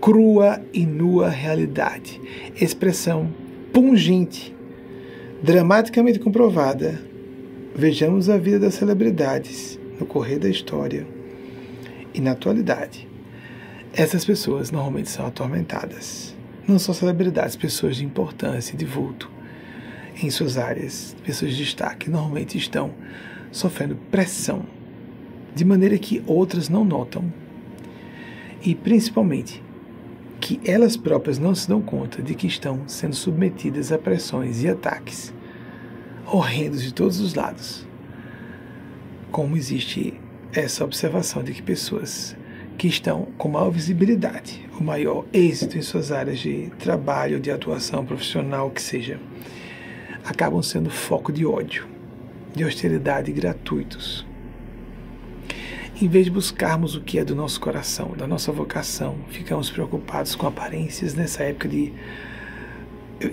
crua 0.00 0.60
e 0.72 0.86
nua 0.86 1.28
realidade. 1.28 2.20
Expressão 2.60 3.30
pungente, 3.72 4.54
dramaticamente 5.42 6.18
comprovada. 6.18 7.00
Vejamos 7.74 8.28
a 8.28 8.36
vida 8.36 8.58
das 8.58 8.74
celebridades 8.74 9.78
no 9.98 10.06
correr 10.06 10.38
da 10.38 10.48
história 10.48 11.06
e 12.12 12.20
na 12.20 12.32
atualidade. 12.32 13.08
Essas 13.92 14.24
pessoas 14.24 14.70
normalmente 14.70 15.10
são 15.10 15.26
atormentadas. 15.26 16.29
Não 16.70 16.78
são 16.78 16.94
celebridades, 16.94 17.56
pessoas 17.56 17.96
de 17.96 18.04
importância, 18.04 18.78
de 18.78 18.84
vulto 18.84 19.28
em 20.22 20.30
suas 20.30 20.56
áreas, 20.56 21.16
pessoas 21.24 21.50
de 21.50 21.64
destaque, 21.64 22.08
normalmente 22.08 22.56
estão 22.56 22.94
sofrendo 23.50 23.96
pressão, 24.08 24.64
de 25.52 25.64
maneira 25.64 25.98
que 25.98 26.22
outras 26.28 26.68
não 26.68 26.84
notam. 26.84 27.24
E 28.62 28.76
principalmente 28.76 29.60
que 30.40 30.60
elas 30.64 30.96
próprias 30.96 31.40
não 31.40 31.56
se 31.56 31.68
dão 31.68 31.82
conta 31.82 32.22
de 32.22 32.36
que 32.36 32.46
estão 32.46 32.86
sendo 32.86 33.16
submetidas 33.16 33.90
a 33.90 33.98
pressões 33.98 34.62
e 34.62 34.68
ataques 34.68 35.34
horrendos 36.24 36.84
de 36.84 36.94
todos 36.94 37.18
os 37.18 37.34
lados. 37.34 37.84
Como 39.32 39.56
existe 39.56 40.14
essa 40.52 40.84
observação 40.84 41.42
de 41.42 41.52
que 41.52 41.62
pessoas 41.62 42.36
que 42.80 42.88
estão 42.88 43.28
com 43.36 43.46
maior 43.46 43.68
visibilidade, 43.68 44.66
o 44.80 44.82
maior 44.82 45.26
êxito 45.34 45.76
em 45.76 45.82
suas 45.82 46.10
áreas 46.10 46.38
de 46.38 46.72
trabalho, 46.78 47.38
de 47.38 47.50
atuação 47.50 48.06
profissional, 48.06 48.70
que 48.70 48.80
seja, 48.80 49.20
acabam 50.24 50.62
sendo 50.62 50.88
foco 50.88 51.30
de 51.30 51.44
ódio, 51.44 51.86
de 52.56 52.64
hostilidade 52.64 53.30
gratuitos 53.32 54.26
em 56.00 56.08
vez 56.08 56.24
de 56.24 56.30
buscarmos 56.30 56.96
o 56.96 57.02
que 57.02 57.18
é 57.18 57.24
do 57.24 57.34
nosso 57.34 57.60
coração, 57.60 58.14
da 58.16 58.26
nossa 58.26 58.50
vocação, 58.50 59.18
ficamos 59.28 59.68
preocupados 59.68 60.34
com 60.34 60.46
aparências 60.46 61.12
nessa 61.12 61.42
época 61.42 61.68
de 61.68 61.92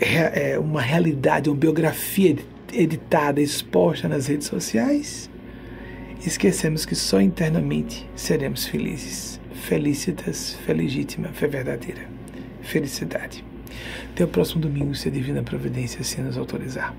é, 0.02 0.60
uma 0.60 0.82
realidade, 0.82 1.49
uma 1.49 1.56
biografia 1.56 2.36
editada, 2.74 3.40
exposta 3.40 4.10
nas 4.10 4.28
redes 4.28 4.48
sociais. 4.48 5.30
Esquecemos 6.26 6.86
que 6.86 6.94
só 6.94 7.22
internamente 7.22 8.06
seremos 8.18 8.65
felizes. 8.65 9.36
Felicitas, 9.63 10.53
feligítima, 10.65 11.29
fé 11.29 11.47
verdadeira. 11.47 12.07
Felicidade. 12.61 13.43
Até 14.11 14.23
o 14.23 14.27
próximo 14.27 14.61
domingo, 14.61 14.95
se 14.95 15.09
a 15.09 15.11
Divina 15.11 15.43
Providência 15.43 16.01
assim 16.01 16.21
nos 16.21 16.38
autorizar. 16.38 16.95